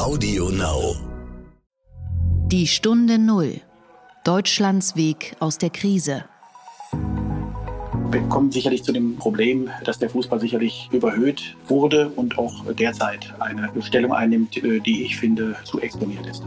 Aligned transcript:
Audio 0.00 0.48
Now. 0.48 0.96
Die 2.46 2.66
Stunde 2.66 3.18
Null. 3.18 3.60
Deutschlands 4.24 4.96
Weg 4.96 5.36
aus 5.40 5.58
der 5.58 5.68
Krise. 5.68 6.24
Wir 8.10 8.22
kommen 8.30 8.50
sicherlich 8.50 8.82
zu 8.82 8.92
dem 8.92 9.16
Problem, 9.16 9.68
dass 9.84 9.98
der 9.98 10.08
Fußball 10.08 10.40
sicherlich 10.40 10.88
überhöht 10.90 11.54
wurde 11.68 12.08
und 12.16 12.38
auch 12.38 12.64
derzeit 12.72 13.34
eine 13.40 13.70
Stellung 13.82 14.14
einnimmt, 14.14 14.56
äh, 14.56 14.80
die 14.80 15.04
ich 15.04 15.18
finde 15.18 15.54
zu 15.64 15.80
exponiert 15.80 16.26
ist. 16.26 16.44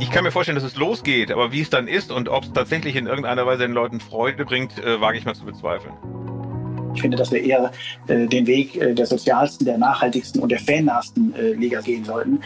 Ich 0.00 0.10
kann 0.10 0.24
mir 0.24 0.32
vorstellen, 0.32 0.56
dass 0.56 0.64
es 0.64 0.76
losgeht, 0.76 1.30
aber 1.30 1.52
wie 1.52 1.60
es 1.60 1.68
dann 1.68 1.86
ist 1.86 2.10
und 2.10 2.30
ob 2.30 2.44
es 2.44 2.52
tatsächlich 2.54 2.96
in 2.96 3.06
irgendeiner 3.06 3.44
Weise 3.44 3.64
den 3.64 3.72
Leuten 3.72 4.00
Freude 4.00 4.46
bringt, 4.46 4.78
äh, 4.78 5.02
wage 5.02 5.18
ich 5.18 5.26
mal 5.26 5.34
zu 5.34 5.44
bezweifeln. 5.44 5.92
Ich 6.96 7.02
finde, 7.02 7.18
dass 7.18 7.30
wir 7.30 7.42
eher 7.44 7.70
äh, 8.08 8.26
den 8.26 8.46
Weg 8.46 8.74
äh, 8.76 8.94
der 8.94 9.04
sozialsten, 9.04 9.66
der 9.66 9.76
nachhaltigsten 9.76 10.40
und 10.40 10.48
der 10.48 10.58
fannahsten 10.58 11.34
äh, 11.34 11.52
Liga 11.52 11.82
gehen 11.82 12.06
sollten. 12.06 12.40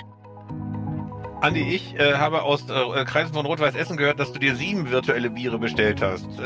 Andi, 1.41 1.61
ich 1.61 1.95
äh, 1.95 2.15
habe 2.15 2.43
aus 2.43 2.65
äh, 2.69 3.05
Kreisen 3.05 3.33
von 3.33 3.47
Rot-Weiß 3.47 3.77
Essen 3.77 3.97
gehört, 3.97 4.19
dass 4.19 4.33
du 4.33 4.41
dir 4.41 4.57
sieben 4.57 4.91
virtuelle 4.91 5.31
Biere 5.31 5.57
bestellt 5.61 6.03
hast. 6.03 6.27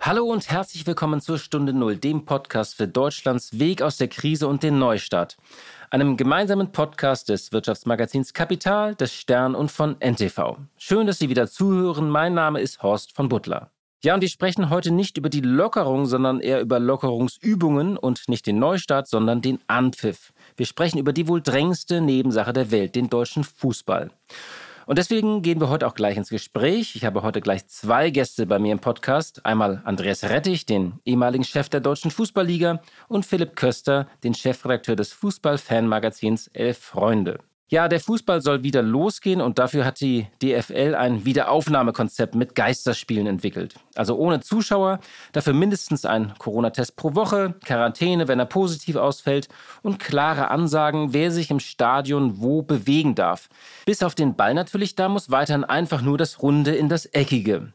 Hallo 0.00 0.24
und 0.24 0.48
herzlich 0.48 0.86
willkommen 0.86 1.20
zur 1.20 1.38
Stunde 1.38 1.72
Null, 1.72 1.96
dem 1.96 2.24
Podcast 2.24 2.76
für 2.76 2.86
Deutschlands 2.86 3.58
Weg 3.58 3.82
aus 3.82 3.96
der 3.96 4.06
Krise 4.06 4.46
und 4.46 4.62
den 4.62 4.78
Neustart. 4.78 5.36
Einem 5.92 6.16
gemeinsamen 6.16 6.72
Podcast 6.72 7.28
des 7.28 7.52
Wirtschaftsmagazins 7.52 8.32
Kapital, 8.32 8.94
des 8.94 9.12
Stern 9.12 9.54
und 9.54 9.70
von 9.70 9.96
NTV. 10.00 10.56
Schön, 10.78 11.06
dass 11.06 11.18
Sie 11.18 11.28
wieder 11.28 11.46
zuhören. 11.46 12.08
Mein 12.08 12.32
Name 12.32 12.62
ist 12.62 12.82
Horst 12.82 13.14
von 13.14 13.28
Butler. 13.28 13.70
Ja, 14.02 14.14
und 14.14 14.22
wir 14.22 14.30
sprechen 14.30 14.70
heute 14.70 14.90
nicht 14.90 15.18
über 15.18 15.28
die 15.28 15.42
Lockerung, 15.42 16.06
sondern 16.06 16.40
eher 16.40 16.62
über 16.62 16.80
Lockerungsübungen 16.80 17.98
und 17.98 18.26
nicht 18.28 18.46
den 18.46 18.58
Neustart, 18.58 19.06
sondern 19.06 19.42
den 19.42 19.58
Anpfiff. 19.66 20.32
Wir 20.56 20.64
sprechen 20.64 20.96
über 20.96 21.12
die 21.12 21.28
wohl 21.28 21.42
drängendste 21.42 22.00
Nebensache 22.00 22.54
der 22.54 22.70
Welt, 22.70 22.94
den 22.94 23.10
deutschen 23.10 23.44
Fußball. 23.44 24.10
Und 24.86 24.98
deswegen 24.98 25.42
gehen 25.42 25.60
wir 25.60 25.68
heute 25.68 25.86
auch 25.86 25.94
gleich 25.94 26.16
ins 26.16 26.28
Gespräch. 26.28 26.96
Ich 26.96 27.04
habe 27.04 27.22
heute 27.22 27.40
gleich 27.40 27.66
zwei 27.68 28.10
Gäste 28.10 28.46
bei 28.46 28.58
mir 28.58 28.72
im 28.72 28.80
Podcast. 28.80 29.44
Einmal 29.46 29.82
Andreas 29.84 30.24
Rettich, 30.24 30.66
den 30.66 30.94
ehemaligen 31.04 31.44
Chef 31.44 31.68
der 31.68 31.80
Deutschen 31.80 32.10
Fußballliga, 32.10 32.80
und 33.08 33.26
Philipp 33.26 33.56
Köster, 33.56 34.08
den 34.24 34.34
Chefredakteur 34.34 34.96
des 34.96 35.12
Fußball-Fanmagazins 35.12 36.48
Elf 36.48 36.78
Freunde. 36.78 37.38
Ja, 37.72 37.88
der 37.88 38.00
Fußball 38.00 38.42
soll 38.42 38.62
wieder 38.64 38.82
losgehen 38.82 39.40
und 39.40 39.58
dafür 39.58 39.86
hat 39.86 40.02
die 40.02 40.26
DFL 40.42 40.94
ein 40.94 41.24
Wiederaufnahmekonzept 41.24 42.34
mit 42.34 42.54
Geisterspielen 42.54 43.26
entwickelt. 43.26 43.76
Also 43.94 44.14
ohne 44.18 44.40
Zuschauer, 44.40 45.00
dafür 45.32 45.54
mindestens 45.54 46.04
ein 46.04 46.34
Corona-Test 46.36 46.96
pro 46.96 47.14
Woche, 47.14 47.54
Quarantäne, 47.64 48.28
wenn 48.28 48.38
er 48.38 48.44
positiv 48.44 48.96
ausfällt 48.96 49.48
und 49.80 49.98
klare 49.98 50.50
Ansagen, 50.50 51.14
wer 51.14 51.30
sich 51.30 51.50
im 51.50 51.60
Stadion 51.60 52.42
wo 52.42 52.60
bewegen 52.60 53.14
darf. 53.14 53.48
Bis 53.86 54.02
auf 54.02 54.14
den 54.14 54.36
Ball 54.36 54.52
natürlich, 54.52 54.94
da 54.94 55.08
muss 55.08 55.30
weiterhin 55.30 55.64
einfach 55.64 56.02
nur 56.02 56.18
das 56.18 56.42
Runde 56.42 56.74
in 56.74 56.90
das 56.90 57.06
Eckige. 57.06 57.72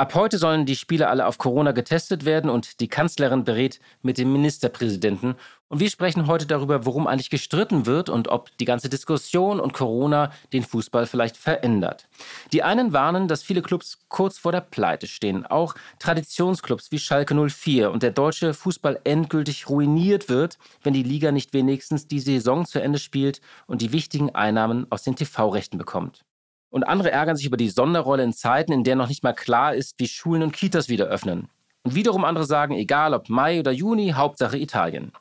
Ab 0.00 0.14
heute 0.14 0.38
sollen 0.38 0.64
die 0.64 0.76
Spieler 0.76 1.10
alle 1.10 1.26
auf 1.26 1.36
Corona 1.36 1.72
getestet 1.72 2.24
werden 2.24 2.48
und 2.48 2.80
die 2.80 2.88
Kanzlerin 2.88 3.44
berät 3.44 3.80
mit 4.00 4.16
dem 4.16 4.32
Ministerpräsidenten. 4.32 5.34
Und 5.68 5.80
wir 5.80 5.90
sprechen 5.90 6.26
heute 6.26 6.46
darüber, 6.46 6.86
worum 6.86 7.06
eigentlich 7.06 7.28
gestritten 7.28 7.84
wird 7.84 8.08
und 8.08 8.28
ob 8.28 8.48
die 8.56 8.64
ganze 8.64 8.88
Diskussion 8.88 9.60
und 9.60 9.74
Corona 9.74 10.32
den 10.54 10.62
Fußball 10.62 11.04
vielleicht 11.04 11.36
verändert. 11.36 12.08
Die 12.54 12.62
einen 12.62 12.94
warnen, 12.94 13.28
dass 13.28 13.42
viele 13.42 13.60
Clubs 13.60 13.98
kurz 14.08 14.38
vor 14.38 14.52
der 14.52 14.62
Pleite 14.62 15.06
stehen, 15.06 15.44
auch 15.44 15.74
Traditionsclubs 15.98 16.90
wie 16.92 16.98
Schalke 16.98 17.34
04 17.34 17.90
und 17.90 18.02
der 18.02 18.12
deutsche 18.12 18.54
Fußball 18.54 19.00
endgültig 19.04 19.68
ruiniert 19.68 20.30
wird, 20.30 20.56
wenn 20.82 20.94
die 20.94 21.02
Liga 21.02 21.30
nicht 21.30 21.52
wenigstens 21.52 22.08
die 22.08 22.20
Saison 22.20 22.64
zu 22.64 22.80
Ende 22.80 22.98
spielt 22.98 23.42
und 23.66 23.82
die 23.82 23.92
wichtigen 23.92 24.34
Einnahmen 24.34 24.86
aus 24.88 25.02
den 25.02 25.14
TV-Rechten 25.14 25.76
bekommt. 25.76 26.24
Und 26.70 26.84
andere 26.84 27.10
ärgern 27.10 27.36
sich 27.36 27.46
über 27.46 27.56
die 27.56 27.68
Sonderrolle 27.68 28.22
in 28.22 28.32
Zeiten, 28.32 28.72
in 28.72 28.84
der 28.84 28.96
noch 28.96 29.08
nicht 29.08 29.22
mal 29.22 29.32
klar 29.32 29.74
ist, 29.74 29.94
wie 29.98 30.08
Schulen 30.08 30.42
und 30.42 30.52
Kitas 30.52 30.88
wieder 30.88 31.06
öffnen. 31.06 31.48
Und 31.82 31.94
wiederum 31.94 32.24
andere 32.24 32.44
sagen, 32.44 32.74
egal 32.74 33.14
ob 33.14 33.28
Mai 33.28 33.58
oder 33.58 33.72
Juni, 33.72 34.12
Hauptsache 34.16 34.56
Italien. 34.56 35.12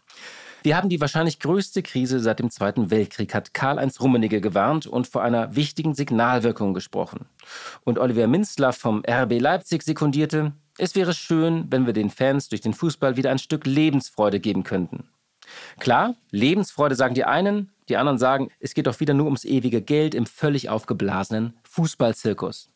Wir 0.62 0.76
haben 0.76 0.90
die 0.90 1.00
wahrscheinlich 1.00 1.40
größte 1.40 1.82
Krise 1.82 2.20
seit 2.20 2.40
dem 2.40 2.50
Zweiten 2.50 2.92
Weltkrieg, 2.92 3.34
hat 3.34 3.54
Karl-Heinz 3.54 4.02
Rummenigge 4.02 4.42
gewarnt 4.42 4.88
und 4.88 5.08
vor 5.08 5.24
einer 5.24 5.56
wichtigen 5.56 5.96
Signalwirkung 5.96 6.74
gesprochen. 6.74 7.26
Und 7.86 7.98
Oliver 7.98 8.28
Minzler 8.28 8.74
vom 8.74 9.04
RB 9.10 9.40
Leipzig 9.40 9.84
sekundierte, 9.84 10.52
es 10.78 10.96
wäre 10.96 11.14
schön, 11.14 11.68
wenn 11.70 11.86
wir 11.86 11.94
den 11.94 12.10
Fans 12.10 12.50
durch 12.50 12.62
den 12.62 12.74
Fußball 12.74 13.16
wieder 13.16 13.32
ein 13.32 13.40
Stück 13.40 13.66
Lebensfreude 13.66 14.42
geben 14.42 14.64
könnten. 14.64 15.10
Klar, 15.80 16.16
Lebensfreude 16.32 16.96
sagen 16.96 17.16
die 17.16 17.26
einen, 17.26 17.72
die 17.90 17.98
anderen 17.98 18.18
sagen, 18.18 18.50
es 18.60 18.74
geht 18.74 18.88
doch 18.88 19.00
wieder 19.00 19.14
nur 19.14 19.26
ums 19.26 19.46
ewige 19.46 19.82
Geld 19.82 20.14
im 20.14 20.26
völlig 20.26 20.70
aufgeblasenen 20.70 21.54
Fußballzirkus. 21.64 22.70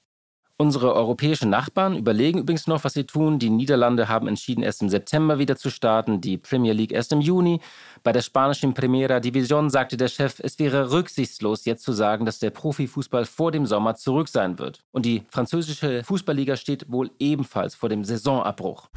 Unsere 0.55 0.93
europäischen 0.93 1.49
Nachbarn 1.49 1.97
überlegen 1.97 2.39
übrigens 2.39 2.67
noch, 2.67 2.83
was 2.83 2.93
sie 2.93 3.05
tun. 3.05 3.39
Die 3.39 3.49
Niederlande 3.49 4.07
haben 4.07 4.27
entschieden, 4.27 4.63
erst 4.63 4.83
im 4.83 4.89
September 4.89 5.39
wieder 5.39 5.55
zu 5.55 5.71
starten, 5.71 6.21
die 6.21 6.37
Premier 6.37 6.73
League 6.73 6.91
erst 6.91 7.11
im 7.11 7.21
Juni. 7.21 7.59
Bei 8.03 8.11
der 8.11 8.21
spanischen 8.21 8.75
Primera 8.75 9.17
División 9.17 9.71
sagte 9.71 9.97
der 9.97 10.09
Chef, 10.09 10.39
es 10.39 10.59
wäre 10.59 10.91
rücksichtslos, 10.91 11.65
jetzt 11.65 11.83
zu 11.83 11.91
sagen, 11.91 12.25
dass 12.25 12.37
der 12.37 12.51
Profifußball 12.51 13.25
vor 13.25 13.51
dem 13.51 13.65
Sommer 13.65 13.95
zurück 13.95 14.29
sein 14.29 14.59
wird. 14.59 14.83
Und 14.91 15.05
die 15.05 15.23
französische 15.27 16.03
Fußballliga 16.03 16.55
steht 16.55 16.89
wohl 16.91 17.09
ebenfalls 17.17 17.73
vor 17.73 17.89
dem 17.89 18.05
Saisonabbruch. 18.05 18.89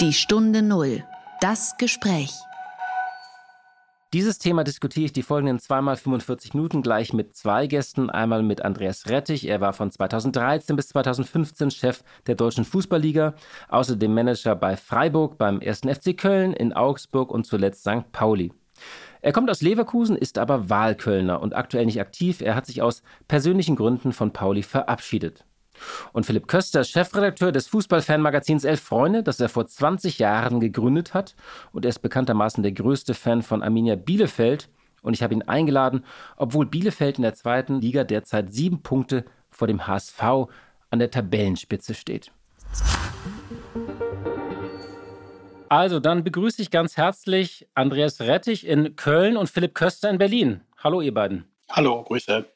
Die 0.00 0.12
Stunde 0.12 0.62
Null. 0.62 1.04
Das 1.40 1.76
Gespräch. 1.76 2.30
Dieses 4.14 4.38
Thema 4.38 4.64
diskutiere 4.64 5.04
ich 5.04 5.12
die 5.12 5.22
folgenden 5.22 5.58
zweimal 5.58 5.98
45 5.98 6.54
Minuten 6.54 6.80
gleich 6.80 7.12
mit 7.12 7.36
zwei 7.36 7.66
Gästen. 7.66 8.08
Einmal 8.08 8.42
mit 8.42 8.64
Andreas 8.64 9.06
Rettich. 9.06 9.46
Er 9.46 9.60
war 9.60 9.74
von 9.74 9.90
2013 9.90 10.76
bis 10.76 10.88
2015 10.88 11.70
Chef 11.70 12.02
der 12.26 12.34
Deutschen 12.34 12.64
Fußballliga, 12.64 13.34
außerdem 13.68 14.14
Manager 14.14 14.56
bei 14.56 14.78
Freiburg, 14.78 15.36
beim 15.36 15.60
1. 15.60 15.80
FC 15.80 16.16
Köln, 16.16 16.54
in 16.54 16.72
Augsburg 16.72 17.30
und 17.30 17.44
zuletzt 17.44 17.82
St. 17.82 18.10
Pauli. 18.10 18.50
Er 19.20 19.32
kommt 19.32 19.50
aus 19.50 19.60
Leverkusen, 19.60 20.16
ist 20.16 20.38
aber 20.38 20.70
Wahlkölner 20.70 21.42
und 21.42 21.54
aktuell 21.54 21.84
nicht 21.84 22.00
aktiv. 22.00 22.40
Er 22.40 22.54
hat 22.54 22.64
sich 22.64 22.80
aus 22.80 23.02
persönlichen 23.26 23.76
Gründen 23.76 24.14
von 24.14 24.32
Pauli 24.32 24.62
verabschiedet. 24.62 25.44
Und 26.12 26.26
Philipp 26.26 26.48
Köster, 26.48 26.84
Chefredakteur 26.84 27.52
des 27.52 27.68
Fußballfanmagazins 27.68 28.64
Elf 28.64 28.80
Freunde, 28.80 29.22
das 29.22 29.40
er 29.40 29.48
vor 29.48 29.66
20 29.66 30.18
Jahren 30.18 30.60
gegründet 30.60 31.14
hat. 31.14 31.34
Und 31.72 31.84
er 31.84 31.90
ist 31.90 32.00
bekanntermaßen 32.00 32.62
der 32.62 32.72
größte 32.72 33.14
Fan 33.14 33.42
von 33.42 33.62
Arminia 33.62 33.96
Bielefeld. 33.96 34.68
Und 35.02 35.14
ich 35.14 35.22
habe 35.22 35.34
ihn 35.34 35.42
eingeladen, 35.42 36.04
obwohl 36.36 36.66
Bielefeld 36.66 37.18
in 37.18 37.22
der 37.22 37.34
zweiten 37.34 37.80
Liga 37.80 38.04
derzeit 38.04 38.52
sieben 38.52 38.82
Punkte 38.82 39.24
vor 39.50 39.68
dem 39.68 39.86
HSV 39.86 40.22
an 40.90 40.98
der 40.98 41.10
Tabellenspitze 41.10 41.94
steht. 41.94 42.32
Also, 45.70 46.00
dann 46.00 46.24
begrüße 46.24 46.62
ich 46.62 46.70
ganz 46.70 46.96
herzlich 46.96 47.68
Andreas 47.74 48.20
Rettich 48.22 48.66
in 48.66 48.96
Köln 48.96 49.36
und 49.36 49.50
Philipp 49.50 49.74
Köster 49.74 50.08
in 50.08 50.16
Berlin. 50.16 50.62
Hallo, 50.78 51.02
ihr 51.02 51.12
beiden. 51.12 51.44
Hallo, 51.70 52.02
Grüße. 52.04 52.46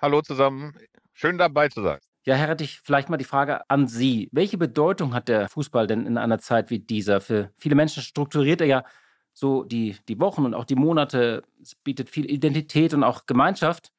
Hallo 0.00 0.22
zusammen. 0.22 0.76
Schön 1.12 1.38
dabei 1.38 1.68
zu 1.68 1.82
sein. 1.82 1.98
Ja, 2.24 2.36
Herr 2.36 2.50
Rettich, 2.50 2.80
vielleicht 2.84 3.08
mal 3.08 3.16
die 3.16 3.24
Frage 3.24 3.68
an 3.68 3.88
Sie. 3.88 4.28
Welche 4.30 4.56
Bedeutung 4.56 5.12
hat 5.12 5.26
der 5.26 5.48
Fußball 5.48 5.88
denn 5.88 6.06
in 6.06 6.16
einer 6.18 6.38
Zeit 6.38 6.70
wie 6.70 6.78
dieser? 6.78 7.20
Für 7.20 7.50
viele 7.58 7.74
Menschen 7.74 8.00
strukturiert 8.00 8.60
er 8.60 8.68
ja 8.68 8.84
so 9.32 9.64
die, 9.64 9.96
die 10.06 10.20
Wochen 10.20 10.44
und 10.44 10.54
auch 10.54 10.64
die 10.64 10.76
Monate. 10.76 11.42
Es 11.60 11.74
bietet 11.74 12.08
viel 12.08 12.30
Identität 12.30 12.94
und 12.94 13.02
auch 13.02 13.26
Gemeinschaft. 13.26 13.90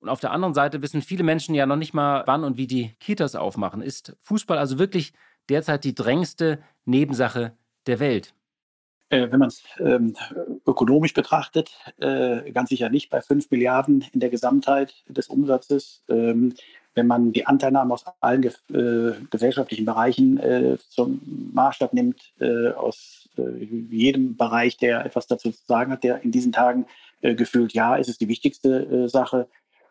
Und 0.00 0.08
auf 0.08 0.18
der 0.18 0.32
anderen 0.32 0.54
Seite 0.54 0.82
wissen 0.82 1.02
viele 1.02 1.22
Menschen 1.22 1.54
ja 1.54 1.66
noch 1.66 1.76
nicht 1.76 1.94
mal, 1.94 2.24
wann 2.26 2.42
und 2.42 2.56
wie 2.56 2.66
die 2.66 2.96
Kitas 2.98 3.36
aufmachen. 3.36 3.80
Ist 3.80 4.16
Fußball 4.22 4.58
also 4.58 4.80
wirklich 4.80 5.12
derzeit 5.48 5.84
die 5.84 5.94
drängendste 5.94 6.58
Nebensache 6.84 7.56
der 7.86 8.00
Welt? 8.00 8.34
Äh, 9.10 9.30
wenn 9.30 9.38
man 9.38 9.48
es 9.48 9.62
ähm, 9.78 10.16
ökonomisch 10.66 11.14
betrachtet, 11.14 11.70
äh, 11.98 12.50
ganz 12.52 12.68
sicher 12.68 12.90
nicht 12.90 13.08
bei 13.08 13.22
5 13.22 13.50
Milliarden 13.50 14.04
in 14.12 14.20
der 14.20 14.30
Gesamtheit 14.30 14.94
des 15.08 15.28
Umsatzes. 15.28 16.02
Ähm, 16.08 16.54
wenn 16.94 17.06
man 17.06 17.32
die 17.32 17.46
Anteilnahme 17.46 17.94
aus 17.94 18.04
allen 18.20 18.44
äh, 18.44 19.12
gesellschaftlichen 19.30 19.84
Bereichen 19.84 20.38
äh, 20.38 20.78
zum 20.88 21.20
Maßstab 21.52 21.92
nimmt, 21.92 22.32
äh, 22.40 22.70
aus 22.70 23.28
äh, 23.36 23.64
jedem 23.64 24.36
Bereich, 24.36 24.76
der 24.76 25.04
etwas 25.04 25.26
dazu 25.26 25.50
zu 25.50 25.64
sagen 25.66 25.92
hat, 25.92 26.04
der 26.04 26.22
in 26.22 26.32
diesen 26.32 26.52
Tagen 26.52 26.86
äh, 27.20 27.34
gefühlt, 27.34 27.72
ja, 27.72 27.96
ist 27.96 28.08
es 28.08 28.18
die 28.18 28.28
wichtigste 28.28 29.04
äh, 29.04 29.08
Sache. 29.08 29.48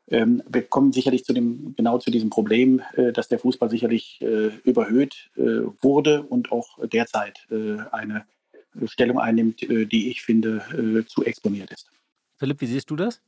Ähm, 0.10 0.44
wir 0.48 0.64
kommen 0.64 0.92
sicherlich 0.92 1.26
zu 1.26 1.34
dem, 1.34 1.76
genau 1.76 1.98
zu 1.98 2.12
diesem 2.12 2.30
Problem, 2.30 2.82
dass 3.14 3.28
der 3.28 3.40
Fußball 3.40 3.70
sicherlich 3.70 4.22
überhöht 4.64 5.30
wurde 5.36 6.24
und 6.24 6.54
auch 6.54 6.80
derzeit 6.88 7.46
eine 7.92 8.26
Stellung 8.86 9.20
einnimmt, 9.20 9.60
die 9.62 10.10
ich 10.10 10.22
finde 10.22 11.06
zu 11.10 11.26
exponiert 11.26 11.74
ist. 11.74 11.90
Philipp, 12.38 12.62
wie 12.62 12.68
siehst 12.68 12.90
du 12.90 12.96
das? 12.96 13.22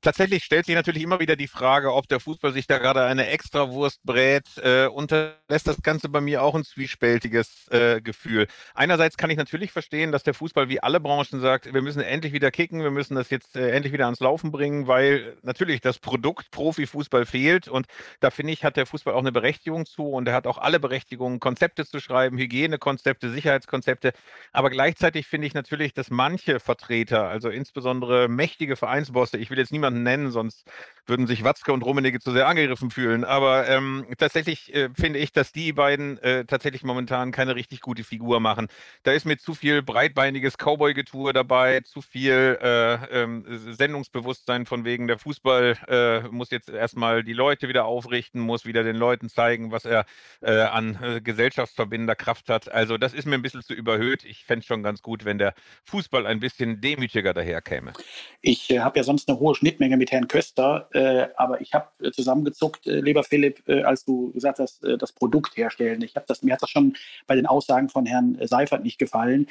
Tatsächlich 0.00 0.44
stellt 0.44 0.66
sich 0.66 0.74
natürlich 0.74 1.02
immer 1.02 1.20
wieder 1.20 1.36
die 1.36 1.48
Frage, 1.48 1.92
ob 1.92 2.08
der 2.08 2.20
Fußball 2.20 2.52
sich 2.52 2.66
da 2.66 2.78
gerade 2.78 3.04
eine 3.04 3.26
Extrawurst 3.26 4.02
brät. 4.04 4.46
Äh, 4.58 4.86
unterlässt 4.86 5.66
das 5.66 5.82
Ganze 5.82 6.08
bei 6.08 6.20
mir 6.20 6.42
auch 6.42 6.54
ein 6.54 6.64
zwiespältiges 6.64 7.68
äh, 7.68 8.00
Gefühl. 8.00 8.46
Einerseits 8.74 9.16
kann 9.16 9.30
ich 9.30 9.36
natürlich 9.36 9.72
verstehen, 9.72 10.12
dass 10.12 10.22
der 10.22 10.34
Fußball 10.34 10.68
wie 10.68 10.82
alle 10.82 11.00
Branchen 11.00 11.40
sagt, 11.40 11.72
wir 11.72 11.82
müssen 11.82 12.00
endlich 12.00 12.32
wieder 12.32 12.50
kicken, 12.50 12.82
wir 12.82 12.90
müssen 12.90 13.14
das 13.14 13.30
jetzt 13.30 13.56
äh, 13.56 13.70
endlich 13.70 13.92
wieder 13.92 14.06
ans 14.06 14.20
Laufen 14.20 14.50
bringen, 14.50 14.86
weil 14.86 15.36
natürlich 15.42 15.80
das 15.80 15.98
Produkt 15.98 16.50
Profifußball 16.50 17.26
fehlt. 17.26 17.68
Und 17.68 17.86
da 18.20 18.30
finde 18.30 18.52
ich, 18.52 18.64
hat 18.64 18.76
der 18.76 18.86
Fußball 18.86 19.14
auch 19.14 19.20
eine 19.20 19.32
Berechtigung 19.32 19.86
zu 19.86 20.08
und 20.08 20.26
er 20.28 20.34
hat 20.34 20.46
auch 20.46 20.58
alle 20.58 20.80
Berechtigungen, 20.80 21.40
Konzepte 21.40 21.86
zu 21.86 22.00
schreiben, 22.00 22.38
Hygienekonzepte, 22.38 23.30
Sicherheitskonzepte. 23.30 24.12
Aber 24.52 24.70
gleichzeitig 24.70 25.26
finde 25.26 25.46
ich 25.46 25.54
natürlich, 25.54 25.94
dass 25.94 26.10
manche 26.10 26.60
Vertreter, 26.60 27.28
also 27.28 27.48
insbesondere 27.48 28.28
mächtige 28.28 28.76
Vereinsbosse, 28.76 29.36
ich 29.38 29.50
will 29.50 29.58
jetzt 29.58 29.72
niemanden 29.72 29.89
niemanden 29.90 30.02
nennen, 30.02 30.30
sonst 30.30 30.64
würden 31.10 31.26
sich 31.26 31.42
Watzke 31.44 31.72
und 31.72 31.82
Rummenigge 31.82 32.20
zu 32.20 32.30
sehr 32.30 32.46
angegriffen 32.46 32.90
fühlen. 32.90 33.24
Aber 33.24 33.68
ähm, 33.68 34.06
tatsächlich 34.16 34.72
äh, 34.74 34.90
finde 34.94 35.18
ich, 35.18 35.32
dass 35.32 35.52
die 35.52 35.72
beiden 35.72 36.18
äh, 36.18 36.44
tatsächlich 36.44 36.84
momentan 36.84 37.32
keine 37.32 37.56
richtig 37.56 37.80
gute 37.80 38.04
Figur 38.04 38.38
machen. 38.38 38.68
Da 39.02 39.12
ist 39.12 39.26
mir 39.26 39.36
zu 39.36 39.54
viel 39.54 39.82
breitbeiniges 39.82 40.56
Cowboy-Getue 40.56 41.32
dabei, 41.32 41.80
zu 41.80 42.00
viel 42.00 42.58
äh, 42.62 43.22
ähm, 43.22 43.44
Sendungsbewusstsein 43.48 44.66
von 44.66 44.84
wegen, 44.84 45.08
der 45.08 45.18
Fußball 45.18 45.78
äh, 45.88 46.28
muss 46.28 46.50
jetzt 46.50 46.68
erstmal 46.68 47.24
die 47.24 47.32
Leute 47.32 47.68
wieder 47.68 47.86
aufrichten, 47.86 48.40
muss 48.40 48.64
wieder 48.64 48.84
den 48.84 48.96
Leuten 48.96 49.28
zeigen, 49.28 49.72
was 49.72 49.84
er 49.84 50.06
äh, 50.42 50.52
an 50.60 50.98
äh, 51.02 51.20
gesellschaftsverbindender 51.20 52.14
Kraft 52.14 52.48
hat. 52.48 52.70
Also 52.70 52.98
das 52.98 53.14
ist 53.14 53.26
mir 53.26 53.34
ein 53.34 53.42
bisschen 53.42 53.62
zu 53.62 53.74
überhöht. 53.74 54.24
Ich 54.24 54.44
fände 54.44 54.60
es 54.60 54.66
schon 54.66 54.84
ganz 54.84 55.02
gut, 55.02 55.24
wenn 55.24 55.38
der 55.38 55.54
Fußball 55.84 56.26
ein 56.26 56.38
bisschen 56.38 56.80
demütiger 56.80 57.34
daherkäme. 57.34 57.94
Ich 58.42 58.70
habe 58.78 58.98
ja 58.98 59.02
sonst 59.02 59.28
eine 59.28 59.40
hohe 59.40 59.56
Schnittmenge 59.80 59.96
mit 59.96 60.12
Herrn 60.12 60.28
Köster 60.28 60.88
äh, 60.92 61.28
aber 61.36 61.60
ich 61.60 61.72
habe 61.72 61.88
äh, 62.02 62.10
zusammengezuckt, 62.10 62.86
äh, 62.86 63.00
lieber 63.00 63.24
Philipp, 63.24 63.66
äh, 63.66 63.82
als 63.82 64.04
du 64.04 64.30
gesagt 64.32 64.58
hast, 64.58 64.84
äh, 64.84 64.98
das 64.98 65.12
Produkt 65.12 65.56
herstellen. 65.56 66.02
Ich 66.02 66.14
das, 66.26 66.42
mir 66.42 66.52
hat 66.52 66.62
das 66.62 66.68
schon 66.68 66.94
bei 67.26 67.34
den 67.34 67.46
Aussagen 67.46 67.88
von 67.88 68.04
Herrn 68.04 68.38
Seifert 68.42 68.84
nicht 68.84 68.98
gefallen. 68.98 69.46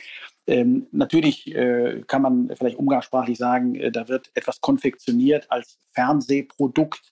Ähm, 0.45 0.87
natürlich 0.91 1.53
äh, 1.55 2.03
kann 2.05 2.21
man 2.21 2.51
vielleicht 2.55 2.77
umgangssprachlich 2.77 3.37
sagen, 3.37 3.91
da 3.91 4.07
wird 4.07 4.29
etwas 4.35 4.61
konfektioniert 4.61 5.47
als 5.49 5.79
Fernsehprodukt. 5.93 7.11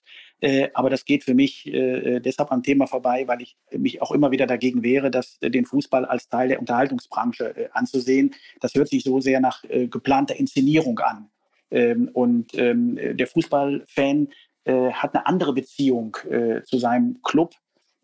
aber 0.74 0.88
das 0.88 1.04
geht 1.04 1.24
für 1.24 1.34
mich 1.34 1.64
deshalb 1.64 2.52
am 2.52 2.62
Thema 2.62 2.86
vorbei, 2.86 3.26
weil 3.26 3.42
ich 3.42 3.56
mich 3.72 4.00
auch 4.00 4.12
immer 4.12 4.30
wieder 4.30 4.46
dagegen 4.46 4.82
wehre, 4.84 5.10
dass 5.10 5.38
den 5.40 5.64
Fußball 5.64 6.04
als 6.04 6.28
Teil 6.28 6.48
der 6.48 6.60
Unterhaltungsbranche 6.60 7.70
anzusehen. 7.72 8.34
Das 8.60 8.74
hört 8.74 8.88
sich 8.88 9.02
so 9.02 9.20
sehr 9.20 9.40
nach 9.40 9.64
geplanter 9.90 10.36
Inszenierung 10.36 11.00
an. 11.00 11.28
Ähm, 11.70 12.08
und 12.12 12.54
ähm, 12.54 12.98
der 13.16 13.26
Fußballfan 13.26 14.28
äh, 14.64 14.90
hat 14.92 15.14
eine 15.14 15.26
andere 15.26 15.52
Beziehung 15.52 16.16
äh, 16.28 16.62
zu 16.62 16.78
seinem 16.78 17.20
Club 17.22 17.54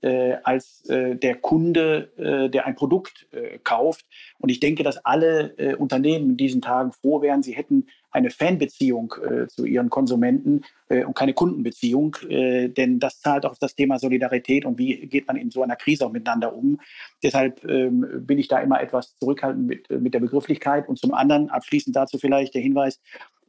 äh, 0.05 0.37
als 0.43 0.84
äh, 0.90 1.16
der 1.16 1.37
Kunde, 1.37 2.12
äh, 2.19 2.50
der 2.50 2.66
ein 2.66 2.75
Produkt 2.75 3.26
äh, 3.32 3.58
kauft. 3.64 4.05
Und 4.38 4.50
ich 4.50 4.61
denke, 4.61 4.82
dass 4.82 5.02
alle 5.05 5.76
Unternehmen 5.78 6.31
in 6.31 6.37
diesen 6.37 6.61
Tagen 6.61 6.93
froh 6.93 7.22
wären, 7.22 7.43
sie 7.43 7.52
hätten 7.52 7.87
eine 8.11 8.31
Fanbeziehung 8.31 9.14
zu 9.49 9.64
ihren 9.64 9.90
Konsumenten 9.90 10.62
und 10.88 11.14
keine 11.14 11.32
Kundenbeziehung, 11.32 12.17
denn 12.28 13.00
das 13.00 13.20
zahlt 13.20 13.44
auch 13.44 13.52
auf 13.52 13.58
das 13.58 13.75
Thema 13.75 13.99
Solidarität 13.99 14.64
und 14.64 14.78
wie 14.78 15.06
geht 15.06 15.26
man 15.26 15.37
in 15.37 15.50
so 15.50 15.62
einer 15.62 15.76
Krise 15.76 16.06
auch 16.06 16.12
miteinander 16.12 16.55
um. 16.55 16.81
Deshalb 17.22 17.64
ähm, 17.64 18.25
bin 18.26 18.38
ich 18.38 18.49
da 18.49 18.58
immer 18.60 18.81
etwas 18.81 19.17
zurückhaltend 19.19 19.67
mit, 19.67 19.90
mit 19.90 20.14
der 20.14 20.20
Begrifflichkeit. 20.20 20.88
Und 20.88 20.99
zum 20.99 21.14
anderen, 21.14 21.50
abschließend 21.50 21.96
dazu 21.96 22.19
vielleicht 22.19 22.55
der 22.55 22.62
Hinweis, 22.62 23.00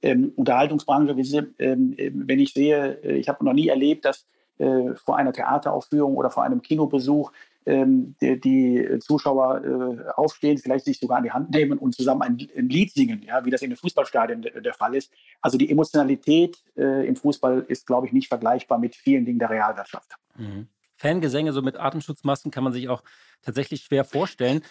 ähm, 0.06 0.31
Unterhaltungsbranche, 0.36 1.16
ähm, 1.57 1.96
wenn 1.98 2.40
ich 2.40 2.54
sehe, 2.54 3.00
äh, 3.04 3.18
ich 3.18 3.28
habe 3.28 3.44
noch 3.44 3.54
nie 3.54 3.68
erlebt, 3.68 4.06
dass 4.06 4.28
äh, 4.60 4.94
vor 4.96 5.18
einer 5.18 5.34
Theateraufführung 5.34 6.16
oder 6.16 6.30
vor 6.30 6.44
einem 6.44 6.62
Kinobesuch 6.62 7.31
ähm, 7.66 8.16
die, 8.22 8.40
die, 8.40 9.00
Zuschauer 9.00 9.66
äh, 9.66 10.12
aufstehen, 10.12 10.60
vielleicht 10.60 10.86
sich 10.86 11.00
sogar 11.00 11.18
an 11.18 11.24
die 11.24 11.31
Hand 11.31 11.50
nehmen 11.50 11.80
und 11.80 11.96
zusammen 11.96 12.22
ein, 12.22 12.48
ein 12.56 12.69
Lied 12.69 12.94
singen, 12.94 13.24
ja, 13.24 13.44
wie 13.44 13.50
das 13.50 13.63
in 13.63 13.72
den 13.72 13.78
Fußballstadien 13.78 14.44
der, 14.44 14.62
der 14.62 14.74
Fall 14.75 14.94
ist. 14.94 15.12
Also 15.42 15.57
die 15.57 15.72
Emotionalität 15.72 16.58
äh, 16.78 17.08
im 17.08 17.16
Fußball 17.16 17.66
ist, 17.68 17.88
glaube 17.88 18.06
ich, 18.06 18.13
nicht 18.13 18.28
vergleichbar 18.28 18.78
mit 18.78 18.96
vielen 18.96 19.25
Dingen 19.25 19.40
der 19.40 19.50
Realwirtschaft. 19.50 20.16
Mhm. 20.38 20.68
Fangesänge 20.98 21.51
so 21.51 21.63
mit 21.63 21.78
Atemschutzmasken 21.78 22.51
kann 22.51 22.63
man 22.63 22.72
sich 22.72 22.88
auch 22.88 23.04
tatsächlich 23.42 23.81
schwer 23.81 24.06
vorstellen. 24.06 24.62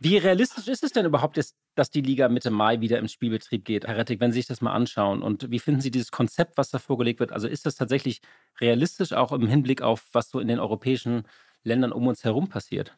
Wie 0.00 0.16
realistisch 0.16 0.66
ist 0.66 0.82
es 0.82 0.92
denn 0.92 1.04
überhaupt, 1.04 1.36
dass 1.36 1.54
die 1.90 2.00
Liga 2.00 2.28
Mitte 2.28 2.50
Mai 2.50 2.80
wieder 2.80 2.98
im 2.98 3.08
Spielbetrieb 3.08 3.64
geht, 3.64 3.86
Herr 3.86 3.96
Rettig, 3.96 4.20
wenn 4.20 4.32
Sie 4.32 4.38
sich 4.38 4.46
das 4.46 4.60
mal 4.60 4.72
anschauen? 4.72 5.22
Und 5.22 5.50
wie 5.50 5.58
finden 5.58 5.80
Sie 5.80 5.90
dieses 5.90 6.10
Konzept, 6.10 6.56
was 6.56 6.70
da 6.70 6.78
vorgelegt 6.78 7.20
wird? 7.20 7.32
Also 7.32 7.48
ist 7.48 7.66
das 7.66 7.74
tatsächlich 7.76 8.20
realistisch, 8.60 9.12
auch 9.12 9.32
im 9.32 9.46
Hinblick 9.46 9.82
auf, 9.82 10.08
was 10.12 10.30
so 10.30 10.40
in 10.40 10.48
den 10.48 10.58
europäischen 10.58 11.24
Ländern 11.62 11.92
um 11.92 12.06
uns 12.06 12.24
herum 12.24 12.48
passiert? 12.48 12.96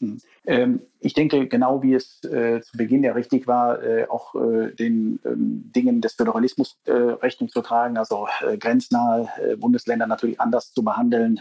Hm. 0.00 0.20
Ähm, 0.44 0.80
ich 1.00 1.14
denke, 1.14 1.46
genau 1.48 1.82
wie 1.82 1.94
es 1.94 2.22
äh, 2.24 2.60
zu 2.60 2.76
Beginn 2.76 3.02
ja 3.02 3.12
richtig 3.12 3.46
war, 3.46 3.82
äh, 3.82 4.06
auch 4.08 4.34
äh, 4.34 4.72
den 4.72 5.20
ähm, 5.24 5.70
Dingen 5.74 6.02
des 6.02 6.14
Föderalismus 6.14 6.76
äh, 6.84 6.92
Rechnung 6.92 7.48
zu 7.48 7.62
tragen, 7.62 7.96
also 7.96 8.28
äh, 8.46 8.58
grenznahe 8.58 9.28
äh, 9.40 9.56
Bundesländer 9.56 10.06
natürlich 10.06 10.40
anders 10.40 10.72
zu 10.72 10.82
behandeln 10.82 11.40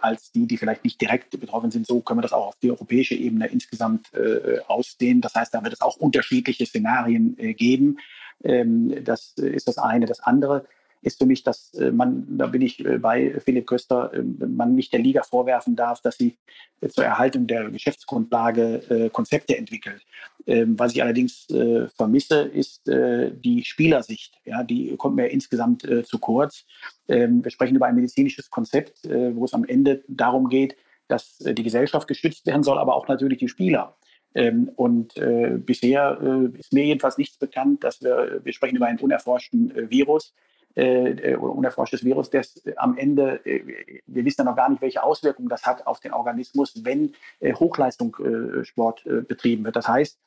als 0.00 0.32
die, 0.32 0.46
die 0.46 0.56
vielleicht 0.56 0.84
nicht 0.84 1.00
direkt 1.00 1.38
betroffen 1.38 1.70
sind. 1.70 1.86
So 1.86 2.00
können 2.00 2.18
wir 2.18 2.22
das 2.22 2.32
auch 2.32 2.48
auf 2.48 2.58
die 2.62 2.70
europäische 2.70 3.14
Ebene 3.14 3.46
insgesamt 3.46 4.10
ausdehnen. 4.66 5.20
Das 5.20 5.34
heißt, 5.34 5.52
da 5.52 5.62
wird 5.62 5.74
es 5.74 5.82
auch 5.82 5.96
unterschiedliche 5.96 6.64
Szenarien 6.64 7.36
geben. 7.36 7.98
Ähm, 8.42 9.04
das 9.04 9.34
ist 9.36 9.68
das 9.68 9.78
eine. 9.78 10.06
Das 10.06 10.20
andere 10.20 10.64
ist 11.02 11.18
für 11.18 11.26
mich, 11.26 11.42
dass 11.42 11.74
äh, 11.74 11.90
man, 11.90 12.26
da 12.38 12.46
bin 12.46 12.62
ich 12.62 12.84
äh, 12.84 12.98
bei 12.98 13.38
Philipp 13.40 13.66
Köster, 13.66 14.12
äh, 14.14 14.22
man 14.22 14.74
nicht 14.74 14.92
der 14.92 15.00
Liga 15.00 15.22
vorwerfen 15.22 15.76
darf, 15.76 16.00
dass 16.00 16.16
sie 16.16 16.38
zur 16.88 17.04
Erhaltung 17.04 17.46
der 17.46 17.70
Geschäftsgrundlage 17.70 19.10
Konzepte 19.12 19.56
entwickelt. 19.56 20.02
Ähm, 20.48 20.76
was 20.76 20.92
ich 20.92 21.00
allerdings 21.00 21.46
vermisse, 21.96 22.40
ist 22.40 22.82
die 22.88 23.62
Spielersicht. 23.64 24.34
Ja, 24.44 24.64
die 24.64 24.96
kommt 24.96 25.14
mir 25.14 25.28
insgesamt 25.28 25.86
zu 26.04 26.18
kurz. 26.18 26.64
Ähm, 27.06 27.44
wir 27.44 27.52
sprechen 27.52 27.76
über 27.76 27.86
ein 27.86 27.94
medizinisches 27.94 28.50
Konzept, 28.50 28.98
wo 29.04 29.44
es 29.44 29.54
am 29.54 29.64
Ende 29.64 30.02
darum 30.08 30.48
geht, 30.48 30.74
dass 31.06 31.38
die 31.38 31.62
Gesellschaft 31.62 32.08
geschützt 32.08 32.46
werden 32.46 32.64
soll, 32.64 32.78
aber 32.78 32.96
auch 32.96 33.06
natürlich 33.06 33.38
die 33.38 33.48
Spieler. 33.48 33.96
Ähm, 34.34 34.70
und 34.76 35.16
äh, 35.16 35.58
bisher 35.58 36.18
äh, 36.22 36.58
ist 36.58 36.72
mir 36.72 36.84
jedenfalls 36.84 37.18
nichts 37.18 37.36
bekannt, 37.36 37.84
dass 37.84 38.02
wir, 38.02 38.40
wir 38.42 38.52
sprechen 38.52 38.76
über 38.76 38.86
einen 38.86 38.98
unerforschten 38.98 39.76
äh, 39.76 39.90
Virus, 39.90 40.34
äh, 40.74 41.32
äh, 41.32 41.36
unerforschtes 41.36 42.02
Virus, 42.02 42.30
das 42.30 42.56
äh, 42.64 42.74
am 42.76 42.96
Ende, 42.96 43.40
wir 43.44 44.24
wissen 44.24 44.40
ja 44.40 44.44
noch 44.44 44.56
gar 44.56 44.70
nicht, 44.70 44.80
welche 44.80 45.02
Auswirkungen 45.02 45.50
das 45.50 45.66
hat 45.66 45.86
auf 45.86 46.00
den 46.00 46.14
Organismus, 46.14 46.82
wenn 46.84 47.12
Hochleistungssport 47.42 49.04
betrieben 49.28 49.64
wird. 49.64 49.76
Das 49.76 49.88
heißt, 49.88 50.18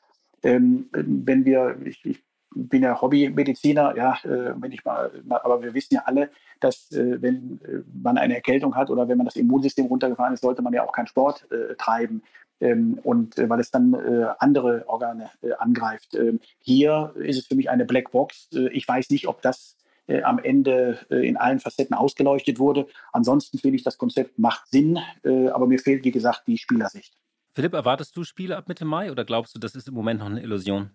ähm, 0.44 0.88
wenn 0.92 1.44
wir, 1.44 1.76
ich, 1.84 2.04
ich 2.04 2.22
bin 2.54 2.82
ja 2.82 3.00
Hobbymediziner, 3.00 3.96
ja, 3.96 4.18
wenn 4.22 4.72
ich 4.72 4.84
mal, 4.84 5.10
aber 5.28 5.62
wir 5.62 5.74
wissen 5.74 5.94
ja 5.94 6.02
alle, 6.06 6.30
dass 6.60 6.88
wenn 6.90 7.60
man 7.92 8.16
eine 8.16 8.36
Erkältung 8.36 8.76
hat 8.76 8.88
oder 8.88 9.08
wenn 9.08 9.18
man 9.18 9.26
das 9.26 9.36
Immunsystem 9.36 9.86
runtergefahren 9.86 10.32
ist, 10.32 10.42
sollte 10.42 10.62
man 10.62 10.72
ja 10.72 10.84
auch 10.84 10.92
keinen 10.92 11.08
Sport 11.08 11.46
treiben. 11.76 12.22
Ähm, 12.58 12.98
und 13.02 13.36
weil 13.36 13.60
es 13.60 13.70
dann 13.70 13.94
andere 14.38 14.84
Organe 14.88 15.28
angreift. 15.58 16.14
Ähm, 16.14 16.40
hier 16.58 17.12
ist 17.16 17.36
es 17.38 17.46
für 17.46 17.54
mich 17.54 17.68
eine 17.68 17.84
Blackbox. 17.84 18.48
ich 18.72 18.88
weiß 18.88 19.10
nicht, 19.10 19.28
ob 19.28 19.42
das 19.42 19.76
äh, 20.06 20.22
am 20.22 20.38
Ende 20.38 20.98
äh, 21.10 21.26
in 21.26 21.36
allen 21.36 21.60
Facetten 21.60 21.94
ausgeleuchtet 21.94 22.58
wurde. 22.58 22.86
Ansonsten 23.12 23.58
finde 23.58 23.76
ich, 23.76 23.82
das 23.82 23.98
Konzept 23.98 24.38
macht 24.38 24.68
Sinn, 24.68 24.98
äh, 25.24 25.48
aber 25.48 25.66
mir 25.66 25.78
fehlt, 25.78 26.04
wie 26.04 26.12
gesagt, 26.12 26.42
die 26.46 26.58
Spielersicht. 26.58 27.14
Philipp, 27.54 27.72
erwartest 27.72 28.16
du 28.16 28.24
Spiele 28.24 28.56
ab 28.56 28.68
Mitte 28.68 28.84
Mai 28.84 29.10
oder 29.10 29.24
glaubst 29.24 29.54
du, 29.54 29.58
das 29.58 29.74
ist 29.74 29.88
im 29.88 29.94
Moment 29.94 30.20
noch 30.20 30.26
eine 30.26 30.42
Illusion? 30.42 30.90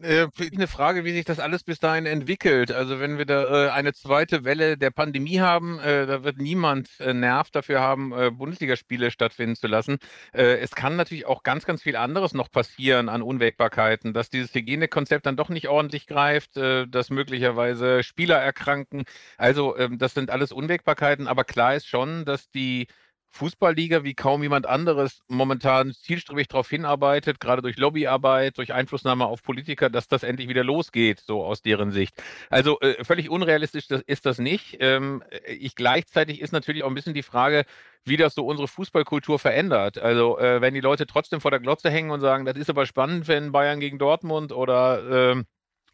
Äh, 0.00 0.28
eine 0.54 0.68
Frage, 0.68 1.04
wie 1.04 1.12
sich 1.12 1.24
das 1.24 1.38
alles 1.38 1.64
bis 1.64 1.78
dahin 1.78 2.06
entwickelt. 2.06 2.72
Also 2.72 3.00
wenn 3.00 3.18
wir 3.18 3.26
da 3.26 3.66
äh, 3.66 3.70
eine 3.70 3.92
zweite 3.92 4.44
Welle 4.44 4.78
der 4.78 4.90
Pandemie 4.90 5.40
haben, 5.40 5.78
äh, 5.80 6.06
da 6.06 6.24
wird 6.24 6.38
niemand 6.38 6.88
äh, 7.00 7.12
Nerv 7.12 7.50
dafür 7.50 7.80
haben, 7.80 8.12
äh, 8.12 8.30
Bundesligaspiele 8.30 9.10
stattfinden 9.10 9.56
zu 9.56 9.66
lassen. 9.66 9.98
Äh, 10.32 10.58
es 10.58 10.70
kann 10.72 10.96
natürlich 10.96 11.26
auch 11.26 11.42
ganz, 11.42 11.64
ganz 11.64 11.82
viel 11.82 11.96
anderes 11.96 12.32
noch 12.32 12.50
passieren 12.50 13.08
an 13.08 13.22
Unwägbarkeiten, 13.22 14.12
dass 14.14 14.30
dieses 14.30 14.54
Hygienekonzept 14.54 15.26
dann 15.26 15.36
doch 15.36 15.48
nicht 15.48 15.68
ordentlich 15.68 16.06
greift, 16.06 16.56
dass 16.56 17.10
möglicherweise 17.10 18.02
Spieler 18.02 18.36
erkranken. 18.38 19.04
Also 19.36 19.76
ähm, 19.76 19.98
das 19.98 20.14
sind 20.14 20.30
alles 20.30 20.52
Unwägbarkeiten, 20.52 21.28
aber 21.28 21.44
klar 21.44 21.74
ist 21.74 21.86
schon, 21.86 22.24
dass 22.24 22.50
die 22.50 22.86
Fußballliga 23.32 24.04
wie 24.04 24.14
kaum 24.14 24.42
jemand 24.42 24.66
anderes 24.66 25.22
momentan 25.26 25.92
zielstrebig 25.94 26.48
darauf 26.48 26.68
hinarbeitet, 26.68 27.40
gerade 27.40 27.62
durch 27.62 27.78
Lobbyarbeit, 27.78 28.58
durch 28.58 28.74
Einflussnahme 28.74 29.24
auf 29.24 29.42
Politiker, 29.42 29.88
dass 29.88 30.06
das 30.06 30.22
endlich 30.22 30.48
wieder 30.48 30.64
losgeht, 30.64 31.20
so 31.20 31.42
aus 31.42 31.62
deren 31.62 31.92
Sicht. 31.92 32.22
Also 32.50 32.78
äh, 32.80 33.02
völlig 33.04 33.30
unrealistisch 33.30 33.88
das, 33.88 34.02
ist 34.02 34.26
das 34.26 34.38
nicht. 34.38 34.76
Ähm, 34.80 35.22
ich 35.46 35.74
gleichzeitig 35.74 36.40
ist 36.42 36.52
natürlich 36.52 36.84
auch 36.84 36.88
ein 36.88 36.94
bisschen 36.94 37.14
die 37.14 37.22
Frage, 37.22 37.64
wie 38.04 38.18
das 38.18 38.34
so 38.34 38.44
unsere 38.44 38.68
Fußballkultur 38.68 39.38
verändert. 39.38 39.98
Also 39.98 40.38
äh, 40.38 40.60
wenn 40.60 40.74
die 40.74 40.80
Leute 40.80 41.06
trotzdem 41.06 41.40
vor 41.40 41.50
der 41.50 41.60
Glotze 41.60 41.90
hängen 41.90 42.10
und 42.10 42.20
sagen, 42.20 42.44
das 42.44 42.56
ist 42.56 42.68
aber 42.68 42.84
spannend, 42.84 43.28
wenn 43.28 43.52
Bayern 43.52 43.80
gegen 43.80 43.98
Dortmund 43.98 44.52
oder 44.52 45.36
äh, 45.36 45.42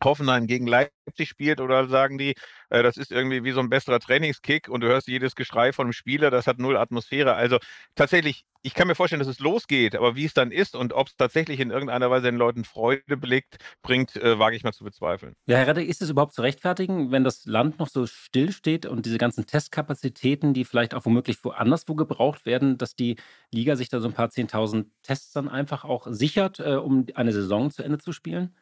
Hoffenheim 0.02 0.46
gegen 0.46 0.66
Leipzig 0.66 1.28
spielt 1.28 1.60
oder 1.60 1.88
sagen 1.88 2.18
die, 2.18 2.34
äh, 2.70 2.82
das 2.82 2.96
ist 2.96 3.10
irgendwie 3.10 3.44
wie 3.44 3.52
so 3.52 3.60
ein 3.60 3.70
besserer 3.70 4.00
Trainingskick 4.00 4.68
und 4.68 4.80
du 4.82 4.88
hörst 4.88 5.08
jedes 5.08 5.34
Geschrei 5.34 5.72
von 5.72 5.88
dem 5.88 5.92
Spieler, 5.92 6.30
das 6.30 6.46
hat 6.46 6.58
null 6.58 6.76
Atmosphäre. 6.76 7.34
Also 7.34 7.58
tatsächlich, 7.94 8.44
ich 8.62 8.74
kann 8.74 8.88
mir 8.88 8.94
vorstellen, 8.94 9.20
dass 9.20 9.28
es 9.28 9.40
losgeht, 9.40 9.96
aber 9.96 10.14
wie 10.16 10.24
es 10.24 10.34
dann 10.34 10.50
ist 10.50 10.76
und 10.76 10.92
ob 10.92 11.08
es 11.08 11.16
tatsächlich 11.16 11.60
in 11.60 11.70
irgendeiner 11.70 12.10
Weise 12.10 12.26
den 12.26 12.36
Leuten 12.36 12.64
Freude 12.64 13.16
blickt, 13.16 13.56
bringt, 13.82 14.16
äh, 14.16 14.38
wage 14.38 14.56
ich 14.56 14.64
mal 14.64 14.72
zu 14.72 14.84
bezweifeln. 14.84 15.34
Ja, 15.46 15.56
Herr 15.56 15.68
Redder, 15.68 15.82
ist 15.82 16.02
es 16.02 16.10
überhaupt 16.10 16.34
zu 16.34 16.42
rechtfertigen, 16.42 17.10
wenn 17.10 17.24
das 17.24 17.44
Land 17.46 17.78
noch 17.78 17.88
so 17.88 18.06
still 18.06 18.52
steht 18.52 18.86
und 18.86 19.06
diese 19.06 19.18
ganzen 19.18 19.46
Testkapazitäten, 19.46 20.54
die 20.54 20.64
vielleicht 20.64 20.94
auch 20.94 21.04
womöglich 21.04 21.42
woanders 21.44 21.88
wo 21.88 21.94
gebraucht 21.94 22.46
werden, 22.46 22.78
dass 22.78 22.94
die 22.94 23.16
Liga 23.52 23.76
sich 23.76 23.88
da 23.88 24.00
so 24.00 24.08
ein 24.08 24.14
paar 24.14 24.30
zehntausend 24.30 24.88
Tests 25.02 25.32
dann 25.32 25.48
einfach 25.48 25.84
auch 25.84 26.06
sichert, 26.10 26.60
äh, 26.60 26.74
um 26.74 27.06
eine 27.14 27.32
Saison 27.32 27.70
zu 27.70 27.82
Ende 27.82 27.98
zu 27.98 28.12
spielen? 28.12 28.54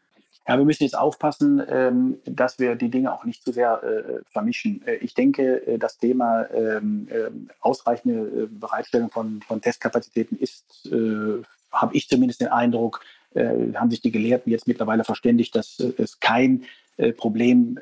Ja, 0.49 0.57
wir 0.59 0.65
müssen 0.65 0.85
jetzt 0.85 0.97
aufpassen, 0.97 1.61
ähm, 1.69 2.19
dass 2.25 2.61
wir 2.61 2.77
die 2.77 2.89
Dinge 2.89 3.13
auch 3.13 3.25
nicht 3.25 3.43
zu 3.43 3.53
sehr 3.53 3.83
äh, 3.83 4.23
vermischen. 4.31 4.87
Äh, 4.87 4.97
ich 4.97 5.13
denke, 5.13 5.67
äh, 5.67 5.79
das 5.79 5.99
Thema 5.99 6.47
ähm, 6.55 7.09
äh, 7.11 7.31
ausreichende 7.61 8.45
äh, 8.45 8.47
Bereitstellung 8.47 9.11
von, 9.11 9.43
von 9.43 9.61
Testkapazitäten 9.61 10.39
ist, 10.39 10.89
äh, 10.93 11.43
habe 11.73 11.97
ich 11.97 12.09
zumindest 12.09 12.41
den 12.41 12.49
Eindruck, 12.49 13.05
haben 13.35 13.91
sich 13.91 14.01
die 14.01 14.13
Gelehrten 14.13 14.51
jetzt 14.51 14.67
mittlerweile 14.67 15.05
verständigt, 15.05 15.55
dass 15.55 15.79
es 15.79 16.21
kein 16.21 16.65
Problem 17.19 17.79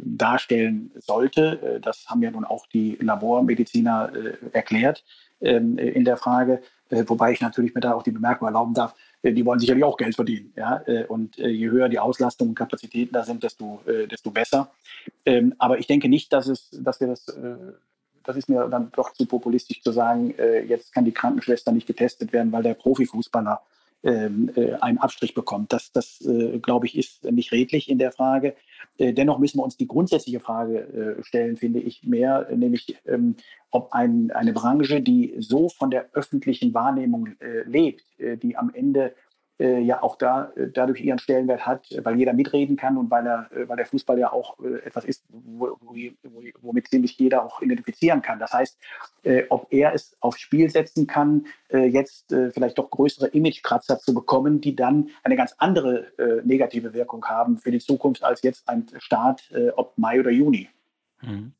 darstellen 0.00 0.90
sollte. 0.98 1.80
das 1.84 2.06
haben 2.08 2.20
ja 2.20 2.32
nun 2.32 2.44
auch 2.44 2.66
die 2.66 2.98
Labormediziner 3.00 4.10
erklärt 4.52 5.04
ähm, 5.40 5.78
in 5.78 6.04
der 6.04 6.16
Frage. 6.16 6.62
wobei 6.90 7.30
ich 7.30 7.40
natürlich 7.40 7.76
mir 7.76 7.80
da 7.80 7.94
auch 7.94 8.02
die 8.02 8.10
Bemerkung 8.10 8.48
erlauben 8.48 8.74
darf, 8.74 8.92
äh, 8.92 9.11
die 9.30 9.44
wollen 9.44 9.60
sicherlich 9.60 9.84
auch 9.84 9.96
Geld 9.96 10.14
verdienen. 10.14 10.52
Ja? 10.56 10.82
Äh, 10.86 11.04
und 11.06 11.38
äh, 11.38 11.48
je 11.48 11.70
höher 11.70 11.88
die 11.88 11.98
Auslastung 11.98 12.50
und 12.50 12.54
Kapazitäten 12.54 13.12
da 13.12 13.24
sind, 13.24 13.42
desto, 13.42 13.80
desto 14.10 14.30
besser. 14.30 14.70
Ähm, 15.24 15.54
aber 15.58 15.78
ich 15.78 15.86
denke 15.86 16.08
nicht, 16.08 16.32
dass, 16.32 16.48
es, 16.48 16.70
dass 16.72 17.00
wir 17.00 17.08
das, 17.08 17.26
das 18.24 18.36
ist 18.36 18.48
mir 18.48 18.68
dann 18.68 18.90
doch 18.92 19.12
zu 19.12 19.26
populistisch 19.26 19.82
zu 19.82 19.92
sagen, 19.92 20.34
jetzt 20.66 20.92
kann 20.92 21.04
die 21.04 21.12
Krankenschwester 21.12 21.72
nicht 21.72 21.86
getestet 21.86 22.32
werden, 22.32 22.52
weil 22.52 22.62
der 22.62 22.74
Profifußballer 22.74 23.60
einen 24.04 24.98
Abstrich 24.98 25.34
bekommt. 25.34 25.72
Das, 25.72 25.92
das 25.92 26.24
glaube 26.60 26.86
ich, 26.86 26.98
ist 26.98 27.24
nicht 27.30 27.52
redlich 27.52 27.88
in 27.88 27.98
der 27.98 28.10
Frage. 28.10 28.56
dennoch 28.98 29.38
müssen 29.38 29.58
wir 29.58 29.64
uns 29.64 29.76
die 29.76 29.86
grundsätzliche 29.86 30.40
Frage 30.40 31.18
stellen, 31.22 31.56
finde 31.56 31.78
ich, 31.78 32.02
mehr, 32.02 32.48
nämlich 32.52 32.96
ähm, 33.06 33.36
ob 33.72 33.92
ein, 33.92 34.30
eine 34.30 34.52
Branche, 34.52 35.00
die 35.00 35.34
so 35.38 35.68
von 35.68 35.90
der 35.90 36.10
öffentlichen 36.12 36.74
Wahrnehmung 36.74 37.28
äh, 37.40 37.62
lebt, 37.64 38.04
äh, 38.18 38.36
die 38.36 38.56
am 38.56 38.70
Ende 38.72 39.06
äh, 39.06 39.12
ja 39.58 40.02
auch 40.02 40.16
da 40.16 40.52
äh, 40.56 40.68
dadurch 40.68 41.00
ihren 41.00 41.18
Stellenwert 41.18 41.66
hat, 41.66 41.86
weil 42.02 42.16
jeder 42.18 42.32
mitreden 42.32 42.76
kann 42.76 42.96
und 42.96 43.10
weil, 43.10 43.26
er, 43.26 43.50
äh, 43.52 43.68
weil 43.68 43.76
der 43.76 43.86
Fußball 43.86 44.18
ja 44.18 44.32
auch 44.32 44.58
äh, 44.60 44.78
etwas 44.84 45.04
ist, 45.04 45.24
wo, 45.28 45.76
wo, 45.80 45.94
womit 46.60 46.88
ziemlich 46.88 47.16
jeder 47.18 47.44
auch 47.44 47.62
identifizieren 47.62 48.22
kann. 48.22 48.38
Das 48.38 48.52
heißt, 48.52 48.78
ob 49.50 49.72
er 49.72 49.94
es 49.94 50.16
aufs 50.20 50.40
Spiel 50.40 50.68
setzen 50.68 51.06
kann, 51.06 51.46
jetzt 51.70 52.34
vielleicht 52.52 52.76
doch 52.76 52.90
größere 52.90 53.28
Imagekratzer 53.28 53.98
zu 53.98 54.14
bekommen, 54.14 54.60
die 54.60 54.74
dann 54.74 55.10
eine 55.22 55.36
ganz 55.36 55.54
andere 55.58 56.12
negative 56.44 56.92
Wirkung 56.92 57.24
haben 57.26 57.56
für 57.56 57.70
die 57.70 57.78
Zukunft 57.78 58.24
als 58.24 58.42
jetzt 58.42 58.68
ein 58.68 58.86
Start, 58.98 59.48
ob 59.76 59.96
Mai 59.96 60.18
oder 60.18 60.30
Juni. 60.30 60.68
Mhm. 61.20 61.52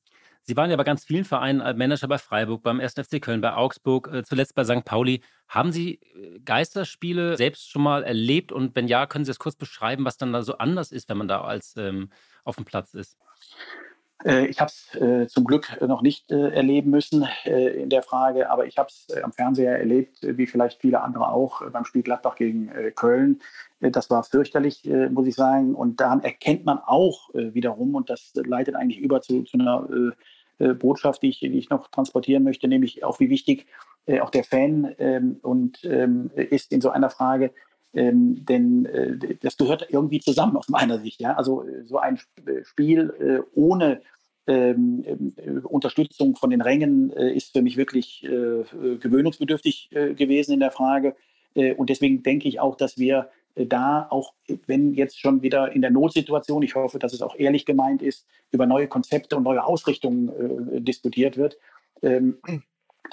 Sie 0.44 0.56
waren 0.56 0.70
ja 0.70 0.76
bei 0.76 0.84
ganz 0.84 1.04
vielen 1.04 1.25
Vereinen 1.25 1.61
als 1.61 1.78
Manager 1.78 2.08
bei 2.08 2.18
Freiburg, 2.18 2.62
beim 2.62 2.80
1. 2.80 2.94
FC 2.94 3.20
Köln, 3.20 3.40
bei 3.40 3.54
Augsburg, 3.54 4.08
äh, 4.12 4.25
zuletzt 4.25 4.54
bei 4.54 4.64
St. 4.64 4.84
Pauli. 4.84 5.22
Haben 5.49 5.70
Sie 5.70 6.00
äh, 6.14 6.40
Geisterspiele 6.40 7.37
selbst 7.37 7.70
schon 7.70 7.82
mal 7.82 8.02
erlebt? 8.02 8.50
Und 8.50 8.75
wenn 8.75 8.88
ja, 8.88 9.06
können 9.06 9.25
Sie 9.25 9.30
es 9.30 9.38
kurz 9.38 9.54
beschreiben, 9.54 10.04
was 10.04 10.16
dann 10.16 10.32
da 10.32 10.42
so 10.42 10.58
anders 10.58 10.90
ist, 10.90 11.08
wenn 11.08 11.18
man 11.18 11.28
da 11.28 11.42
als 11.42 11.76
ähm, 11.76 12.11
auf 12.44 12.56
dem 12.56 12.64
Platz 12.64 12.92
ist? 12.94 13.16
Äh, 14.25 14.47
ich 14.47 14.61
habe 14.61 14.71
es 14.71 15.00
äh, 15.00 15.26
zum 15.26 15.45
Glück 15.45 15.81
noch 15.81 16.02
nicht 16.02 16.31
äh, 16.31 16.50
erleben 16.50 16.91
müssen 16.91 17.26
in 17.45 17.91
der 17.91 18.02
Frage, 18.02 18.50
aber 18.50 18.67
ich 18.67 18.79
habe 18.79 18.88
es 18.88 19.09
am 19.23 19.33
Fernseher 19.33 19.79
erlebt, 19.79 20.19
wie 20.23 20.47
vielleicht 20.47 20.81
viele 20.81 21.00
andere 21.00 21.29
auch 21.29 21.62
beim 21.71 21.85
Spiel 21.85 22.02
Gladbach 22.02 22.37
gegen 22.37 22.71
Köln. 22.95 23.41
das 23.81 24.11
war 24.11 24.23
fürchterlich, 24.23 24.88
muss 25.11 25.26
ich 25.26 25.35
sagen. 25.35 25.75
Und 25.75 26.00
daran 26.00 26.23
erkennt 26.23 26.64
man 26.64 26.79
auch 26.79 27.31
wiederum, 27.35 27.95
und 27.95 28.11
das 28.11 28.33
leitet 28.35 28.75
eigentlich 28.75 29.00
über 29.00 29.21
zu, 29.21 29.43
zu 29.43 29.59
einer 29.59 30.14
Botschaft, 30.75 31.23
die 31.23 31.29
ich, 31.29 31.41
die 31.41 31.59
ich 31.59 31.71
noch 31.71 31.88
transportieren 31.88 32.43
möchte, 32.43 32.69
nämlich 32.69 33.05
auch 33.05 33.21
wie 33.21 33.31
wichtig 33.31 33.67
auch 34.21 34.31
der 34.31 34.45
Fan 34.45 34.95
ähm, 34.99 35.38
und 35.43 35.85
ähm, 35.85 36.31
ist 36.35 36.73
in 36.73 36.81
so 36.81 36.91
einer 36.91 37.11
Frage. 37.11 37.52
Ähm, 37.94 38.44
denn 38.44 38.87
äh, 38.87 39.37
das 39.40 39.56
gehört 39.56 39.88
irgendwie 39.90 40.20
zusammen 40.20 40.56
aus 40.56 40.68
meiner 40.68 40.99
Sicht. 40.99 41.20
Ja? 41.20 41.34
Also 41.34 41.64
äh, 41.64 41.84
so 41.84 41.99
ein 41.99 42.18
äh, 42.46 42.64
Spiel 42.64 43.14
äh, 43.20 43.40
ohne 43.54 44.00
ähm, 44.46 45.34
Unterstützung 45.64 46.34
von 46.34 46.50
den 46.50 46.62
Rängen 46.62 47.11
ist 47.11 47.52
für 47.52 47.62
mich 47.62 47.76
wirklich 47.76 48.22
gewöhnungsbedürftig 48.22 49.90
gewesen 50.16 50.54
in 50.54 50.58
der 50.58 50.72
Frage. 50.72 51.14
und 51.54 51.88
deswegen 51.88 52.25
denke 52.25 52.49
ich 52.49 52.58
auch, 52.58 52.75
dass 52.76 52.99
wir 52.99 53.30
da 53.54 54.08
auch, 54.11 54.34
wenn 54.66 54.94
jetzt 54.94 55.20
schon 55.20 55.42
wieder 55.42 55.70
in 55.70 55.80
der 55.80 55.92
Notsituation, 55.92 56.64
ich 56.64 56.75
hoffe, 56.75 56.99
dass 56.99 57.12
es 57.12 57.22
auch 57.22 57.37
ehrlich 57.38 57.66
gemeint 57.66 58.02
ist, 58.02 58.26
über 58.50 58.66
neue 58.66 58.88
Konzepte 58.88 59.37
und 59.37 59.44
neue 59.44 59.64
Ausrichtungen 59.64 60.28
äh, 60.28 60.80
diskutiert 60.80 61.37
wird. 61.37 61.56
Ähm, 62.02 62.38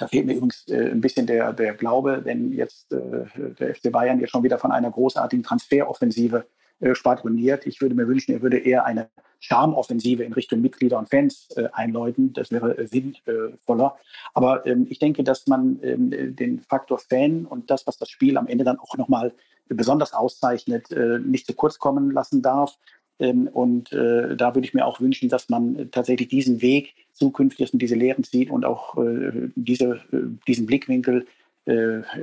da 0.00 0.08
fehlt 0.08 0.26
mir 0.26 0.32
übrigens 0.34 0.66
äh, 0.68 0.90
ein 0.90 1.02
bisschen 1.02 1.26
der, 1.26 1.52
der 1.52 1.74
Glaube, 1.74 2.22
wenn 2.24 2.52
jetzt 2.52 2.90
äh, 2.92 3.26
der 3.58 3.74
FC 3.74 3.92
Bayern 3.92 4.18
jetzt 4.18 4.30
schon 4.30 4.42
wieder 4.42 4.58
von 4.58 4.72
einer 4.72 4.90
großartigen 4.90 5.42
Transferoffensive 5.42 6.46
äh, 6.80 6.94
schwadroniert. 6.94 7.66
Ich 7.66 7.82
würde 7.82 7.94
mir 7.94 8.08
wünschen, 8.08 8.32
er 8.32 8.40
würde 8.40 8.58
eher 8.58 8.86
eine 8.86 9.10
Charmoffensive 9.40 10.22
in 10.22 10.32
Richtung 10.32 10.62
Mitglieder 10.62 10.98
und 10.98 11.10
Fans 11.10 11.48
äh, 11.56 11.68
einläuten. 11.72 12.32
Das 12.32 12.50
wäre 12.50 12.78
äh, 12.78 12.86
sinnvoller. 12.86 13.98
Aber 14.32 14.66
ähm, 14.66 14.86
ich 14.88 14.98
denke, 14.98 15.22
dass 15.22 15.46
man 15.46 15.78
ähm, 15.82 16.34
den 16.34 16.60
Faktor 16.60 16.98
Fan 16.98 17.44
und 17.44 17.70
das, 17.70 17.86
was 17.86 17.98
das 17.98 18.08
Spiel 18.08 18.38
am 18.38 18.46
Ende 18.46 18.64
dann 18.64 18.78
auch 18.78 18.96
nochmal 18.96 19.34
besonders 19.68 20.14
auszeichnet, 20.14 20.90
äh, 20.92 21.18
nicht 21.18 21.46
zu 21.46 21.52
kurz 21.52 21.78
kommen 21.78 22.10
lassen 22.10 22.40
darf. 22.40 22.78
Ähm, 23.20 23.46
und 23.46 23.92
äh, 23.92 24.36
da 24.36 24.54
würde 24.54 24.66
ich 24.66 24.74
mir 24.74 24.86
auch 24.86 25.00
wünschen, 25.00 25.28
dass 25.28 25.48
man 25.48 25.90
tatsächlich 25.90 26.28
diesen 26.28 26.60
Weg 26.62 26.94
zukünftig 27.12 27.72
und 27.72 27.80
diese 27.80 27.94
Lehren 27.94 28.24
zieht 28.24 28.50
und 28.50 28.64
auch 28.64 28.96
äh, 28.96 29.50
diese, 29.54 30.00
diesen 30.46 30.66
Blickwinkel 30.66 31.26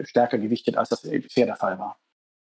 stärker 0.04 0.40
gewichtet, 0.40 0.76
als 0.78 0.90
das 0.90 1.04
bisher 1.04 1.46
der 1.46 1.56
Fall 1.56 1.78
war. 1.80 1.96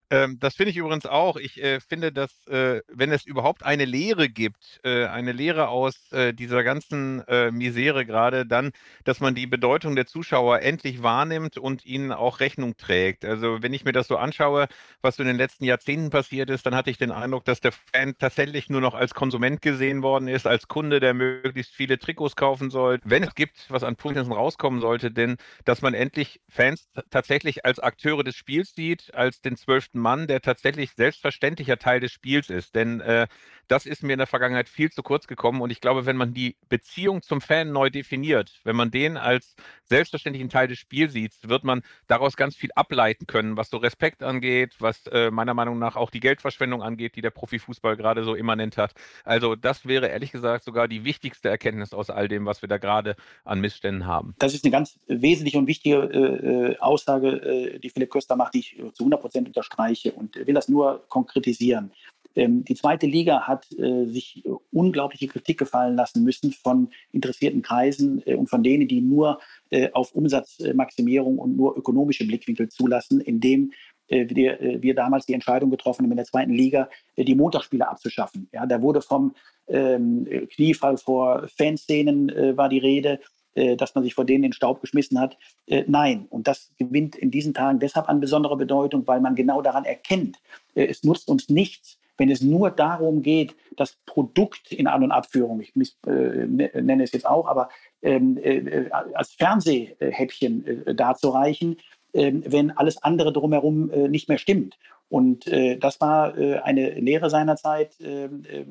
Ähm, 0.09 0.39
das 0.39 0.55
finde 0.55 0.71
ich 0.71 0.77
übrigens 0.77 1.05
auch. 1.05 1.35
Ich 1.35 1.61
äh, 1.61 1.81
finde, 1.81 2.13
dass 2.13 2.47
äh, 2.47 2.81
wenn 2.87 3.11
es 3.11 3.25
überhaupt 3.25 3.63
eine 3.63 3.83
Lehre 3.83 4.29
gibt, 4.29 4.79
äh, 4.85 5.05
eine 5.05 5.33
Lehre 5.33 5.67
aus 5.67 6.09
äh, 6.13 6.33
dieser 6.33 6.63
ganzen 6.63 7.27
äh, 7.27 7.51
Misere 7.51 8.05
gerade, 8.05 8.45
dann, 8.45 8.71
dass 9.03 9.19
man 9.19 9.35
die 9.35 9.47
Bedeutung 9.47 9.97
der 9.97 10.05
Zuschauer 10.05 10.61
endlich 10.61 11.03
wahrnimmt 11.03 11.57
und 11.57 11.85
ihnen 11.85 12.13
auch 12.13 12.39
Rechnung 12.39 12.77
trägt. 12.77 13.25
Also 13.25 13.61
wenn 13.61 13.73
ich 13.73 13.83
mir 13.83 13.91
das 13.91 14.07
so 14.07 14.15
anschaue, 14.15 14.67
was 15.01 15.17
so 15.17 15.23
in 15.23 15.27
den 15.27 15.35
letzten 15.37 15.65
Jahrzehnten 15.65 16.09
passiert 16.09 16.49
ist, 16.49 16.65
dann 16.65 16.75
hatte 16.75 16.89
ich 16.89 16.97
den 16.97 17.11
Eindruck, 17.11 17.43
dass 17.43 17.59
der 17.59 17.73
Fan 17.73 18.15
tatsächlich 18.17 18.69
nur 18.69 18.79
noch 18.79 18.93
als 18.93 19.13
Konsument 19.13 19.61
gesehen 19.61 20.03
worden 20.03 20.29
ist, 20.29 20.47
als 20.47 20.69
Kunde, 20.69 21.01
der 21.01 21.13
möglichst 21.13 21.73
viele 21.75 21.99
Trikots 21.99 22.37
kaufen 22.37 22.69
soll. 22.69 22.99
Wenn 23.03 23.23
es 23.23 23.35
gibt, 23.35 23.65
was 23.69 23.83
an 23.83 23.97
Punkten 23.97 24.31
rauskommen 24.31 24.79
sollte, 24.79 25.11
denn 25.11 25.35
dass 25.65 25.81
man 25.81 25.93
endlich 25.93 26.39
Fans 26.47 26.87
tatsächlich 27.09 27.65
als 27.65 27.79
Akteure 27.79 28.23
des 28.23 28.35
Spiels 28.35 28.73
sieht, 28.73 29.13
als 29.13 29.41
den 29.41 29.57
zwölften 29.57 29.96
Mann, 29.97 30.27
der 30.27 30.41
tatsächlich 30.41 30.91
selbstverständlicher 30.91 31.77
Teil 31.77 31.99
des 31.99 32.11
Spiels 32.11 32.49
ist. 32.49 32.75
Denn 32.75 33.01
äh, 33.01 33.27
das 33.67 33.85
ist 33.85 34.03
mir 34.03 34.13
in 34.13 34.19
der 34.19 34.27
Vergangenheit 34.27 34.69
viel 34.69 34.91
zu 34.91 35.03
kurz 35.03 35.27
gekommen. 35.27 35.61
Und 35.61 35.71
ich 35.71 35.81
glaube, 35.81 36.05
wenn 36.05 36.17
man 36.17 36.33
die 36.33 36.55
Beziehung 36.69 37.21
zum 37.21 37.41
Fan 37.41 37.71
neu 37.71 37.89
definiert, 37.89 38.59
wenn 38.63 38.75
man 38.75 38.91
den 38.91 39.17
als 39.17 39.55
selbstverständlichen 39.85 40.49
Teil 40.49 40.67
des 40.67 40.79
Spiels 40.79 41.13
sieht, 41.13 41.33
wird 41.43 41.63
man 41.63 41.81
daraus 42.07 42.35
ganz 42.35 42.55
viel 42.55 42.71
ableiten 42.75 43.27
können, 43.27 43.57
was 43.57 43.69
so 43.69 43.77
Respekt 43.77 44.23
angeht, 44.23 44.75
was 44.79 45.07
äh, 45.07 45.31
meiner 45.31 45.53
Meinung 45.53 45.79
nach 45.79 45.95
auch 45.95 46.09
die 46.09 46.19
Geldverschwendung 46.19 46.81
angeht, 46.81 47.15
die 47.15 47.21
der 47.21 47.29
Profifußball 47.29 47.97
gerade 47.97 48.23
so 48.23 48.35
immanent 48.35 48.77
hat. 48.77 48.93
Also 49.23 49.55
das 49.55 49.85
wäre 49.85 50.07
ehrlich 50.07 50.31
gesagt 50.31 50.63
sogar 50.63 50.87
die 50.87 51.03
wichtigste 51.03 51.49
Erkenntnis 51.49 51.93
aus 51.93 52.09
all 52.09 52.27
dem, 52.27 52.45
was 52.45 52.61
wir 52.61 52.69
da 52.69 52.77
gerade 52.77 53.15
an 53.43 53.59
Missständen 53.59 54.05
haben. 54.05 54.35
Das 54.39 54.53
ist 54.53 54.63
eine 54.63 54.71
ganz 54.71 54.99
wesentliche 55.07 55.57
und 55.57 55.67
wichtige 55.67 55.97
äh, 55.97 56.71
äh 56.71 56.77
Aussage, 56.79 57.27
äh, 57.27 57.79
die 57.79 57.89
Philipp 57.89 58.11
Köster 58.11 58.35
macht, 58.35 58.53
die 58.53 58.59
ich 58.59 58.77
zu 58.93 59.03
100 59.03 59.21
Prozent 59.21 59.47
unterstreiche 59.47 60.11
und 60.11 60.35
will 60.35 60.53
das 60.53 60.67
nur 60.67 61.05
konkretisieren. 61.09 61.91
Ähm, 62.37 62.63
die 62.63 62.75
zweite 62.75 63.07
Liga 63.07 63.47
hat 63.47 63.67
äh, 63.77 64.05
sich 64.05 64.43
unglaubliche 64.71 65.27
Kritik 65.27 65.57
gefallen 65.57 65.95
lassen 65.95 66.23
müssen 66.23 66.51
von 66.51 66.89
interessierten 67.11 67.63
Kreisen 67.63 68.21
äh, 68.25 68.35
und 68.35 68.47
von 68.49 68.61
denen, 68.63 68.87
die 68.87 69.01
nur 69.01 69.39
äh, 69.71 69.89
auf 69.91 70.13
Umsatzmaximierung 70.13 71.39
und 71.39 71.57
nur 71.57 71.75
ökonomische 71.75 72.25
Blickwinkel 72.25 72.69
zulassen, 72.69 73.19
indem 73.19 73.73
wir, 74.09 74.77
wir 74.81 74.95
damals 74.95 75.25
die 75.25 75.33
Entscheidung 75.33 75.69
getroffen 75.69 76.05
haben, 76.05 76.11
in 76.11 76.15
der 76.15 76.25
zweiten 76.25 76.53
Liga 76.53 76.87
die 77.17 77.35
Montagsspiele 77.35 77.85
abzuschaffen. 77.85 78.47
Ja, 78.53 78.65
da 78.65 78.81
wurde 78.81 79.01
vom 79.01 79.35
ähm, 79.67 80.25
Kniefall 80.49 80.97
vor 80.97 81.49
Fanszenen 81.57 82.29
äh, 82.29 82.55
war 82.55 82.69
die 82.69 82.77
Rede, 82.77 83.19
äh, 83.55 83.75
dass 83.75 83.95
man 83.95 84.03
sich 84.03 84.13
vor 84.13 84.23
denen 84.23 84.43
in 84.43 84.49
den 84.51 84.53
Staub 84.53 84.81
geschmissen 84.81 85.19
hat. 85.19 85.37
Äh, 85.65 85.83
nein, 85.87 86.27
und 86.29 86.47
das 86.47 86.71
gewinnt 86.77 87.15
in 87.15 87.31
diesen 87.31 87.53
Tagen 87.53 87.79
deshalb 87.79 88.07
an 88.07 88.19
besonderer 88.19 88.55
Bedeutung, 88.55 89.05
weil 89.07 89.19
man 89.19 89.35
genau 89.35 89.61
daran 89.61 89.83
erkennt, 89.83 90.37
es 90.75 91.03
nutzt 91.03 91.27
uns 91.27 91.49
nichts, 91.49 91.96
wenn 92.17 92.29
es 92.29 92.41
nur 92.41 92.71
darum 92.71 93.21
geht, 93.21 93.55
das 93.75 93.97
Produkt 94.05 94.71
in 94.71 94.87
An- 94.87 95.03
und 95.03 95.11
Abführung, 95.11 95.61
ich 95.61 95.73
äh, 95.75 96.09
ne, 96.09 96.71
nenne 96.73 97.03
es 97.03 97.11
jetzt 97.11 97.27
auch, 97.27 97.47
aber 97.47 97.69
ähm, 98.01 98.37
äh, 98.41 98.89
als 98.91 99.31
Fernsehhäppchen 99.31 100.85
äh, 100.87 100.95
darzureichen, 100.95 101.77
äh, 102.13 102.33
wenn 102.45 102.71
alles 102.71 103.01
andere 103.03 103.31
drumherum 103.33 103.91
äh, 103.91 104.07
nicht 104.07 104.29
mehr 104.29 104.37
stimmt. 104.37 104.77
Und 105.09 105.47
äh, 105.47 105.77
das 105.77 106.01
war 106.01 106.37
äh, 106.37 106.59
eine 106.59 106.91
Lehre 106.91 107.29
seinerzeit 107.29 107.95
ähm, 108.01 108.43
äh, 108.49 108.65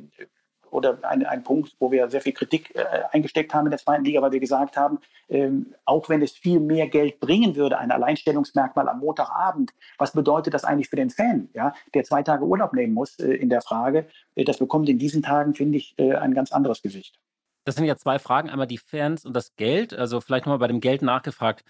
oder 0.70 0.98
ein, 1.02 1.24
ein 1.24 1.42
Punkt, 1.42 1.74
wo 1.78 1.90
wir 1.90 2.08
sehr 2.08 2.20
viel 2.20 2.32
Kritik 2.32 2.74
äh, 2.74 2.84
eingesteckt 3.12 3.54
haben 3.54 3.66
in 3.66 3.70
der 3.70 3.78
zweiten 3.78 4.04
Liga, 4.04 4.22
weil 4.22 4.32
wir 4.32 4.40
gesagt 4.40 4.76
haben, 4.76 4.98
ähm, 5.28 5.74
auch 5.84 6.08
wenn 6.08 6.22
es 6.22 6.32
viel 6.32 6.60
mehr 6.60 6.88
Geld 6.88 7.20
bringen 7.20 7.56
würde, 7.56 7.78
ein 7.78 7.90
Alleinstellungsmerkmal 7.90 8.88
am 8.88 9.00
Montagabend, 9.00 9.72
was 9.98 10.12
bedeutet 10.12 10.54
das 10.54 10.64
eigentlich 10.64 10.88
für 10.88 10.96
den 10.96 11.10
Fan, 11.10 11.48
ja, 11.54 11.74
der 11.94 12.04
zwei 12.04 12.22
Tage 12.22 12.44
Urlaub 12.44 12.72
nehmen 12.72 12.94
muss 12.94 13.18
äh, 13.18 13.32
in 13.32 13.50
der 13.50 13.62
Frage? 13.62 14.06
Äh, 14.34 14.44
das 14.44 14.58
bekommt 14.58 14.88
in 14.88 14.98
diesen 14.98 15.22
Tagen, 15.22 15.54
finde 15.54 15.78
ich, 15.78 15.94
äh, 15.98 16.14
ein 16.14 16.34
ganz 16.34 16.52
anderes 16.52 16.82
Gesicht. 16.82 17.18
Das 17.64 17.74
sind 17.74 17.84
ja 17.84 17.96
zwei 17.96 18.18
Fragen. 18.18 18.48
Einmal 18.48 18.68
die 18.68 18.78
Fans 18.78 19.26
und 19.26 19.34
das 19.34 19.56
Geld. 19.56 19.92
Also 19.92 20.20
vielleicht 20.20 20.46
nochmal 20.46 20.60
bei 20.60 20.68
dem 20.68 20.80
Geld 20.80 21.02
nachgefragt. 21.02 21.64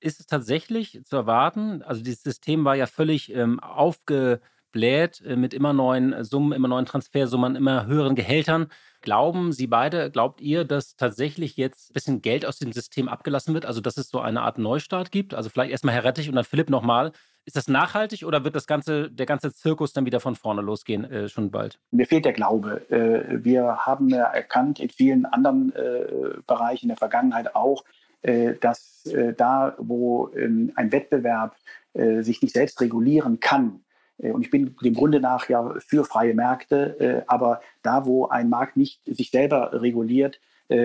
Ist 0.00 0.20
es 0.20 0.26
tatsächlich 0.26 1.02
zu 1.04 1.16
erwarten? 1.16 1.82
Also 1.82 2.02
dieses 2.02 2.22
System 2.22 2.64
war 2.64 2.74
ja 2.74 2.86
völlig 2.86 3.34
ähm, 3.34 3.60
aufgebläht 3.60 4.40
äh, 4.82 5.36
mit 5.36 5.54
immer 5.54 5.72
neuen 5.72 6.24
Summen, 6.24 6.52
immer 6.52 6.68
neuen 6.68 6.86
Transfersummen, 6.86 7.56
immer 7.56 7.86
höheren 7.86 8.14
Gehältern. 8.14 8.68
Glauben 9.00 9.52
Sie 9.52 9.66
beide, 9.66 10.10
glaubt 10.10 10.40
ihr, 10.40 10.64
dass 10.64 10.96
tatsächlich 10.96 11.56
jetzt 11.56 11.90
ein 11.90 11.94
bisschen 11.94 12.22
Geld 12.22 12.44
aus 12.44 12.58
dem 12.58 12.72
System 12.72 13.08
abgelassen 13.08 13.54
wird? 13.54 13.66
Also 13.66 13.80
dass 13.80 13.96
es 13.96 14.08
so 14.08 14.20
eine 14.20 14.42
Art 14.42 14.58
Neustart 14.58 15.12
gibt? 15.12 15.34
Also 15.34 15.48
vielleicht 15.48 15.70
erstmal 15.70 15.94
Herr 15.94 16.04
Rettich 16.04 16.28
und 16.28 16.34
dann 16.34 16.44
Philipp 16.44 16.70
nochmal. 16.70 17.12
Ist 17.44 17.56
das 17.56 17.68
nachhaltig 17.68 18.24
oder 18.24 18.42
wird 18.42 18.56
das 18.56 18.66
ganze, 18.66 19.08
der 19.08 19.26
ganze 19.26 19.54
Zirkus 19.54 19.92
dann 19.92 20.04
wieder 20.04 20.18
von 20.18 20.34
vorne 20.34 20.62
losgehen 20.62 21.04
äh, 21.04 21.28
schon 21.28 21.52
bald? 21.52 21.78
Mir 21.92 22.06
fehlt 22.06 22.24
der 22.24 22.32
Glaube. 22.32 22.82
Äh, 22.90 23.44
wir 23.44 23.86
haben 23.86 24.08
ja 24.08 24.24
erkannt 24.24 24.80
in 24.80 24.90
vielen 24.90 25.26
anderen 25.26 25.72
äh, 25.76 26.40
Bereichen 26.46 26.88
der 26.88 26.96
Vergangenheit 26.96 27.54
auch, 27.54 27.84
äh, 28.22 28.54
dass 28.60 29.06
äh, 29.06 29.32
da, 29.32 29.76
wo 29.78 30.30
ähm, 30.34 30.72
ein 30.74 30.90
Wettbewerb 30.90 31.54
äh, 31.92 32.22
sich 32.22 32.42
nicht 32.42 32.54
selbst 32.54 32.80
regulieren 32.80 33.38
kann, 33.38 33.84
und 34.18 34.42
ich 34.42 34.50
bin 34.50 34.76
dem 34.82 34.94
Grunde 34.94 35.20
nach 35.20 35.48
ja 35.48 35.74
für 35.78 36.04
freie 36.04 36.34
Märkte, 36.34 37.24
aber 37.26 37.60
da, 37.82 38.06
wo 38.06 38.26
ein 38.28 38.48
Markt 38.48 38.76
nicht 38.76 39.00
sich 39.04 39.30
selber 39.30 39.82
reguliert, 39.82 40.40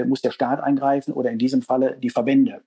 muss 0.05 0.21
der 0.21 0.31
Staat 0.31 0.59
eingreifen 0.61 1.13
oder 1.13 1.31
in 1.31 1.39
diesem 1.39 1.61
Falle 1.61 1.97
die 1.97 2.09
Verbände. 2.09 2.61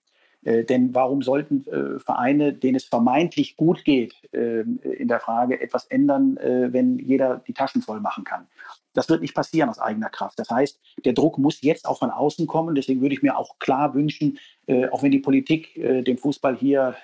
Äh, 0.44 0.64
denn 0.64 0.94
warum 0.94 1.22
sollten 1.22 1.66
äh, 1.66 1.98
Vereine, 1.98 2.52
denen 2.52 2.76
es 2.76 2.84
vermeintlich 2.84 3.56
gut 3.56 3.84
geht, 3.84 4.14
äh, 4.32 4.60
in 4.60 5.08
der 5.08 5.20
Frage 5.20 5.60
etwas 5.60 5.86
ändern, 5.86 6.36
äh, 6.36 6.72
wenn 6.72 6.98
jeder 6.98 7.42
die 7.46 7.54
Taschen 7.54 7.82
voll 7.82 8.00
machen 8.00 8.24
kann? 8.24 8.46
Das 8.92 9.08
wird 9.08 9.22
nicht 9.22 9.34
passieren 9.34 9.68
aus 9.68 9.80
eigener 9.80 10.10
Kraft. 10.10 10.38
Das 10.38 10.50
heißt, 10.50 10.78
der 11.04 11.14
Druck 11.14 11.38
muss 11.38 11.62
jetzt 11.62 11.88
auch 11.88 11.98
von 11.98 12.10
außen 12.10 12.46
kommen. 12.46 12.76
Deswegen 12.76 13.00
würde 13.00 13.14
ich 13.14 13.22
mir 13.22 13.36
auch 13.36 13.58
klar 13.58 13.94
wünschen, 13.94 14.38
äh, 14.66 14.88
auch 14.88 15.02
wenn 15.02 15.10
die 15.10 15.18
Politik 15.18 15.76
äh, 15.76 16.02
dem 16.02 16.18
Fußball 16.18 16.56
hier 16.56 16.94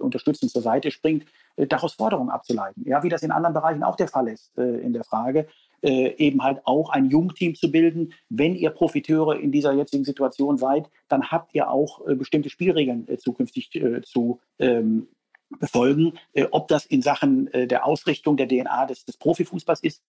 unterstützend 0.00 0.50
zur 0.50 0.62
Seite 0.62 0.90
springt, 0.90 1.24
daraus 1.56 1.94
Forderungen 1.94 2.30
abzuleiten. 2.30 2.84
Ja, 2.86 3.02
wie 3.02 3.08
das 3.08 3.22
in 3.22 3.30
anderen 3.30 3.54
Bereichen 3.54 3.82
auch 3.82 3.96
der 3.96 4.08
Fall 4.08 4.28
ist 4.28 4.56
in 4.56 4.92
der 4.92 5.04
Frage 5.04 5.46
äh, 5.82 6.14
eben 6.16 6.42
halt 6.42 6.60
auch 6.64 6.90
ein 6.90 7.06
Jungteam 7.06 7.54
zu 7.54 7.70
bilden. 7.70 8.12
Wenn 8.28 8.54
ihr 8.54 8.70
Profiteure 8.70 9.38
in 9.38 9.52
dieser 9.52 9.72
jetzigen 9.72 10.04
Situation 10.04 10.58
seid, 10.58 10.90
dann 11.08 11.30
habt 11.30 11.54
ihr 11.54 11.70
auch 11.70 12.06
äh, 12.06 12.14
bestimmte 12.14 12.50
Spielregeln 12.50 13.08
äh, 13.08 13.18
zukünftig 13.18 13.74
äh, 13.74 14.02
zu 14.02 14.40
ähm, 14.58 15.08
befolgen. 15.58 16.14
Äh, 16.32 16.46
ob 16.50 16.68
das 16.68 16.86
in 16.86 17.02
Sachen 17.02 17.52
äh, 17.52 17.66
der 17.66 17.86
Ausrichtung 17.86 18.36
der 18.36 18.48
DNA 18.48 18.86
des, 18.86 19.04
des 19.04 19.16
Profifußballs 19.16 19.80
ist, 19.82 20.02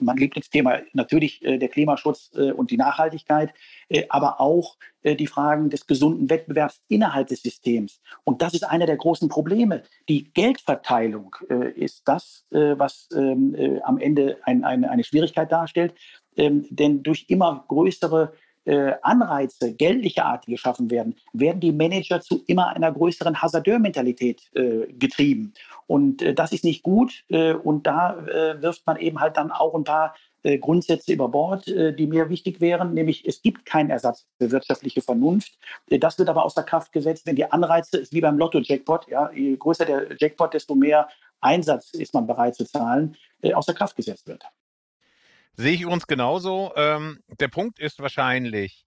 mein 0.00 0.16
Lieblingsthema 0.16 0.80
natürlich 0.92 1.44
äh, 1.44 1.58
der 1.58 1.68
Klimaschutz 1.68 2.30
äh, 2.34 2.52
und 2.52 2.70
die 2.70 2.76
Nachhaltigkeit, 2.76 3.52
äh, 3.88 4.04
aber 4.08 4.40
auch 4.40 4.76
äh, 5.02 5.16
die 5.16 5.26
Fragen 5.26 5.70
des 5.70 5.86
gesunden 5.86 6.28
Wettbewerbs 6.30 6.80
innerhalb 6.88 7.28
des 7.28 7.42
Systems. 7.42 8.00
Und 8.24 8.42
das 8.42 8.54
ist 8.54 8.64
einer 8.64 8.86
der 8.86 8.96
großen 8.96 9.28
Probleme. 9.28 9.82
Die 10.08 10.32
Geldverteilung 10.32 11.36
äh, 11.48 11.70
ist 11.72 12.02
das, 12.06 12.44
äh, 12.50 12.74
was 12.76 13.08
ähm, 13.14 13.80
am 13.84 13.98
Ende 13.98 14.38
ein, 14.42 14.64
eine, 14.64 14.90
eine 14.90 15.04
Schwierigkeit 15.04 15.50
darstellt. 15.50 15.94
Ähm, 16.36 16.66
denn 16.70 17.02
durch 17.02 17.26
immer 17.28 17.64
größere 17.68 18.32
äh, 18.66 18.94
Anreize 19.02 19.72
geldlicher 19.74 20.26
Art, 20.26 20.46
geschaffen 20.46 20.90
werden, 20.90 21.16
werden 21.32 21.60
die 21.60 21.72
Manager 21.72 22.20
zu 22.20 22.42
immer 22.46 22.68
einer 22.68 22.92
größeren 22.92 23.40
Hasardeur-Mentalität 23.40 24.42
äh, 24.54 24.92
getrieben. 24.92 25.54
Und 25.86 26.22
äh, 26.22 26.34
das 26.34 26.52
ist 26.52 26.64
nicht 26.64 26.82
gut. 26.82 27.24
Äh, 27.28 27.54
und 27.54 27.86
da 27.86 28.18
äh, 28.26 28.60
wirft 28.60 28.86
man 28.86 28.96
eben 28.96 29.20
halt 29.20 29.36
dann 29.36 29.52
auch 29.52 29.74
ein 29.74 29.84
paar 29.84 30.14
äh, 30.42 30.58
Grundsätze 30.58 31.12
über 31.12 31.28
Bord, 31.28 31.66
die 31.66 32.06
mir 32.06 32.28
wichtig 32.28 32.60
wären, 32.60 32.94
nämlich 32.94 33.26
es 33.26 33.42
gibt 33.42 33.66
keinen 33.66 33.90
Ersatz 33.90 34.26
für 34.38 34.50
wirtschaftliche 34.50 35.00
Vernunft. 35.00 35.58
das 35.88 36.18
wird 36.18 36.28
aber 36.28 36.44
außer 36.44 36.62
Kraft 36.62 36.92
gesetzt, 36.92 37.26
wenn 37.26 37.36
die 37.36 37.50
Anreize, 37.50 37.98
ist 37.98 38.12
wie 38.12 38.20
beim 38.20 38.38
Lotto-Jackpot, 38.38 39.08
ja, 39.08 39.30
je 39.32 39.56
größer 39.56 39.84
der 39.84 40.16
Jackpot, 40.18 40.54
desto 40.54 40.74
mehr 40.74 41.08
Einsatz 41.40 41.90
ist 41.94 42.14
man 42.14 42.26
bereit 42.26 42.54
zu 42.54 42.64
zahlen, 42.64 43.16
außer 43.42 43.74
Kraft 43.74 43.96
gesetzt 43.96 44.26
wird. 44.26 44.44
Sehe 45.56 45.72
ich 45.74 45.86
uns 45.86 46.06
genauso. 46.06 46.72
Ähm, 46.76 47.20
der 47.40 47.48
Punkt 47.48 47.78
ist 47.78 47.98
wahrscheinlich, 48.00 48.84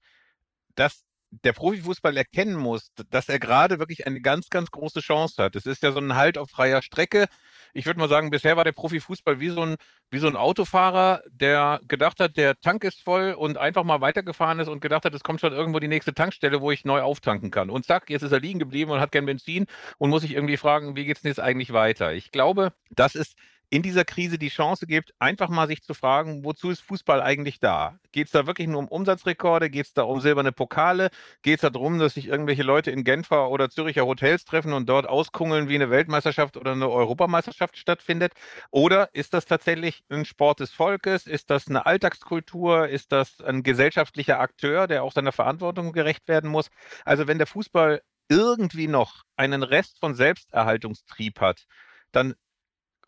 dass 0.76 1.04
der 1.32 1.54
Profifußball 1.54 2.16
erkennen 2.18 2.56
muss, 2.56 2.92
dass 3.10 3.30
er 3.30 3.40
gerade 3.40 3.80
wirklich 3.80 4.08
eine 4.08 4.22
ganz, 4.22 4.50
ganz 4.50 4.72
große 4.72 5.00
Chance 5.00 5.44
hat. 5.44 5.56
Es 5.56 5.66
ist 5.66 5.84
ja 5.84 5.92
so 5.92 6.00
ein 6.00 6.16
Halt 6.16 6.38
auf 6.38 6.50
freier 6.50 6.82
Strecke. 6.82 7.28
Ich 7.74 7.86
würde 7.86 8.00
mal 8.00 8.10
sagen, 8.10 8.32
bisher 8.32 8.58
war 8.58 8.64
der 8.64 8.72
Profifußball 8.72 9.40
wie 9.40 9.50
so 9.50 9.62
ein, 9.62 9.76
wie 10.10 10.18
so 10.18 10.28
ein 10.28 10.36
Autofahrer, 10.36 11.22
der 11.30 11.82
gedacht 11.88 12.20
hat, 12.20 12.36
der 12.36 12.60
Tank 12.60 12.84
ist 12.84 13.04
voll 13.04 13.34
und 13.34 13.58
einfach 13.58 13.84
mal 13.84 14.02
weitergefahren 14.02 14.60
ist 14.60 14.70
und 14.70 14.80
gedacht 14.80 15.06
hat, 15.06 15.14
es 15.14 15.22
kommt 15.22 15.40
schon 15.40 15.54
irgendwo 15.54 15.80
die 15.80 15.88
nächste 15.88 16.16
Tankstelle, 16.16 16.62
wo 16.62 16.72
ich 16.72 16.84
neu 16.84 17.02
auftanken 17.02 17.52
kann. 17.52 17.70
Und 17.70 17.86
zack, 17.86 18.10
jetzt 18.10 18.24
ist 18.24 18.32
er 18.32 18.40
liegen 18.40 18.58
geblieben 18.58 18.90
und 18.90 19.00
hat 19.00 19.12
kein 19.12 19.26
Benzin 19.26 19.68
und 20.00 20.10
muss 20.10 20.24
sich 20.24 20.34
irgendwie 20.34 20.58
fragen, 20.58 20.96
wie 20.96 21.06
geht 21.06 21.18
es 21.18 21.22
denn 21.22 21.30
jetzt 21.30 21.40
eigentlich 21.40 21.74
weiter? 21.74 22.14
Ich 22.14 22.32
glaube, 22.32 22.74
das 22.90 23.14
ist 23.14 23.36
in 23.70 23.84
dieser 23.84 24.04
Krise 24.04 24.40
die 24.40 24.50
Chance 24.50 24.88
gibt, 24.88 25.14
einfach 25.20 25.50
mal 25.50 25.68
sich 25.68 25.84
zu 25.84 25.94
fragen, 25.94 26.44
wozu 26.44 26.72
ist 26.72 26.82
Fußball 26.82 27.22
eigentlich 27.22 27.60
da? 27.60 28.00
Geht 28.12 28.28
es 28.28 28.32
da 28.32 28.48
wirklich 28.48 28.68
nur 28.68 28.80
um 28.80 28.88
Umsatzrekorde? 28.88 29.70
Geht 29.70 29.86
es 29.86 29.94
da 29.94 30.04
um 30.04 30.22
silberne 30.22 30.52
Pokale? 30.52 31.10
Geht 31.44 31.56
es 31.56 31.62
da 31.62 31.70
darum, 31.70 32.00
dass 32.00 32.16
sich 32.16 32.28
irgendwelche 32.28 32.64
Leute 32.64 32.90
in 32.90 33.04
Genfer 33.04 33.50
oder 33.50 33.70
Züricher 33.70 34.06
Hotels 34.06 34.46
treffen 34.46 34.74
und 34.74 34.90
dort 34.90 35.08
auskungeln, 35.08 35.70
wie 35.70 35.76
eine 35.76 35.92
Weltmeisterschaft 35.92 36.58
oder 36.58 36.72
eine 36.72 36.90
Europameisterschaft 36.90 37.78
stattfindet? 37.78 38.34
Oder 38.72 39.10
ist 39.14 39.34
das 39.36 39.46
tatsächlich 39.46 40.04
ein 40.10 40.26
Sport 40.26 40.62
des 40.62 40.72
Volkes? 40.72 41.28
Ist 41.28 41.52
das 41.52 41.68
eine 41.68 41.86
Alltagskultur? 41.86 42.88
Ist 42.88 43.12
das 43.12 43.40
ein 43.42 43.62
gesellschaftlicher 43.62 44.40
Akteur, 44.40 44.88
der 44.88 45.04
auch 45.04 45.12
seiner 45.12 45.32
Verantwortung 45.32 45.94
gerecht 45.94 46.28
werden 46.28 46.50
muss? 46.50 46.70
Also 47.06 47.28
wenn 47.28 47.38
der 47.38 47.48
Fußball 47.48 48.02
irgendwie 48.30 48.88
noch 48.88 49.24
einen 49.36 49.64
Rest 49.64 50.00
von 50.00 50.16
Selbsterhaltungstrieb 50.16 51.40
hat, 51.40 51.66
dann 52.12 52.36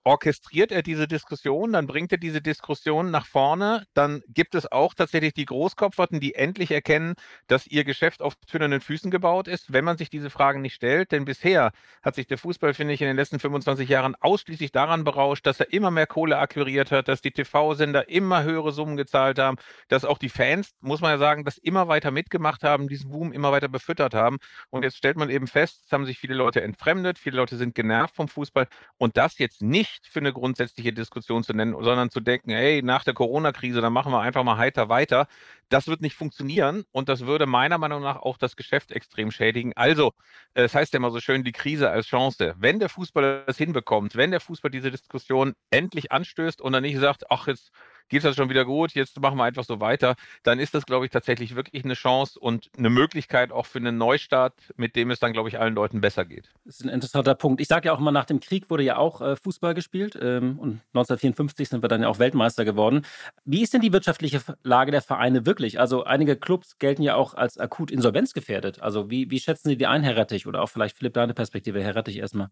orchestriert 0.03 0.71
er 0.71 0.81
diese 0.81 1.07
Diskussion, 1.07 1.73
dann 1.73 1.87
bringt 1.87 2.11
er 2.11 2.17
diese 2.17 2.41
Diskussion 2.41 3.11
nach 3.11 3.25
vorne, 3.25 3.85
dann 3.93 4.23
gibt 4.27 4.55
es 4.55 4.71
auch 4.71 4.93
tatsächlich 4.93 5.33
die 5.33 5.45
Großkopferten, 5.45 6.19
die 6.19 6.35
endlich 6.35 6.71
erkennen, 6.71 7.13
dass 7.47 7.67
ihr 7.67 7.83
Geschäft 7.83 8.21
auf 8.21 8.35
tönernen 8.47 8.81
Füßen 8.81 9.11
gebaut 9.11 9.47
ist, 9.47 9.73
wenn 9.73 9.85
man 9.85 9.97
sich 9.97 10.09
diese 10.09 10.29
Fragen 10.29 10.61
nicht 10.61 10.73
stellt. 10.73 11.11
Denn 11.11 11.25
bisher 11.25 11.71
hat 12.01 12.15
sich 12.15 12.27
der 12.27 12.37
Fußball, 12.37 12.73
finde 12.73 12.93
ich, 12.93 13.01
in 13.01 13.07
den 13.07 13.15
letzten 13.15 13.39
25 13.39 13.87
Jahren 13.89 14.15
ausschließlich 14.19 14.71
daran 14.71 15.03
berauscht, 15.03 15.45
dass 15.45 15.59
er 15.59 15.71
immer 15.71 15.91
mehr 15.91 16.07
Kohle 16.07 16.37
akquiriert 16.37 16.91
hat, 16.91 17.07
dass 17.07 17.21
die 17.21 17.31
TV-Sender 17.31 18.09
immer 18.09 18.43
höhere 18.43 18.71
Summen 18.71 18.97
gezahlt 18.97 19.37
haben, 19.37 19.57
dass 19.87 20.05
auch 20.05 20.17
die 20.17 20.29
Fans, 20.29 20.73
muss 20.81 21.01
man 21.01 21.11
ja 21.11 21.17
sagen, 21.17 21.45
das 21.45 21.57
immer 21.57 21.87
weiter 21.87 22.11
mitgemacht 22.11 22.63
haben, 22.63 22.87
diesen 22.87 23.11
Boom 23.11 23.31
immer 23.31 23.51
weiter 23.51 23.69
befüttert 23.69 24.13
haben. 24.13 24.37
Und 24.69 24.83
jetzt 24.83 24.97
stellt 24.97 25.17
man 25.17 25.29
eben 25.29 25.47
fest, 25.47 25.83
es 25.85 25.91
haben 25.91 26.05
sich 26.05 26.17
viele 26.17 26.33
Leute 26.33 26.61
entfremdet, 26.61 27.19
viele 27.19 27.37
Leute 27.37 27.57
sind 27.57 27.75
genervt 27.75 28.15
vom 28.15 28.27
Fußball 28.27 28.67
und 28.97 29.17
das 29.17 29.37
jetzt 29.37 29.61
nicht 29.61 29.90
nicht 29.99 30.07
für 30.07 30.19
eine 30.19 30.33
grundsätzliche 30.33 30.93
Diskussion 30.93 31.43
zu 31.43 31.53
nennen, 31.53 31.73
sondern 31.73 32.09
zu 32.09 32.19
denken, 32.19 32.51
hey, 32.51 32.81
nach 32.81 33.03
der 33.03 33.13
Corona-Krise, 33.13 33.81
dann 33.81 33.93
machen 33.93 34.11
wir 34.11 34.21
einfach 34.21 34.43
mal 34.43 34.57
heiter 34.57 34.89
weiter. 34.89 35.27
Das 35.69 35.87
wird 35.87 36.01
nicht 36.01 36.15
funktionieren 36.15 36.83
und 36.91 37.09
das 37.09 37.25
würde 37.25 37.45
meiner 37.45 37.77
Meinung 37.77 38.01
nach 38.01 38.17
auch 38.17 38.37
das 38.37 38.55
Geschäft 38.55 38.91
extrem 38.91 39.31
schädigen. 39.31 39.73
Also, 39.75 40.13
es 40.53 40.75
heißt 40.75 40.93
ja 40.93 40.97
immer 40.97 41.11
so 41.11 41.19
schön, 41.19 41.43
die 41.43 41.51
Krise 41.51 41.89
als 41.89 42.07
Chance. 42.07 42.55
Wenn 42.57 42.79
der 42.79 42.89
Fußball 42.89 43.43
das 43.45 43.57
hinbekommt, 43.57 44.15
wenn 44.15 44.31
der 44.31 44.41
Fußball 44.41 44.71
diese 44.71 44.91
Diskussion 44.91 45.53
endlich 45.69 46.11
anstößt 46.11 46.61
und 46.61 46.73
dann 46.73 46.83
nicht 46.83 46.97
sagt, 46.99 47.29
ach, 47.31 47.47
jetzt 47.47 47.71
geht 48.11 48.23
das 48.25 48.35
schon 48.35 48.49
wieder 48.49 48.65
gut, 48.65 48.91
jetzt 48.91 49.19
machen 49.19 49.37
wir 49.37 49.45
einfach 49.45 49.63
so 49.63 49.79
weiter, 49.79 50.15
dann 50.43 50.59
ist 50.59 50.75
das, 50.75 50.85
glaube 50.85 51.05
ich, 51.05 51.11
tatsächlich 51.11 51.55
wirklich 51.55 51.83
eine 51.83 51.93
Chance 51.93 52.37
und 52.37 52.69
eine 52.77 52.89
Möglichkeit 52.89 53.51
auch 53.51 53.65
für 53.65 53.79
einen 53.79 53.97
Neustart, 53.97 54.53
mit 54.75 54.95
dem 54.95 55.11
es 55.11 55.19
dann, 55.19 55.33
glaube 55.33 55.49
ich, 55.49 55.59
allen 55.59 55.73
Leuten 55.73 56.01
besser 56.01 56.25
geht. 56.25 56.51
Das 56.65 56.75
ist 56.75 56.85
ein 56.85 56.89
interessanter 56.89 57.35
Punkt. 57.35 57.61
Ich 57.61 57.67
sage 57.67 57.87
ja 57.87 57.93
auch 57.93 57.99
immer, 57.99 58.11
nach 58.11 58.25
dem 58.25 58.41
Krieg 58.41 58.69
wurde 58.69 58.83
ja 58.83 58.97
auch 58.97 59.21
äh, 59.21 59.35
Fußball 59.37 59.73
gespielt 59.73 60.19
ähm, 60.21 60.59
und 60.59 60.81
1954 60.93 61.69
sind 61.69 61.83
wir 61.83 61.87
dann 61.87 62.01
ja 62.01 62.09
auch 62.09 62.19
Weltmeister 62.19 62.65
geworden. 62.65 63.05
Wie 63.45 63.61
ist 63.61 63.73
denn 63.73 63.81
die 63.81 63.93
wirtschaftliche 63.93 64.41
Lage 64.61 64.91
der 64.91 65.01
Vereine 65.01 65.45
wirklich? 65.45 65.79
Also 65.79 66.03
einige 66.03 66.35
Clubs 66.35 66.77
gelten 66.77 67.03
ja 67.03 67.15
auch 67.15 67.33
als 67.33 67.57
akut 67.57 67.91
insolvenzgefährdet. 67.91 68.81
Also 68.81 69.09
wie, 69.09 69.31
wie 69.31 69.39
schätzen 69.39 69.69
Sie 69.69 69.77
die 69.77 69.87
ein, 69.87 70.03
Herr 70.03 70.17
Rettich? 70.17 70.47
Oder 70.47 70.61
auch 70.61 70.69
vielleicht 70.69 70.97
Philipp, 70.97 71.13
deine 71.13 71.33
Perspektive, 71.33 71.81
Herr 71.81 71.95
Rettich 71.95 72.17
erstmal. 72.17 72.49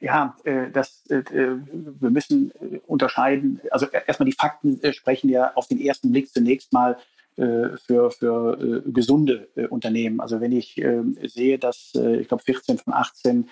Ja, 0.00 0.36
das, 0.72 1.02
wir 1.08 2.10
müssen 2.10 2.52
unterscheiden. 2.86 3.60
Also 3.70 3.86
erstmal 3.86 4.28
die 4.28 4.36
Fakten 4.36 4.80
sprechen 4.92 5.28
ja 5.28 5.52
auf 5.54 5.66
den 5.66 5.80
ersten 5.80 6.12
Blick 6.12 6.32
zunächst 6.32 6.72
mal 6.72 6.98
für, 7.34 8.10
für 8.12 8.82
gesunde 8.86 9.48
Unternehmen. 9.70 10.20
Also 10.20 10.40
wenn 10.40 10.52
ich 10.52 10.80
sehe, 11.24 11.58
dass 11.58 11.92
ich 11.94 12.28
glaube 12.28 12.44
14 12.44 12.78
von 12.78 12.94
18 12.94 13.48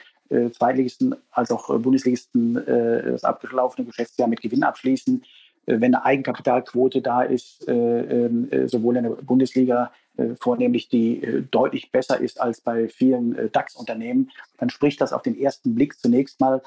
Zweitligisten 0.52 1.16
als 1.32 1.50
auch 1.50 1.66
Bundesligisten 1.80 2.54
das 2.54 3.24
abgelaufene 3.24 3.86
Geschäftsjahr 3.86 4.28
mit 4.28 4.40
Gewinn 4.40 4.62
abschließen, 4.62 5.24
wenn 5.66 5.94
eine 5.94 6.04
Eigenkapitalquote 6.04 7.02
da 7.02 7.22
ist, 7.22 7.64
ähm, 7.66 8.48
sowohl 8.66 8.98
in 8.98 9.02
der 9.02 9.10
Bundesliga 9.10 9.86
äh, 9.86 10.05
vornehmlich 10.40 10.88
die 10.88 11.22
äh, 11.22 11.42
deutlich 11.50 11.92
besser 11.92 12.20
ist 12.20 12.40
als 12.40 12.60
bei 12.60 12.88
vielen 12.88 13.36
äh, 13.36 13.50
DAX-Unternehmen, 13.50 14.30
dann 14.58 14.70
spricht 14.70 15.00
das 15.00 15.12
auf 15.12 15.22
den 15.22 15.38
ersten 15.38 15.74
Blick 15.74 15.98
zunächst 15.98 16.40
mal 16.40 16.62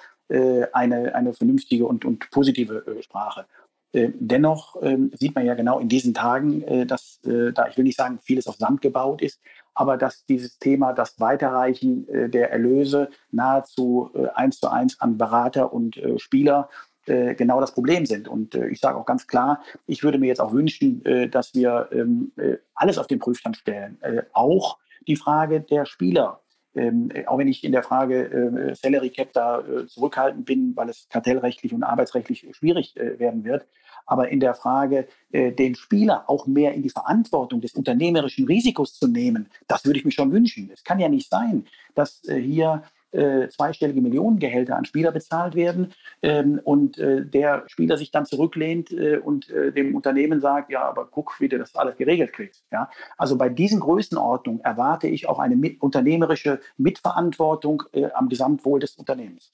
eine, 0.73 1.15
eine 1.15 1.33
vernünftige 1.33 1.87
und, 1.87 2.05
und 2.05 2.29
positive 2.29 2.97
Sprache. 3.01 3.47
Dennoch 3.95 4.75
ähm, 4.83 5.11
sieht 5.17 5.33
man 5.33 5.43
ja 5.43 5.55
genau 5.55 5.79
in 5.79 5.89
diesen 5.89 6.13
Tagen, 6.13 6.85
dass 6.85 7.19
da, 7.23 7.67
ich 7.67 7.77
will 7.77 7.83
nicht 7.83 7.97
sagen, 7.97 8.19
vieles 8.21 8.45
auf 8.45 8.57
Sand 8.57 8.81
gebaut 8.81 9.23
ist, 9.23 9.41
aber 9.73 9.97
dass 9.97 10.27
dieses 10.27 10.59
Thema, 10.59 10.93
das 10.93 11.19
Weiterreichen 11.19 12.05
der 12.29 12.51
Erlöse 12.51 13.09
nahezu 13.31 14.11
eins 14.35 14.59
zu 14.59 14.67
eins 14.67 15.01
an 15.01 15.17
Berater 15.17 15.73
und 15.73 15.99
Spieler 16.17 16.69
äh, 17.05 17.35
genau 17.35 17.59
das 17.59 17.73
Problem 17.73 18.05
sind. 18.05 18.27
Und 18.27 18.55
äh, 18.55 18.67
ich 18.67 18.79
sage 18.79 18.97
auch 18.97 19.05
ganz 19.05 19.25
klar, 19.25 19.63
ich 19.87 20.03
würde 20.03 20.17
mir 20.17 20.27
jetzt 20.27 20.41
auch 20.41 20.53
wünschen, 20.53 21.03
äh, 21.05 21.27
dass 21.27 21.53
wir 21.53 21.89
ähm, 21.91 22.31
äh, 22.37 22.57
alles 22.75 22.97
auf 22.97 23.07
den 23.07 23.19
Prüfstand 23.19 23.57
stellen. 23.57 23.97
Äh, 24.01 24.23
auch 24.33 24.77
die 25.07 25.15
Frage 25.15 25.61
der 25.61 25.85
Spieler. 25.85 26.41
Ähm, 26.75 27.09
auch 27.25 27.39
wenn 27.39 27.47
ich 27.47 27.63
in 27.63 27.71
der 27.71 27.81
Frage 27.81 28.75
Salary 28.79 29.09
Cap 29.09 29.33
da 29.33 29.63
zurückhaltend 29.87 30.45
bin, 30.45 30.75
weil 30.75 30.87
es 30.89 31.07
kartellrechtlich 31.09 31.73
und 31.73 31.81
arbeitsrechtlich 31.81 32.45
schwierig 32.51 32.93
werden 32.95 33.43
wird. 33.43 33.65
Aber 34.05 34.29
in 34.29 34.39
der 34.39 34.53
Frage, 34.53 35.07
den 35.31 35.73
Spieler 35.73 36.29
auch 36.29 36.45
mehr 36.45 36.75
in 36.75 36.83
die 36.83 36.91
Verantwortung 36.91 37.59
des 37.59 37.73
unternehmerischen 37.73 38.45
Risikos 38.45 38.93
zu 38.93 39.07
nehmen, 39.07 39.49
das 39.67 39.83
würde 39.85 39.97
ich 39.97 40.05
mir 40.05 40.11
schon 40.11 40.31
wünschen. 40.31 40.69
Es 40.71 40.83
kann 40.83 40.99
ja 40.99 41.09
nicht 41.09 41.31
sein, 41.31 41.65
dass 41.95 42.21
hier 42.23 42.83
äh, 43.11 43.47
zweistellige 43.49 44.01
Millionengehälter 44.01 44.75
an 44.75 44.85
Spieler 44.85 45.11
bezahlt 45.11 45.55
werden 45.55 45.93
ähm, 46.21 46.59
und 46.63 46.97
äh, 46.97 47.25
der 47.25 47.63
Spieler 47.67 47.97
sich 47.97 48.11
dann 48.11 48.25
zurücklehnt 48.25 48.91
äh, 48.91 49.17
und 49.17 49.49
äh, 49.49 49.71
dem 49.71 49.95
Unternehmen 49.95 50.41
sagt, 50.41 50.71
ja, 50.71 50.83
aber 50.83 51.07
guck, 51.09 51.39
wie 51.39 51.49
du 51.49 51.57
das 51.57 51.75
alles 51.75 51.97
geregelt 51.97 52.33
kriegst. 52.33 52.65
Ja? 52.71 52.89
Also 53.17 53.37
bei 53.37 53.49
diesen 53.49 53.79
Größenordnungen 53.79 54.61
erwarte 54.63 55.07
ich 55.07 55.27
auch 55.27 55.39
eine 55.39 55.55
mit, 55.55 55.81
unternehmerische 55.81 56.59
Mitverantwortung 56.77 57.83
äh, 57.93 58.09
am 58.13 58.29
Gesamtwohl 58.29 58.79
des 58.79 58.95
Unternehmens. 58.95 59.53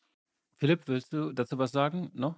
Philipp, 0.58 0.88
willst 0.88 1.14
du 1.14 1.32
dazu 1.32 1.58
was 1.58 1.72
sagen? 1.72 2.12
No? 2.14 2.36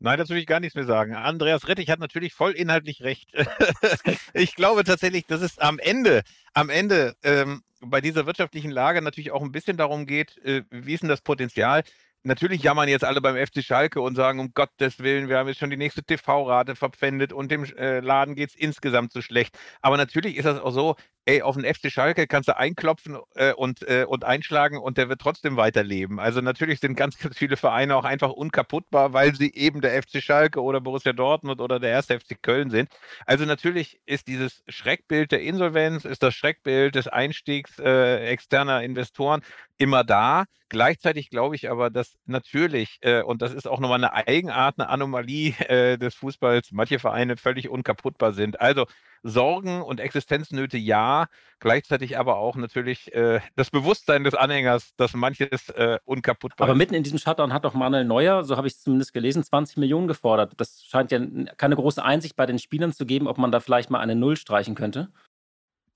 Nein, 0.00 0.18
dazu 0.18 0.30
will 0.30 0.40
ich 0.40 0.46
gar 0.46 0.60
nichts 0.60 0.76
mehr 0.76 0.84
sagen. 0.84 1.14
Andreas 1.14 1.66
Rettich 1.66 1.90
hat 1.90 1.98
natürlich 1.98 2.32
voll 2.32 2.52
inhaltlich 2.52 3.02
recht. 3.02 3.30
ich 4.32 4.54
glaube 4.54 4.84
tatsächlich, 4.84 5.26
dass 5.26 5.42
es 5.42 5.58
am 5.58 5.80
Ende, 5.80 6.22
am 6.54 6.70
Ende 6.70 7.16
ähm, 7.24 7.62
bei 7.80 8.00
dieser 8.00 8.24
wirtschaftlichen 8.24 8.70
Lage 8.70 9.02
natürlich 9.02 9.32
auch 9.32 9.42
ein 9.42 9.52
bisschen 9.52 9.76
darum 9.76 10.06
geht, 10.06 10.38
äh, 10.38 10.62
wie 10.70 10.94
ist 10.94 11.02
denn 11.02 11.08
das 11.08 11.20
Potenzial? 11.20 11.82
Natürlich 12.24 12.62
jammern 12.62 12.88
jetzt 12.88 13.04
alle 13.04 13.20
beim 13.20 13.36
FC 13.36 13.62
Schalke 13.62 14.00
und 14.00 14.14
sagen, 14.14 14.40
um 14.40 14.52
Gottes 14.52 14.98
Willen, 14.98 15.28
wir 15.28 15.38
haben 15.38 15.48
jetzt 15.48 15.58
schon 15.58 15.70
die 15.70 15.76
nächste 15.76 16.02
TV-Rate 16.02 16.76
verpfändet 16.76 17.32
und 17.32 17.50
dem 17.50 17.64
äh, 17.64 18.00
Laden 18.00 18.34
geht 18.34 18.50
es 18.50 18.56
insgesamt 18.56 19.12
so 19.12 19.22
schlecht. 19.22 19.56
Aber 19.82 19.96
natürlich 19.96 20.36
ist 20.36 20.44
das 20.44 20.60
auch 20.60 20.72
so, 20.72 20.96
ey, 21.28 21.42
auf 21.42 21.56
den 21.56 21.64
FC 21.66 21.92
Schalke 21.92 22.26
kannst 22.26 22.48
du 22.48 22.56
einklopfen 22.56 23.18
äh, 23.34 23.52
und, 23.52 23.86
äh, 23.86 24.06
und 24.08 24.24
einschlagen 24.24 24.78
und 24.78 24.96
der 24.96 25.10
wird 25.10 25.20
trotzdem 25.20 25.58
weiterleben. 25.58 26.18
Also 26.18 26.40
natürlich 26.40 26.80
sind 26.80 26.96
ganz, 26.96 27.18
ganz 27.18 27.36
viele 27.36 27.58
Vereine 27.58 27.96
auch 27.96 28.06
einfach 28.06 28.30
unkaputtbar, 28.30 29.12
weil 29.12 29.34
sie 29.34 29.52
eben 29.52 29.82
der 29.82 30.02
FC 30.02 30.22
Schalke 30.22 30.62
oder 30.62 30.80
Borussia 30.80 31.12
Dortmund 31.12 31.60
oder 31.60 31.80
der 31.80 31.90
erste 31.90 32.18
FC 32.18 32.42
Köln 32.42 32.70
sind. 32.70 32.88
Also 33.26 33.44
natürlich 33.44 34.00
ist 34.06 34.26
dieses 34.26 34.62
Schreckbild 34.68 35.30
der 35.30 35.42
Insolvenz, 35.42 36.06
ist 36.06 36.22
das 36.22 36.34
Schreckbild 36.34 36.94
des 36.94 37.08
Einstiegs 37.08 37.78
äh, 37.78 38.24
externer 38.28 38.82
Investoren 38.82 39.42
immer 39.76 40.04
da. 40.04 40.46
Gleichzeitig 40.70 41.28
glaube 41.28 41.56
ich 41.56 41.70
aber, 41.70 41.90
dass 41.90 42.16
natürlich, 42.26 42.98
äh, 43.02 43.22
und 43.22 43.42
das 43.42 43.52
ist 43.52 43.68
auch 43.68 43.80
nochmal 43.80 44.02
eine 44.02 44.14
Eigenart, 44.14 44.78
eine 44.78 44.88
Anomalie 44.88 45.52
äh, 45.68 45.98
des 45.98 46.14
Fußballs, 46.14 46.72
manche 46.72 46.98
Vereine 46.98 47.36
völlig 47.36 47.68
unkaputtbar 47.68 48.32
sind. 48.32 48.60
Also 48.60 48.86
Sorgen 49.22 49.82
und 49.82 50.00
Existenznöte 50.00 50.78
ja, 50.78 51.26
gleichzeitig 51.60 52.18
aber 52.18 52.36
auch 52.36 52.56
natürlich 52.56 53.12
äh, 53.14 53.40
das 53.56 53.70
Bewusstsein 53.70 54.24
des 54.24 54.34
Anhängers, 54.34 54.94
dass 54.96 55.14
manches 55.14 55.68
äh, 55.70 55.98
unkaputtbar 56.04 56.66
ist. 56.66 56.70
Aber 56.70 56.78
mitten 56.78 56.94
in 56.94 57.02
diesem 57.02 57.18
Shutdown 57.18 57.52
hat 57.52 57.64
doch 57.64 57.74
Manuel 57.74 58.04
Neuer, 58.04 58.44
so 58.44 58.56
habe 58.56 58.66
ich 58.66 58.74
es 58.74 58.82
zumindest 58.82 59.12
gelesen, 59.12 59.42
20 59.42 59.76
Millionen 59.76 60.08
gefordert. 60.08 60.52
Das 60.56 60.84
scheint 60.84 61.10
ja 61.10 61.20
keine 61.56 61.76
große 61.76 62.02
Einsicht 62.02 62.36
bei 62.36 62.46
den 62.46 62.58
Spielern 62.58 62.92
zu 62.92 63.06
geben, 63.06 63.26
ob 63.26 63.38
man 63.38 63.52
da 63.52 63.60
vielleicht 63.60 63.90
mal 63.90 64.00
eine 64.00 64.14
Null 64.14 64.36
streichen 64.36 64.74
könnte 64.74 65.08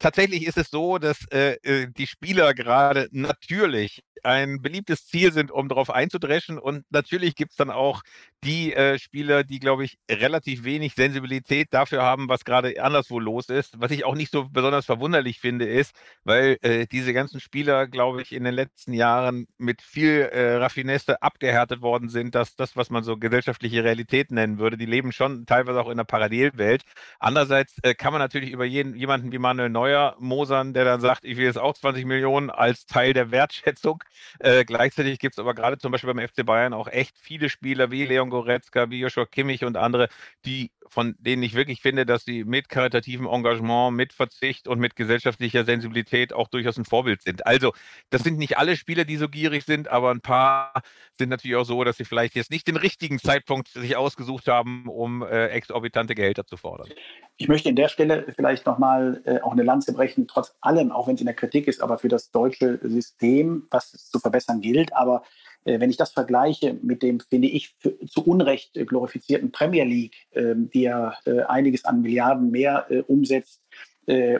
tatsächlich 0.02 0.46
ist 0.46 0.58
es 0.58 0.70
so, 0.70 0.98
dass 0.98 1.26
äh, 1.32 1.54
äh 1.62 1.88
die 1.96 2.06
Spieler 2.06 2.54
gerade 2.54 3.08
natürlich 3.12 4.02
ein 4.24 4.62
beliebtes 4.62 5.06
Ziel 5.06 5.32
sind, 5.32 5.50
um 5.50 5.68
darauf 5.68 5.90
einzudreschen. 5.90 6.58
Und 6.58 6.84
natürlich 6.90 7.34
gibt 7.34 7.52
es 7.52 7.56
dann 7.56 7.70
auch 7.70 8.02
die 8.44 8.72
äh, 8.72 8.98
Spieler, 8.98 9.44
die, 9.44 9.60
glaube 9.60 9.84
ich, 9.84 9.98
relativ 10.10 10.64
wenig 10.64 10.94
Sensibilität 10.94 11.68
dafür 11.70 12.02
haben, 12.02 12.28
was 12.28 12.44
gerade 12.44 12.82
anderswo 12.82 13.20
los 13.20 13.48
ist. 13.48 13.80
Was 13.80 13.90
ich 13.90 14.04
auch 14.04 14.14
nicht 14.14 14.32
so 14.32 14.48
besonders 14.48 14.86
verwunderlich 14.86 15.40
finde, 15.40 15.66
ist, 15.66 15.92
weil 16.24 16.58
äh, 16.62 16.86
diese 16.86 17.12
ganzen 17.12 17.40
Spieler, 17.40 17.86
glaube 17.86 18.22
ich, 18.22 18.32
in 18.32 18.44
den 18.44 18.54
letzten 18.54 18.92
Jahren 18.92 19.46
mit 19.58 19.82
viel 19.82 20.28
äh, 20.32 20.56
Raffinesse 20.56 21.22
abgehärtet 21.22 21.82
worden 21.82 22.08
sind, 22.08 22.34
dass 22.34 22.56
das, 22.56 22.76
was 22.76 22.90
man 22.90 23.04
so 23.04 23.16
gesellschaftliche 23.16 23.84
Realität 23.84 24.30
nennen 24.30 24.58
würde, 24.58 24.76
die 24.76 24.86
leben 24.86 25.12
schon 25.12 25.46
teilweise 25.46 25.80
auch 25.80 25.86
in 25.86 25.92
einer 25.92 26.04
Parallelwelt. 26.04 26.82
Andererseits 27.18 27.76
äh, 27.82 27.94
kann 27.94 28.12
man 28.12 28.20
natürlich 28.20 28.50
über 28.50 28.64
jeden, 28.64 28.94
jemanden 28.96 29.32
wie 29.32 29.38
Manuel 29.38 29.70
Neuer 29.70 29.91
mosern, 30.18 30.74
der 30.74 30.84
dann 30.84 31.00
sagt, 31.00 31.24
ich 31.24 31.36
will 31.36 31.44
jetzt 31.44 31.58
auch 31.58 31.74
20 31.74 32.04
Millionen 32.04 32.50
als 32.50 32.86
Teil 32.86 33.12
der 33.12 33.30
Wertschätzung. 33.30 34.02
Äh, 34.38 34.64
gleichzeitig 34.64 35.18
gibt 35.18 35.34
es 35.34 35.38
aber 35.38 35.54
gerade 35.54 35.78
zum 35.78 35.92
Beispiel 35.92 36.12
beim 36.12 36.26
FC 36.26 36.44
Bayern 36.44 36.72
auch 36.72 36.88
echt 36.88 37.16
viele 37.18 37.48
Spieler 37.48 37.90
wie 37.90 38.06
Leon 38.06 38.30
Goretzka, 38.30 38.90
wie 38.90 39.00
Joshua 39.00 39.26
Kimmich 39.26 39.64
und 39.64 39.76
andere, 39.76 40.08
die 40.44 40.70
von 40.92 41.14
denen 41.18 41.42
ich 41.42 41.54
wirklich 41.54 41.80
finde, 41.80 42.04
dass 42.04 42.24
sie 42.24 42.44
mit 42.44 42.68
karitativem 42.68 43.26
Engagement, 43.26 43.96
mit 43.96 44.12
Verzicht 44.12 44.68
und 44.68 44.78
mit 44.78 44.94
gesellschaftlicher 44.94 45.64
Sensibilität 45.64 46.34
auch 46.34 46.48
durchaus 46.48 46.76
ein 46.76 46.84
Vorbild 46.84 47.22
sind. 47.22 47.46
Also, 47.46 47.72
das 48.10 48.22
sind 48.22 48.36
nicht 48.36 48.58
alle 48.58 48.76
Spieler, 48.76 49.06
die 49.06 49.16
so 49.16 49.26
gierig 49.26 49.64
sind, 49.64 49.88
aber 49.88 50.10
ein 50.10 50.20
paar 50.20 50.82
sind 51.16 51.30
natürlich 51.30 51.56
auch 51.56 51.64
so, 51.64 51.82
dass 51.82 51.96
sie 51.96 52.04
vielleicht 52.04 52.36
jetzt 52.36 52.50
nicht 52.50 52.68
den 52.68 52.76
richtigen 52.76 53.18
Zeitpunkt 53.18 53.68
sich 53.68 53.96
ausgesucht 53.96 54.48
haben, 54.48 54.86
um 54.86 55.22
äh, 55.22 55.46
exorbitante 55.46 56.14
Gehälter 56.14 56.44
zu 56.46 56.58
fordern. 56.58 56.90
Ich 57.38 57.48
möchte 57.48 57.70
an 57.70 57.76
der 57.76 57.88
Stelle 57.88 58.26
vielleicht 58.36 58.66
nochmal 58.66 59.22
äh, 59.24 59.40
auch 59.40 59.52
eine 59.52 59.62
Lanze 59.62 59.94
brechen, 59.94 60.28
trotz 60.28 60.54
allem, 60.60 60.92
auch 60.92 61.08
wenn 61.08 61.14
es 61.14 61.22
in 61.22 61.26
der 61.26 61.34
Kritik 61.34 61.68
ist, 61.68 61.80
aber 61.80 61.96
für 61.96 62.08
das 62.08 62.30
deutsche 62.30 62.78
System, 62.82 63.66
was 63.70 63.92
zu 64.10 64.18
verbessern 64.18 64.60
gilt. 64.60 64.94
Aber 64.94 65.22
wenn 65.64 65.90
ich 65.90 65.96
das 65.96 66.12
vergleiche 66.12 66.78
mit 66.82 67.02
dem, 67.02 67.20
finde 67.20 67.48
ich, 67.48 67.76
zu 68.08 68.24
Unrecht 68.24 68.76
äh, 68.76 68.84
glorifizierten 68.84 69.52
Premier 69.52 69.84
League, 69.84 70.14
äh, 70.32 70.54
die 70.56 70.82
ja 70.82 71.14
äh, 71.24 71.42
einiges 71.42 71.84
an 71.84 72.02
Milliarden 72.02 72.50
mehr 72.50 72.86
äh, 72.90 73.02
umsetzt 73.02 73.60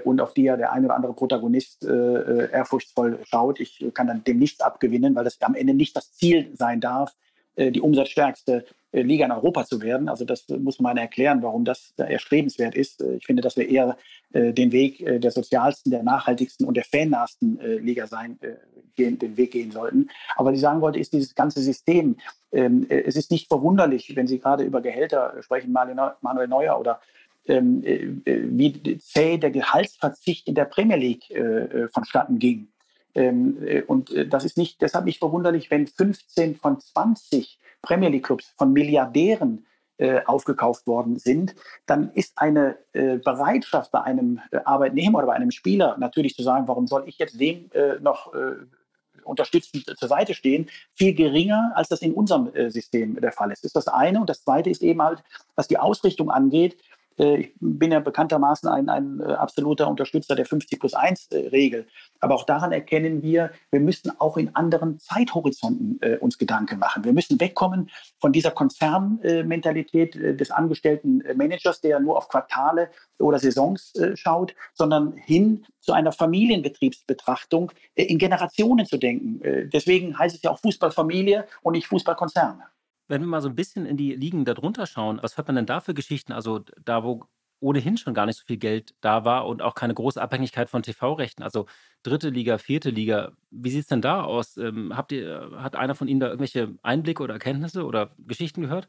und 0.02 0.20
auf 0.20 0.34
die 0.34 0.42
ja 0.42 0.56
der 0.56 0.72
ein 0.72 0.84
oder 0.84 0.96
andere 0.96 1.14
Protagonist 1.14 1.84
ehrfurchtsvoll 1.84 3.20
schaut, 3.22 3.60
ich 3.60 3.86
kann 3.94 4.08
dann 4.08 4.24
dem 4.24 4.40
nichts 4.40 4.60
abgewinnen, 4.60 5.14
weil 5.14 5.22
das 5.22 5.40
am 5.40 5.54
Ende 5.54 5.72
nicht 5.72 5.94
das 5.94 6.12
Ziel 6.14 6.50
sein 6.54 6.80
darf, 6.80 7.14
die 7.56 7.80
umsatzstärkste 7.80 8.64
äh, 8.92 9.02
Liga 9.02 9.24
in 9.24 9.32
Europa 9.32 9.64
zu 9.64 9.80
werden. 9.80 10.08
Also 10.08 10.24
das 10.24 10.46
muss 10.48 10.78
man 10.78 10.96
erklären, 10.98 11.42
warum 11.42 11.64
das 11.64 11.94
erstrebenswert 11.96 12.74
ist. 12.74 13.00
Äh, 13.00 13.16
ich 13.16 13.26
finde, 13.26 13.42
dass 13.42 13.56
wir 13.56 13.68
eher 13.68 13.96
äh, 14.32 14.52
den 14.52 14.70
Weg 14.70 15.04
der 15.04 15.30
sozialsten, 15.30 15.90
der 15.90 16.02
nachhaltigsten 16.02 16.66
und 16.66 16.76
der 16.76 16.84
fannahsten 16.84 17.58
Liga 17.82 18.06
sein, 18.06 18.38
den 18.98 19.36
Weg 19.36 19.52
gehen 19.52 19.70
sollten. 19.70 20.08
Aber 20.36 20.50
was 20.50 20.56
ich 20.56 20.60
sagen 20.60 20.80
wollte, 20.80 20.98
ist 20.98 21.12
dieses 21.12 21.34
ganze 21.34 21.60
System. 21.60 22.16
Ähm, 22.52 22.86
es 22.88 23.16
ist 23.16 23.30
nicht 23.30 23.48
verwunderlich, 23.48 24.14
wenn 24.14 24.26
Sie 24.26 24.38
gerade 24.38 24.64
über 24.64 24.80
Gehälter 24.80 25.34
sprechen, 25.40 25.72
Manuel 25.72 26.48
Neuer 26.48 26.78
oder 26.78 27.00
ähm, 27.46 27.82
wie 28.24 28.98
zäh 28.98 29.38
der 29.38 29.50
Gehaltsverzicht 29.50 30.46
in 30.46 30.54
der 30.54 30.66
Premier 30.66 30.96
League 30.96 31.24
vonstatten 31.92 32.38
ging. 32.38 32.68
Ähm, 33.14 33.84
und 33.86 34.12
das 34.32 34.44
ist 34.44 34.56
nicht, 34.56 34.80
deshalb 34.80 35.04
nicht 35.04 35.18
verwunderlich, 35.18 35.70
wenn 35.70 35.86
15 35.86 36.56
von 36.56 36.80
20 36.80 37.58
Premier 37.82 38.08
League 38.08 38.24
Clubs 38.24 38.52
von 38.56 38.72
Milliardären 38.72 39.66
äh, 39.98 40.22
aufgekauft 40.24 40.86
worden 40.86 41.18
sind, 41.18 41.54
dann 41.86 42.12
ist 42.14 42.32
eine 42.36 42.76
äh, 42.92 43.18
Bereitschaft 43.18 43.92
bei 43.92 44.02
einem 44.02 44.40
äh, 44.50 44.58
Arbeitnehmer 44.64 45.18
oder 45.18 45.26
bei 45.28 45.34
einem 45.34 45.50
Spieler 45.50 45.96
natürlich 45.98 46.34
zu 46.34 46.42
sagen, 46.42 46.66
warum 46.68 46.86
soll 46.86 47.04
ich 47.06 47.18
jetzt 47.18 47.38
dem 47.38 47.70
äh, 47.72 48.00
noch 48.00 48.32
äh, 48.34 48.56
unterstützend 49.24 49.84
zur 49.96 50.08
Seite 50.08 50.34
stehen, 50.34 50.68
viel 50.94 51.14
geringer, 51.14 51.72
als 51.76 51.88
das 51.88 52.02
in 52.02 52.14
unserem 52.14 52.52
äh, 52.54 52.70
System 52.70 53.20
der 53.20 53.32
Fall 53.32 53.52
ist. 53.52 53.62
Das 53.62 53.68
ist 53.68 53.76
das 53.76 53.88
eine. 53.88 54.20
Und 54.20 54.28
das 54.28 54.42
zweite 54.42 54.70
ist 54.70 54.82
eben 54.82 55.02
halt, 55.02 55.22
was 55.54 55.68
die 55.68 55.78
Ausrichtung 55.78 56.30
angeht, 56.30 56.76
Äh, 56.76 56.91
ich 57.16 57.52
bin 57.60 57.92
ja 57.92 58.00
bekanntermaßen 58.00 58.68
ein, 58.68 58.88
ein 58.88 59.20
äh, 59.20 59.32
absoluter 59.32 59.88
Unterstützer 59.88 60.34
der 60.34 60.46
50 60.46 60.80
plus 60.80 60.94
1 60.94 61.28
äh, 61.28 61.48
Regel. 61.48 61.86
Aber 62.20 62.34
auch 62.34 62.44
daran 62.44 62.72
erkennen 62.72 63.22
wir, 63.22 63.50
wir 63.70 63.80
müssen 63.80 64.12
auch 64.20 64.36
in 64.36 64.54
anderen 64.54 64.98
Zeithorizonten 64.98 65.98
äh, 66.00 66.16
uns 66.16 66.38
Gedanken 66.38 66.78
machen. 66.78 67.04
Wir 67.04 67.12
müssen 67.12 67.40
wegkommen 67.40 67.90
von 68.18 68.32
dieser 68.32 68.50
Konzernmentalität 68.50 70.16
äh, 70.16 70.36
des 70.36 70.50
angestellten 70.50 71.22
Managers, 71.34 71.80
der 71.80 72.00
nur 72.00 72.16
auf 72.16 72.28
Quartale 72.28 72.90
oder 73.18 73.38
Saisons 73.38 73.94
äh, 73.96 74.16
schaut, 74.16 74.54
sondern 74.72 75.12
hin 75.16 75.64
zu 75.80 75.92
einer 75.92 76.12
Familienbetriebsbetrachtung 76.12 77.72
in 77.94 78.18
Generationen 78.18 78.86
zu 78.86 78.98
denken. 78.98 79.68
deswegen 79.72 80.16
heißt 80.16 80.36
es 80.36 80.42
ja 80.42 80.50
auch 80.50 80.60
Fußballfamilie 80.60 81.44
und 81.62 81.72
nicht 81.72 81.88
Fußballkonzerne. 81.88 82.62
Wenn 83.12 83.20
wir 83.20 83.28
mal 83.28 83.42
so 83.42 83.50
ein 83.50 83.54
bisschen 83.54 83.84
in 83.84 83.98
die 83.98 84.14
Ligen 84.14 84.46
darunter 84.46 84.86
schauen, 84.86 85.18
was 85.20 85.36
hört 85.36 85.46
man 85.46 85.56
denn 85.56 85.66
da 85.66 85.80
für 85.80 85.92
Geschichten? 85.92 86.32
Also 86.32 86.60
da, 86.82 87.04
wo 87.04 87.26
ohnehin 87.60 87.98
schon 87.98 88.14
gar 88.14 88.24
nicht 88.24 88.38
so 88.38 88.44
viel 88.46 88.56
Geld 88.56 88.94
da 89.02 89.26
war 89.26 89.46
und 89.46 89.60
auch 89.60 89.74
keine 89.74 89.92
große 89.92 90.18
Abhängigkeit 90.18 90.70
von 90.70 90.82
TV-Rechten. 90.82 91.42
Also 91.42 91.66
dritte 92.02 92.30
Liga, 92.30 92.56
vierte 92.56 92.88
Liga. 92.88 93.32
Wie 93.50 93.68
sieht 93.68 93.82
es 93.82 93.86
denn 93.88 94.00
da 94.00 94.22
aus? 94.22 94.56
Ähm, 94.56 94.96
habt 94.96 95.12
ihr, 95.12 95.50
hat 95.58 95.76
einer 95.76 95.94
von 95.94 96.08
Ihnen 96.08 96.20
da 96.20 96.28
irgendwelche 96.28 96.74
Einblicke 96.82 97.22
oder 97.22 97.34
Erkenntnisse 97.34 97.84
oder 97.84 98.12
Geschichten 98.16 98.62
gehört? 98.62 98.88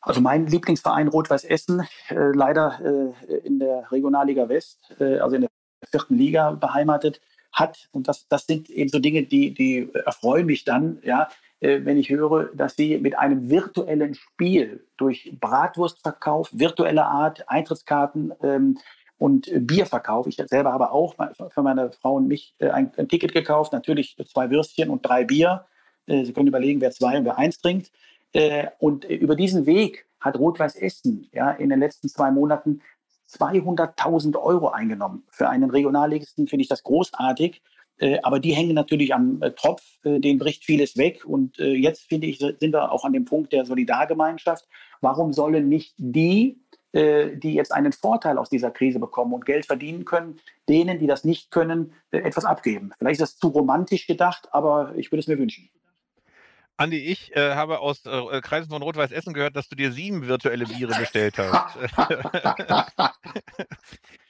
Also 0.00 0.22
mein 0.22 0.46
Lieblingsverein 0.46 1.08
Rot-Weiß 1.08 1.44
Essen, 1.44 1.86
äh, 2.08 2.14
leider 2.32 2.80
äh, 3.28 3.34
in 3.44 3.58
der 3.58 3.92
Regionalliga 3.92 4.48
West, 4.48 4.96
äh, 4.98 5.18
also 5.18 5.36
in 5.36 5.42
der 5.42 5.50
vierten 5.90 6.16
Liga 6.16 6.52
beheimatet, 6.52 7.20
hat, 7.52 7.90
und 7.92 8.08
das, 8.08 8.28
das 8.28 8.46
sind 8.46 8.70
eben 8.70 8.88
so 8.88 8.98
Dinge, 8.98 9.24
die, 9.24 9.52
die 9.52 9.90
erfreuen 10.06 10.46
mich 10.46 10.64
dann, 10.64 11.00
ja, 11.02 11.28
wenn 11.60 11.96
ich 11.96 12.08
höre, 12.08 12.50
dass 12.54 12.76
sie 12.76 12.98
mit 12.98 13.18
einem 13.18 13.50
virtuellen 13.50 14.14
Spiel 14.14 14.86
durch 14.96 15.36
Bratwurstverkauf, 15.40 16.50
virtuelle 16.52 17.04
Art, 17.04 17.48
Eintrittskarten 17.48 18.32
ähm, 18.42 18.78
und 19.18 19.50
Bierverkauf, 19.66 20.26
ich 20.28 20.36
selber 20.36 20.72
habe 20.72 20.92
auch 20.92 21.16
für 21.50 21.62
meine 21.62 21.90
Frau 21.90 22.14
und 22.14 22.28
mich 22.28 22.54
äh, 22.58 22.70
ein, 22.70 22.92
ein, 22.96 23.08
Ticket 23.08 23.32
gekauft, 23.32 23.72
natürlich 23.72 24.16
zwei 24.32 24.50
Würstchen 24.50 24.90
und 24.90 25.04
drei 25.04 25.24
Bier. 25.24 25.66
Äh, 26.06 26.24
sie 26.24 26.32
können 26.32 26.46
überlegen, 26.46 26.80
wer 26.80 26.92
zwei 26.92 27.18
und 27.18 27.24
wer 27.24 27.36
eins 27.36 27.58
trinkt. 27.58 27.90
Äh, 28.32 28.68
und 28.78 29.04
über 29.04 29.34
diesen 29.34 29.66
Weg 29.66 30.06
hat 30.20 30.38
Rot-Weiß 30.38 30.76
Essen 30.76 31.28
ja, 31.32 31.50
in 31.50 31.70
den 31.70 31.80
letzten 31.80 32.08
zwei 32.08 32.30
Monaten 32.30 32.80
200.000 33.28 34.40
Euro 34.40 34.68
eingenommen. 34.68 35.24
Für 35.30 35.48
einen 35.48 35.70
Regionalligisten 35.70 36.46
finde 36.46 36.62
ich 36.62 36.68
das 36.68 36.82
großartig. 36.82 37.62
Äh, 37.98 38.18
aber 38.22 38.40
die 38.40 38.52
hängen 38.52 38.74
natürlich 38.74 39.14
am 39.14 39.42
äh, 39.42 39.50
Tropf, 39.52 39.82
äh, 40.04 40.20
denen 40.20 40.38
bricht 40.38 40.64
vieles 40.64 40.96
weg. 40.96 41.24
Und 41.24 41.58
jetzt 41.58 42.08
finde 42.08 42.26
ich, 42.26 42.38
sind 42.38 42.60
wir 42.60 42.92
auch 42.92 43.04
an 43.04 43.12
dem 43.12 43.24
Punkt 43.24 43.52
der 43.52 43.66
Solidargemeinschaft. 43.66 44.66
Warum 45.00 45.32
sollen 45.32 45.68
nicht 45.68 45.94
die, 45.98 46.58
die 46.92 47.54
jetzt 47.54 47.72
einen 47.72 47.92
Vorteil 47.92 48.38
aus 48.38 48.48
dieser 48.48 48.70
Krise 48.70 48.98
bekommen 48.98 49.34
und 49.34 49.44
Geld 49.44 49.66
verdienen 49.66 50.04
können, 50.04 50.40
denen, 50.68 50.98
die 50.98 51.06
das 51.06 51.24
nicht 51.24 51.50
können, 51.50 51.92
etwas 52.10 52.44
abgeben? 52.44 52.92
Vielleicht 52.98 53.20
ist 53.20 53.32
das 53.32 53.38
zu 53.38 53.48
romantisch 53.48 54.06
gedacht, 54.06 54.48
aber 54.52 54.94
ich 54.96 55.12
würde 55.12 55.20
es 55.20 55.26
mir 55.26 55.38
wünschen. 55.38 55.68
Andi, 56.76 56.96
ich 56.96 57.34
äh, 57.36 57.54
habe 57.54 57.80
aus 57.80 58.06
äh, 58.06 58.40
Kreisen 58.40 58.70
von 58.70 58.82
Rot-Weiß 58.82 59.10
Essen 59.10 59.34
gehört, 59.34 59.56
dass 59.56 59.68
du 59.68 59.76
dir 59.76 59.92
sieben 59.92 60.26
virtuelle 60.28 60.64
Biere 60.64 60.94
bestellt 60.98 61.36
hast. 61.38 61.76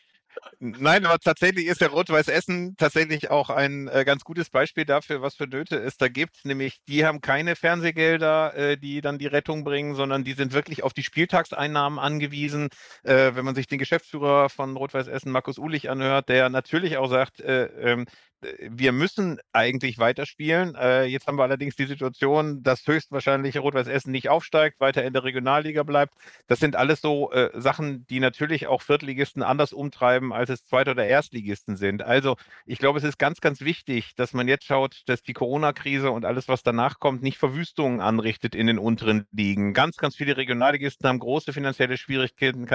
Nein, 0.60 1.06
aber 1.06 1.20
tatsächlich 1.20 1.66
ist 1.66 1.80
der 1.80 1.90
Rot-Weiß 1.90 2.26
Essen 2.26 2.74
tatsächlich 2.76 3.30
auch 3.30 3.48
ein 3.48 3.86
äh, 3.86 4.04
ganz 4.04 4.24
gutes 4.24 4.50
Beispiel 4.50 4.84
dafür, 4.84 5.22
was 5.22 5.36
für 5.36 5.46
Nöte 5.46 5.76
es 5.76 5.98
da 5.98 6.08
gibt. 6.08 6.44
Nämlich, 6.44 6.78
die 6.88 7.06
haben 7.06 7.20
keine 7.20 7.54
Fernsehgelder, 7.54 8.56
äh, 8.56 8.76
die 8.76 9.00
dann 9.00 9.18
die 9.18 9.28
Rettung 9.28 9.62
bringen, 9.62 9.94
sondern 9.94 10.24
die 10.24 10.32
sind 10.32 10.52
wirklich 10.52 10.82
auf 10.82 10.92
die 10.92 11.04
Spieltagseinnahmen 11.04 12.00
angewiesen. 12.00 12.70
Äh, 13.04 13.36
wenn 13.36 13.44
man 13.44 13.54
sich 13.54 13.68
den 13.68 13.78
Geschäftsführer 13.78 14.48
von 14.48 14.76
Rot-Weiß 14.76 15.06
Essen, 15.06 15.30
Markus 15.30 15.58
Ulich, 15.58 15.90
anhört, 15.90 16.28
der 16.28 16.48
natürlich 16.48 16.96
auch 16.96 17.08
sagt, 17.08 17.38
äh, 17.40 17.66
ähm, 17.66 18.06
wir 18.40 18.92
müssen 18.92 19.40
eigentlich 19.52 19.98
weiterspielen. 19.98 20.76
Äh, 20.76 21.04
jetzt 21.04 21.26
haben 21.26 21.38
wir 21.38 21.42
allerdings 21.42 21.74
die 21.74 21.86
Situation, 21.86 22.62
dass 22.62 22.86
höchstwahrscheinlich 22.86 23.58
Rot-Weiß 23.58 23.88
Essen 23.88 24.12
nicht 24.12 24.28
aufsteigt, 24.28 24.78
weiter 24.78 25.02
in 25.04 25.12
der 25.12 25.24
Regionalliga 25.24 25.82
bleibt. 25.82 26.14
Das 26.46 26.60
sind 26.60 26.76
alles 26.76 27.00
so 27.00 27.32
äh, 27.32 27.50
Sachen, 27.60 28.06
die 28.06 28.20
natürlich 28.20 28.68
auch 28.68 28.82
Viertligisten 28.82 29.42
anders 29.42 29.72
umtreiben, 29.72 30.32
als 30.32 30.50
es 30.50 30.64
Zweit- 30.64 30.88
oder 30.88 31.06
Erstligisten 31.06 31.76
sind. 31.76 32.02
Also 32.02 32.36
ich 32.64 32.78
glaube, 32.78 32.98
es 32.98 33.04
ist 33.04 33.18
ganz, 33.18 33.40
ganz 33.40 33.60
wichtig, 33.60 34.14
dass 34.14 34.32
man 34.32 34.46
jetzt 34.46 34.64
schaut, 34.64 35.02
dass 35.06 35.22
die 35.22 35.32
Corona-Krise 35.32 36.12
und 36.12 36.24
alles, 36.24 36.46
was 36.46 36.62
danach 36.62 37.00
kommt, 37.00 37.22
nicht 37.22 37.38
Verwüstungen 37.38 38.00
anrichtet 38.00 38.54
in 38.54 38.68
den 38.68 38.78
unteren 38.78 39.26
Ligen. 39.32 39.72
Ganz, 39.74 39.96
ganz 39.96 40.14
viele 40.14 40.36
Regionalligisten 40.36 41.08
haben 41.08 41.18
große 41.18 41.52
finanzielle 41.52 41.96
Schwierigkeiten. 41.96 42.66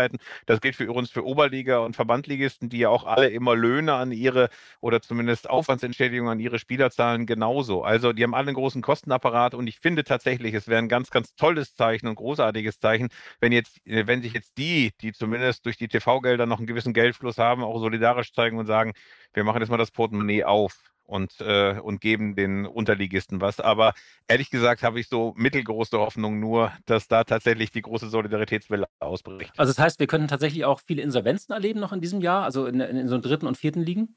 Das 0.46 0.60
gilt 0.60 0.76
für 0.76 0.92
uns 0.92 1.10
für 1.10 1.26
Oberliga 1.26 1.80
und 1.80 1.96
Verbandligisten, 1.96 2.68
die 2.68 2.80
ja 2.80 2.90
auch 2.90 3.06
alle 3.06 3.30
immer 3.30 3.56
Löhne 3.56 3.94
an 3.94 4.12
ihre 4.12 4.50
oder 4.82 5.02
zumindest 5.02 5.50
Aufwandsentschädigung 5.54 6.28
an 6.30 6.40
ihre 6.40 6.60
Spieler 6.60 6.92
zahlen 6.92 7.26
genauso. 7.26 7.84
Also 7.84 8.12
die 8.12 8.24
haben 8.24 8.34
alle 8.34 8.48
einen 8.48 8.56
großen 8.56 8.82
Kostenapparat 8.82 9.54
und 9.54 9.68
ich 9.68 9.80
finde 9.80 10.04
tatsächlich, 10.04 10.54
es 10.54 10.68
wäre 10.68 10.80
ein 10.80 10.90
ganz, 10.90 11.10
ganz 11.12 11.36
tolles 11.36 11.76
Zeichen 11.76 12.08
und 12.08 12.16
großartiges 12.16 12.80
Zeichen, 12.80 13.10
wenn 13.40 13.52
jetzt, 13.52 13.86
äh, 13.86 14.08
wenn 14.08 14.22
sich 14.22 14.34
jetzt 14.34 14.58
die, 14.58 14.92
die 15.02 15.14
zumindest 15.14 15.66
durch 15.66 15.78
die 15.78 15.88
TV-Gelder 15.88 16.46
noch 16.46 16.58
einen 16.58 16.68
gewissen 16.68 16.94
Geldfluss 16.94 17.38
haben, 17.38 17.64
auch 17.64 17.80
solidarisch 17.80 18.34
zeigen 18.34 18.58
und 18.58 18.66
sagen, 18.66 18.94
wir 19.34 19.44
machen 19.44 19.62
jetzt 19.62 19.70
mal 19.70 19.78
das 19.78 19.92
Portemonnaie 19.92 20.44
auf 20.44 20.94
und, 21.06 21.40
äh, 21.42 21.80
und 21.80 22.02
geben 22.02 22.36
den 22.36 22.66
Unterligisten 22.66 23.42
was. 23.42 23.60
Aber 23.60 23.94
ehrlich 24.28 24.50
gesagt 24.50 24.84
habe 24.84 25.00
ich 25.00 25.08
so 25.08 25.34
mittelgroße 25.36 25.98
Hoffnung 25.98 26.40
nur, 26.40 26.72
dass 26.86 27.08
da 27.08 27.24
tatsächlich 27.24 27.72
die 27.72 27.82
große 27.82 28.10
Solidaritätswelle 28.10 28.88
ausbricht. 29.00 29.52
Also 29.58 29.72
das 29.72 29.80
heißt, 29.80 30.00
wir 30.00 30.08
könnten 30.08 30.28
tatsächlich 30.28 30.66
auch 30.66 30.80
viele 30.80 31.02
Insolvenzen 31.02 31.54
erleben 31.54 31.80
noch 31.80 31.94
in 31.94 32.02
diesem 32.02 32.22
Jahr, 32.22 32.44
also 32.44 32.66
in, 32.66 32.80
in 32.80 33.08
so 33.08 33.20
dritten 33.20 33.48
und 33.48 33.58
vierten 33.58 33.82
Ligen? 33.82 34.16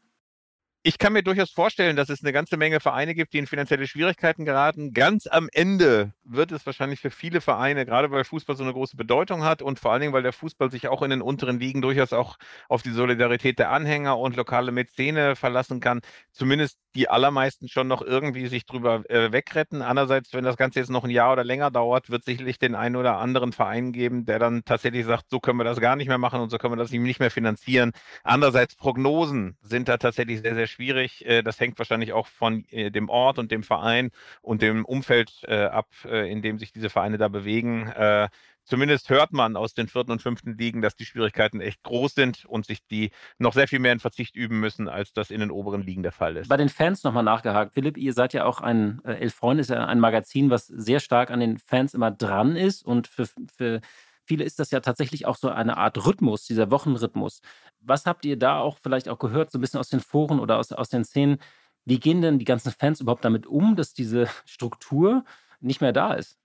Ich 0.86 0.98
kann 0.98 1.12
mir 1.12 1.24
durchaus 1.24 1.50
vorstellen, 1.50 1.96
dass 1.96 2.10
es 2.10 2.22
eine 2.22 2.32
ganze 2.32 2.56
Menge 2.56 2.78
Vereine 2.78 3.16
gibt, 3.16 3.32
die 3.32 3.38
in 3.38 3.48
finanzielle 3.48 3.88
Schwierigkeiten 3.88 4.44
geraten. 4.44 4.92
Ganz 4.92 5.26
am 5.26 5.48
Ende 5.52 6.12
wird 6.28 6.52
es 6.52 6.66
wahrscheinlich 6.66 7.00
für 7.00 7.10
viele 7.10 7.40
Vereine, 7.40 7.86
gerade 7.86 8.10
weil 8.10 8.24
Fußball 8.24 8.56
so 8.56 8.64
eine 8.64 8.72
große 8.72 8.96
Bedeutung 8.96 9.44
hat 9.44 9.62
und 9.62 9.78
vor 9.78 9.92
allen 9.92 10.00
Dingen, 10.00 10.12
weil 10.12 10.22
der 10.22 10.32
Fußball 10.32 10.70
sich 10.70 10.88
auch 10.88 11.02
in 11.02 11.10
den 11.10 11.22
unteren 11.22 11.58
Ligen 11.58 11.82
durchaus 11.82 12.12
auch 12.12 12.36
auf 12.68 12.82
die 12.82 12.90
Solidarität 12.90 13.58
der 13.58 13.70
Anhänger 13.70 14.18
und 14.18 14.36
lokale 14.36 14.72
Mäzene 14.72 15.36
verlassen 15.36 15.80
kann, 15.80 16.00
zumindest 16.32 16.78
die 16.94 17.08
allermeisten 17.08 17.68
schon 17.68 17.88
noch 17.88 18.02
irgendwie 18.02 18.46
sich 18.46 18.64
drüber 18.66 19.08
äh, 19.10 19.30
wegretten. 19.30 19.82
Andererseits, 19.82 20.32
wenn 20.32 20.44
das 20.44 20.56
Ganze 20.56 20.80
jetzt 20.80 20.90
noch 20.90 21.04
ein 21.04 21.10
Jahr 21.10 21.32
oder 21.32 21.44
länger 21.44 21.70
dauert, 21.70 22.10
wird 22.10 22.24
sicherlich 22.24 22.58
den 22.58 22.74
einen 22.74 22.96
oder 22.96 23.18
anderen 23.18 23.52
Verein 23.52 23.92
geben, 23.92 24.24
der 24.24 24.38
dann 24.38 24.64
tatsächlich 24.64 25.04
sagt, 25.04 25.26
so 25.28 25.38
können 25.38 25.58
wir 25.58 25.64
das 25.64 25.78
gar 25.78 25.94
nicht 25.94 26.08
mehr 26.08 26.18
machen 26.18 26.40
und 26.40 26.50
so 26.50 26.58
können 26.58 26.72
wir 26.72 26.78
das 26.78 26.90
nicht 26.90 27.20
mehr 27.20 27.30
finanzieren. 27.30 27.92
Andererseits, 28.24 28.76
Prognosen 28.76 29.56
sind 29.60 29.88
da 29.88 29.98
tatsächlich 29.98 30.40
sehr, 30.40 30.54
sehr 30.54 30.66
schwierig. 30.66 31.24
Äh, 31.26 31.42
das 31.42 31.60
hängt 31.60 31.78
wahrscheinlich 31.78 32.12
auch 32.14 32.26
von 32.26 32.64
äh, 32.70 32.90
dem 32.90 33.08
Ort 33.10 33.38
und 33.38 33.50
dem 33.50 33.62
Verein 33.62 34.10
und 34.40 34.62
dem 34.62 34.84
Umfeld 34.84 35.44
äh, 36.24 36.30
in 36.30 36.42
dem 36.42 36.58
sich 36.58 36.72
diese 36.72 36.90
Vereine 36.90 37.18
da 37.18 37.28
bewegen 37.28 37.92
zumindest 38.66 39.08
hört 39.08 39.32
man 39.32 39.56
aus 39.56 39.74
den 39.74 39.88
vierten 39.88 40.10
und 40.12 40.20
fünften 40.20 40.58
Ligen, 40.58 40.82
dass 40.82 40.96
die 40.96 41.06
Schwierigkeiten 41.06 41.60
echt 41.60 41.82
groß 41.82 42.14
sind 42.14 42.44
und 42.44 42.66
sich 42.66 42.84
die 42.86 43.10
noch 43.38 43.54
sehr 43.54 43.68
viel 43.68 43.78
mehr 43.78 43.92
in 43.92 44.00
Verzicht 44.00 44.36
üben 44.36 44.60
müssen, 44.60 44.88
als 44.88 45.12
das 45.12 45.30
in 45.30 45.40
den 45.40 45.50
oberen 45.50 45.82
Ligen 45.82 46.02
der 46.02 46.12
Fall 46.12 46.36
ist. 46.36 46.48
Bei 46.48 46.56
den 46.56 46.68
Fans 46.68 47.04
nochmal 47.04 47.22
nachgehakt. 47.22 47.74
Philipp, 47.74 47.96
ihr 47.96 48.12
seid 48.12 48.34
ja 48.34 48.44
auch 48.44 48.60
ein, 48.60 49.00
äh, 49.04 49.14
Elf 49.14 49.34
Freunde 49.34 49.62
ist 49.62 49.70
ja 49.70 49.86
ein 49.86 50.00
Magazin, 50.00 50.50
was 50.50 50.66
sehr 50.66 51.00
stark 51.00 51.30
an 51.30 51.40
den 51.40 51.58
Fans 51.58 51.94
immer 51.94 52.10
dran 52.10 52.56
ist 52.56 52.84
und 52.84 53.06
für, 53.06 53.28
für 53.56 53.80
viele 54.24 54.44
ist 54.44 54.58
das 54.58 54.70
ja 54.72 54.80
tatsächlich 54.80 55.26
auch 55.26 55.36
so 55.36 55.48
eine 55.48 55.76
Art 55.76 56.04
Rhythmus, 56.04 56.44
dieser 56.44 56.70
Wochenrhythmus. 56.70 57.40
Was 57.80 58.04
habt 58.04 58.24
ihr 58.24 58.36
da 58.36 58.58
auch 58.58 58.78
vielleicht 58.82 59.08
auch 59.08 59.18
gehört, 59.18 59.52
so 59.52 59.58
ein 59.58 59.60
bisschen 59.60 59.80
aus 59.80 59.88
den 59.88 60.00
Foren 60.00 60.40
oder 60.40 60.58
aus, 60.58 60.72
aus 60.72 60.88
den 60.88 61.04
Szenen? 61.04 61.38
Wie 61.84 62.00
gehen 62.00 62.20
denn 62.20 62.40
die 62.40 62.44
ganzen 62.44 62.72
Fans 62.72 63.00
überhaupt 63.00 63.24
damit 63.24 63.46
um, 63.46 63.76
dass 63.76 63.92
diese 63.92 64.28
Struktur 64.44 65.24
nicht 65.60 65.80
mehr 65.80 65.92
da 65.92 66.14
ist? 66.14 66.38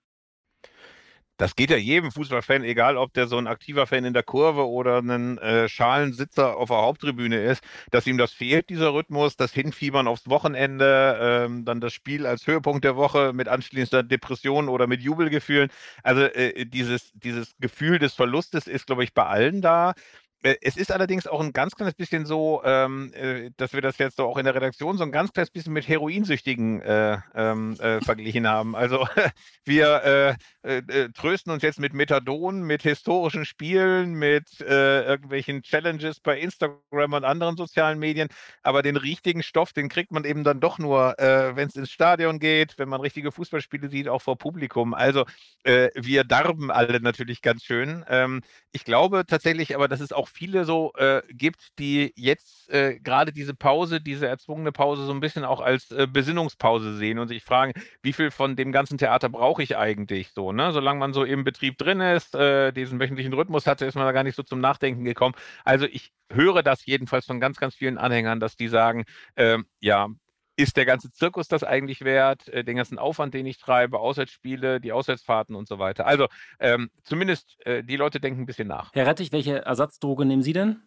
das 1.42 1.56
geht 1.56 1.70
ja 1.70 1.76
jedem 1.76 2.12
Fußballfan, 2.12 2.62
egal 2.62 2.96
ob 2.96 3.12
der 3.14 3.26
so 3.26 3.36
ein 3.36 3.48
aktiver 3.48 3.88
Fan 3.88 4.04
in 4.04 4.14
der 4.14 4.22
Kurve 4.22 4.68
oder 4.68 4.98
ein 4.98 5.38
äh, 5.38 5.68
Schalensitzer 5.68 6.56
auf 6.56 6.68
der 6.68 6.78
Haupttribüne 6.78 7.42
ist, 7.42 7.64
dass 7.90 8.06
ihm 8.06 8.16
das 8.16 8.32
fehlt, 8.32 8.70
dieser 8.70 8.92
Rhythmus, 8.94 9.36
das 9.36 9.52
Hinfiebern 9.52 10.06
aufs 10.06 10.28
Wochenende, 10.28 11.18
ähm, 11.20 11.64
dann 11.64 11.80
das 11.80 11.94
Spiel 11.94 12.26
als 12.26 12.46
Höhepunkt 12.46 12.84
der 12.84 12.94
Woche 12.94 13.32
mit 13.32 13.48
anschließender 13.48 14.04
Depression 14.04 14.68
oder 14.68 14.86
mit 14.86 15.02
Jubelgefühlen. 15.02 15.70
Also 16.04 16.22
äh, 16.22 16.64
dieses, 16.64 17.10
dieses 17.14 17.56
Gefühl 17.58 17.98
des 17.98 18.14
Verlustes 18.14 18.68
ist, 18.68 18.86
glaube 18.86 19.02
ich, 19.02 19.12
bei 19.12 19.26
allen 19.26 19.62
da. 19.62 19.94
Äh, 20.42 20.56
es 20.60 20.76
ist 20.76 20.90
allerdings 20.90 21.26
auch 21.26 21.40
ein 21.40 21.52
ganz 21.52 21.74
kleines 21.74 21.94
bisschen 21.94 22.26
so, 22.26 22.62
ähm, 22.64 23.12
äh, 23.14 23.50
dass 23.56 23.72
wir 23.72 23.80
das 23.80 23.98
jetzt 23.98 24.20
auch 24.20 24.36
in 24.36 24.44
der 24.44 24.54
Redaktion 24.54 24.98
so 24.98 25.04
ein 25.04 25.12
ganz 25.12 25.32
kleines 25.32 25.50
bisschen 25.50 25.72
mit 25.72 25.88
Heroinsüchtigen 25.88 26.80
äh, 26.82 27.18
ähm, 27.34 27.76
äh, 27.80 28.00
verglichen 28.04 28.46
haben. 28.46 28.74
Also 28.76 29.06
wir 29.64 30.36
äh, 30.64 30.76
äh, 30.78 31.08
trösten 31.12 31.52
uns 31.52 31.62
jetzt 31.64 31.80
mit 31.80 31.92
Methadon, 31.92 32.62
mit 32.62 32.82
historischen 32.82 33.44
Spielen, 33.44 34.14
mit 34.14 34.60
äh, 34.60 35.02
irgendwelchen 35.02 35.62
Challenges 35.62 36.20
bei 36.20 36.38
Instagram 36.38 37.14
und 37.14 37.24
anderen 37.24 37.56
sozialen 37.56 37.98
Medien. 37.98 38.28
Aber 38.62 38.82
den 38.82 38.96
richtigen 38.96 39.42
Stoff, 39.42 39.72
den 39.72 39.88
kriegt 39.88 40.12
man 40.12 40.24
eben 40.24 40.44
dann 40.44 40.60
doch 40.60 40.78
nur, 40.78 41.18
äh, 41.18 41.56
wenn 41.56 41.66
es 41.66 41.74
ins 41.74 41.90
Stadion 41.90 42.38
geht, 42.38 42.78
wenn 42.78 42.88
man 42.88 43.00
richtige 43.00 43.32
Fußballspiele 43.32 43.88
sieht, 43.88 44.06
auch 44.06 44.22
vor 44.22 44.38
Publikum. 44.38 44.94
Also 44.94 45.24
äh, 45.64 45.88
wir 45.96 46.22
darben 46.22 46.70
alle 46.70 47.00
natürlich 47.00 47.42
ganz 47.42 47.64
schön. 47.64 48.04
Ähm, 48.08 48.42
ich 48.70 48.84
glaube 48.84 49.26
tatsächlich 49.26 49.74
aber, 49.74 49.88
dass 49.88 50.00
es 50.00 50.12
auch 50.12 50.28
viele 50.28 50.64
so 50.64 50.92
äh, 50.96 51.22
gibt, 51.28 51.78
die 51.78 52.12
jetzt 52.16 52.68
gerade 52.68 53.32
diese 53.32 53.54
Pause, 53.54 54.00
diese 54.00 54.26
erzwungene 54.26 54.72
Pause 54.72 55.04
so 55.04 55.12
ein 55.12 55.20
bisschen 55.20 55.44
auch 55.44 55.60
als 55.60 55.94
Besinnungspause 56.08 56.96
sehen 56.96 57.18
und 57.18 57.28
sich 57.28 57.42
fragen, 57.42 57.72
wie 58.02 58.14
viel 58.14 58.30
von 58.30 58.56
dem 58.56 58.72
ganzen 58.72 58.96
Theater 58.96 59.28
brauche 59.28 59.62
ich 59.62 59.76
eigentlich 59.76 60.30
so, 60.30 60.51
ne? 60.54 60.72
Solange 60.72 60.98
man 60.98 61.12
so 61.12 61.24
im 61.24 61.44
Betrieb 61.44 61.78
drin 61.78 62.00
ist, 62.00 62.34
äh, 62.34 62.72
diesen 62.72 63.00
wöchentlichen 63.00 63.32
Rhythmus 63.32 63.66
hatte, 63.66 63.86
ist 63.86 63.94
man 63.94 64.04
da 64.04 64.12
gar 64.12 64.24
nicht 64.24 64.36
so 64.36 64.42
zum 64.42 64.60
Nachdenken 64.60 65.04
gekommen. 65.04 65.34
Also 65.64 65.86
ich 65.86 66.12
höre 66.30 66.62
das 66.62 66.86
jedenfalls 66.86 67.26
von 67.26 67.40
ganz, 67.40 67.58
ganz 67.58 67.74
vielen 67.74 67.98
Anhängern, 67.98 68.40
dass 68.40 68.56
die 68.56 68.68
sagen, 68.68 69.04
äh, 69.34 69.58
ja, 69.80 70.08
ist 70.56 70.76
der 70.76 70.84
ganze 70.84 71.10
Zirkus 71.10 71.48
das 71.48 71.64
eigentlich 71.64 72.02
wert, 72.02 72.48
äh, 72.48 72.64
den 72.64 72.76
ganzen 72.76 72.98
Aufwand, 72.98 73.34
den 73.34 73.46
ich 73.46 73.58
treibe, 73.58 73.98
Auswärtsspiele, 73.98 74.80
die 74.80 74.92
Auswärtsfahrten 74.92 75.56
und 75.56 75.66
so 75.66 75.78
weiter. 75.78 76.06
Also 76.06 76.28
ähm, 76.60 76.90
zumindest 77.04 77.56
äh, 77.66 77.82
die 77.82 77.96
Leute 77.96 78.20
denken 78.20 78.42
ein 78.42 78.46
bisschen 78.46 78.68
nach. 78.68 78.90
Herr 78.92 79.06
Rettich, 79.06 79.32
welche 79.32 79.64
Ersatzdroge 79.64 80.24
nehmen 80.24 80.42
Sie 80.42 80.52
denn? 80.52 80.82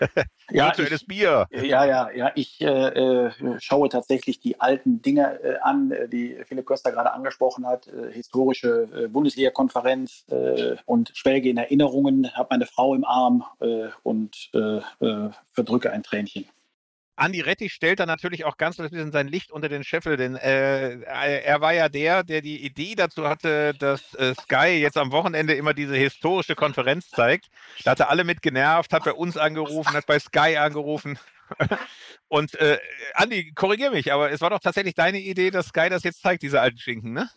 ja, 0.50 0.66
Virtuelles 0.66 1.04
Bier. 1.04 1.46
Ja, 1.50 1.84
ja, 1.84 2.10
ja. 2.10 2.32
Ich 2.34 2.60
äh, 2.60 2.66
äh, 2.66 3.30
schaue 3.58 3.88
tatsächlich 3.88 4.40
die 4.40 4.60
alten 4.60 5.02
Dinge 5.02 5.40
äh, 5.42 5.58
an, 5.62 5.90
äh, 5.90 6.08
die 6.08 6.38
Philipp 6.46 6.66
Köster 6.66 6.92
gerade 6.92 7.12
angesprochen 7.12 7.66
hat. 7.66 7.88
Äh, 7.88 8.12
historische 8.12 8.88
äh, 8.94 9.08
Bundesliga-Konferenz 9.08 10.24
und 10.84 11.10
schwelge 11.14 11.48
in 11.48 11.56
Erinnerungen, 11.56 12.34
habe 12.34 12.48
meine 12.50 12.66
Frau 12.66 12.94
im 12.94 13.04
Arm 13.04 13.44
und 14.02 14.50
verdrücke 15.52 15.90
ein 15.90 16.02
Tränchen. 16.02 16.46
Andi 17.18 17.40
Rettich 17.40 17.72
stellt 17.72 18.00
da 18.00 18.06
natürlich 18.06 18.44
auch 18.44 18.56
ganz 18.56 18.78
ein 18.78 18.88
bisschen 18.88 19.12
sein 19.12 19.28
Licht 19.28 19.50
unter 19.50 19.68
den 19.68 19.84
Scheffel, 19.84 20.16
denn 20.16 20.36
äh, 20.36 21.00
er 21.00 21.60
war 21.60 21.72
ja 21.72 21.88
der, 21.88 22.22
der 22.22 22.40
die 22.40 22.64
Idee 22.64 22.94
dazu 22.94 23.28
hatte, 23.28 23.74
dass 23.74 24.14
äh, 24.14 24.34
Sky 24.34 24.78
jetzt 24.80 24.96
am 24.96 25.10
Wochenende 25.10 25.54
immer 25.54 25.74
diese 25.74 25.96
historische 25.96 26.54
Konferenz 26.54 27.10
zeigt. 27.10 27.46
Da 27.84 27.92
hat 27.92 28.00
er 28.00 28.10
alle 28.10 28.24
mit 28.24 28.42
genervt, 28.42 28.92
hat 28.92 29.04
bei 29.04 29.12
uns 29.12 29.36
angerufen, 29.36 29.94
hat 29.94 30.06
bei 30.06 30.18
Sky 30.18 30.56
angerufen. 30.56 31.18
Und 32.28 32.54
äh, 32.60 32.78
Andi, 33.14 33.52
korrigier 33.52 33.90
mich, 33.90 34.12
aber 34.12 34.30
es 34.30 34.40
war 34.40 34.50
doch 34.50 34.60
tatsächlich 34.60 34.94
deine 34.94 35.18
Idee, 35.18 35.50
dass 35.50 35.68
Sky 35.68 35.88
das 35.88 36.04
jetzt 36.04 36.22
zeigt, 36.22 36.42
diese 36.42 36.60
alten 36.60 36.78
Schinken, 36.78 37.12
ne? 37.12 37.28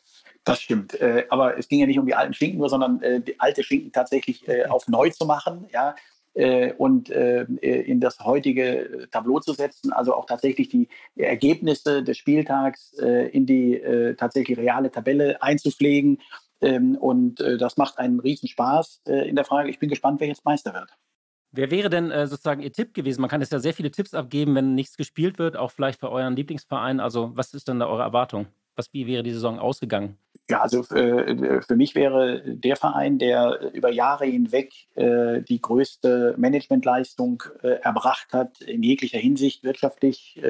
Das 0.43 0.61
stimmt. 0.61 0.99
Äh, 0.99 1.25
aber 1.29 1.57
es 1.57 1.67
ging 1.67 1.79
ja 1.79 1.85
nicht 1.85 1.99
um 1.99 2.05
die 2.05 2.15
alten 2.15 2.33
Schinken 2.33 2.59
nur, 2.59 2.69
sondern 2.69 3.01
äh, 3.01 3.21
die 3.21 3.39
alte 3.39 3.63
Schinken 3.63 3.91
tatsächlich 3.91 4.47
äh, 4.47 4.65
auf 4.65 4.87
neu 4.87 5.09
zu 5.09 5.25
machen. 5.25 5.67
Ja, 5.71 5.95
äh, 6.33 6.73
und 6.73 7.09
äh, 7.09 7.43
in 7.43 7.99
das 7.99 8.19
heutige 8.19 9.07
Tableau 9.11 9.39
zu 9.39 9.53
setzen, 9.53 9.91
also 9.91 10.13
auch 10.13 10.25
tatsächlich 10.25 10.69
die 10.69 10.87
Ergebnisse 11.15 12.03
des 12.03 12.17
Spieltags 12.17 12.93
äh, 12.99 13.29
in 13.29 13.45
die 13.45 13.75
äh, 13.75 14.15
tatsächlich 14.15 14.57
reale 14.57 14.91
Tabelle 14.91 15.41
einzupflegen. 15.41 16.19
Ähm, 16.61 16.95
und 16.95 17.41
äh, 17.41 17.57
das 17.57 17.77
macht 17.77 17.97
einen 17.97 18.19
riesen 18.19 18.47
Spaß 18.47 19.01
äh, 19.07 19.27
in 19.27 19.35
der 19.35 19.45
Frage. 19.45 19.69
Ich 19.69 19.79
bin 19.79 19.89
gespannt, 19.89 20.19
wer 20.19 20.27
jetzt 20.27 20.45
Meister 20.45 20.73
wird. 20.73 20.89
Wer 21.53 21.69
wäre 21.69 21.89
denn 21.89 22.11
äh, 22.11 22.27
sozusagen 22.27 22.61
Ihr 22.61 22.71
Tipp 22.71 22.93
gewesen? 22.93 23.19
Man 23.19 23.29
kann 23.29 23.41
jetzt 23.41 23.51
ja 23.51 23.59
sehr 23.59 23.73
viele 23.73 23.91
Tipps 23.91 24.13
abgeben, 24.13 24.55
wenn 24.55 24.73
nichts 24.73 24.95
gespielt 24.95 25.37
wird, 25.37 25.57
auch 25.57 25.71
vielleicht 25.71 25.99
für 25.99 26.09
euren 26.09 26.35
Lieblingsverein. 26.35 27.01
Also 27.01 27.31
was 27.35 27.53
ist 27.53 27.67
denn 27.67 27.79
da 27.79 27.87
eure 27.87 28.03
Erwartung? 28.03 28.47
Was, 28.75 28.93
wie 28.93 29.05
wäre 29.05 29.23
die 29.23 29.33
Saison 29.33 29.59
ausgegangen? 29.59 30.17
Ja, 30.51 30.59
also 30.59 30.83
äh, 30.93 31.61
für 31.61 31.77
mich 31.77 31.95
wäre 31.95 32.41
der 32.45 32.75
Verein, 32.75 33.19
der 33.19 33.71
über 33.71 33.89
Jahre 33.89 34.25
hinweg 34.25 34.73
äh, 34.95 35.41
die 35.43 35.61
größte 35.61 36.35
Managementleistung 36.37 37.41
äh, 37.63 37.79
erbracht 37.81 38.33
hat, 38.33 38.59
in 38.59 38.83
jeglicher 38.83 39.17
Hinsicht, 39.17 39.63
wirtschaftlich, 39.63 40.41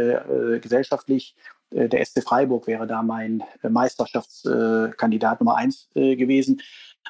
gesellschaftlich. 0.62 1.36
Der 1.72 2.04
SC 2.04 2.24
Freiburg 2.24 2.66
wäre 2.66 2.88
da 2.88 3.04
mein 3.04 3.44
Meisterschaftskandidat 3.62 5.40
Nummer 5.40 5.56
eins 5.56 5.90
gewesen, 5.94 6.62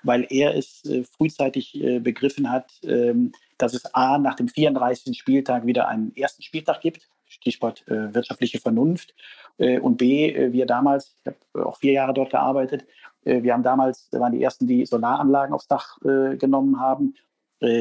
weil 0.03 0.27
er 0.29 0.55
es 0.55 0.83
frühzeitig 1.15 1.81
begriffen 2.01 2.51
hat, 2.51 2.71
ähm, 2.83 3.31
dass 3.57 3.73
es 3.73 3.93
A 3.93 4.17
nach 4.17 4.35
dem 4.35 4.49
34. 4.49 5.17
Spieltag 5.17 5.65
wieder 5.65 5.87
einen 5.87 6.15
ersten 6.15 6.43
Spieltag 6.43 6.81
gibt. 6.81 7.07
Stichwort 7.41 7.83
wirtschaftliche 7.87 8.59
Vernunft 8.59 9.13
äh, 9.57 9.79
und 9.79 9.97
B, 9.97 10.29
äh, 10.29 10.51
wir 10.51 10.65
damals, 10.65 11.15
ich 11.23 11.33
habe 11.53 11.67
auch 11.67 11.77
vier 11.77 11.93
Jahre 11.93 12.13
dort 12.13 12.31
gearbeitet, 12.31 12.85
äh, 13.25 13.43
wir 13.43 13.53
haben 13.53 13.63
damals, 13.63 14.07
waren 14.11 14.31
die 14.31 14.43
ersten, 14.43 14.67
die 14.67 14.85
Solaranlagen 14.85 15.53
aufs 15.53 15.67
Dach 15.67 15.97
genommen 16.01 16.79
haben 16.79 17.15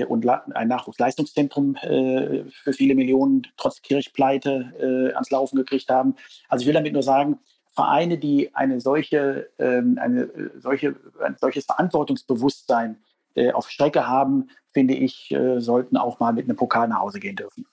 und 0.08 0.28
ein 0.28 0.68
Nachwuchsleistungszentrum 0.68 1.74
für 1.76 2.72
viele 2.74 2.94
Millionen 2.94 3.46
trotz 3.56 3.80
Kirchpleite 3.80 4.74
ans 5.14 5.30
Laufen 5.30 5.56
gekriegt 5.56 5.88
haben. 5.88 6.16
Also 6.50 6.62
ich 6.62 6.66
will 6.66 6.74
damit 6.74 6.92
nur 6.92 7.02
sagen, 7.02 7.38
Vereine, 7.72 8.18
die 8.18 8.54
eine 8.54 8.82
solche, 8.82 9.48
ähm, 9.58 9.98
eine 9.98 10.50
solche, 10.58 10.96
ein 11.24 11.36
solches 11.40 11.64
Verantwortungsbewusstsein 11.64 12.98
auf 13.54 13.70
Strecke 13.70 14.06
haben, 14.06 14.50
finde 14.74 14.92
ich, 14.92 15.34
sollten 15.58 15.96
auch 15.96 16.20
mal 16.20 16.34
mit 16.34 16.44
einem 16.44 16.56
Pokal 16.56 16.88
nach 16.88 17.00
Hause 17.00 17.20
gehen 17.20 17.36
dürfen. 17.36 17.64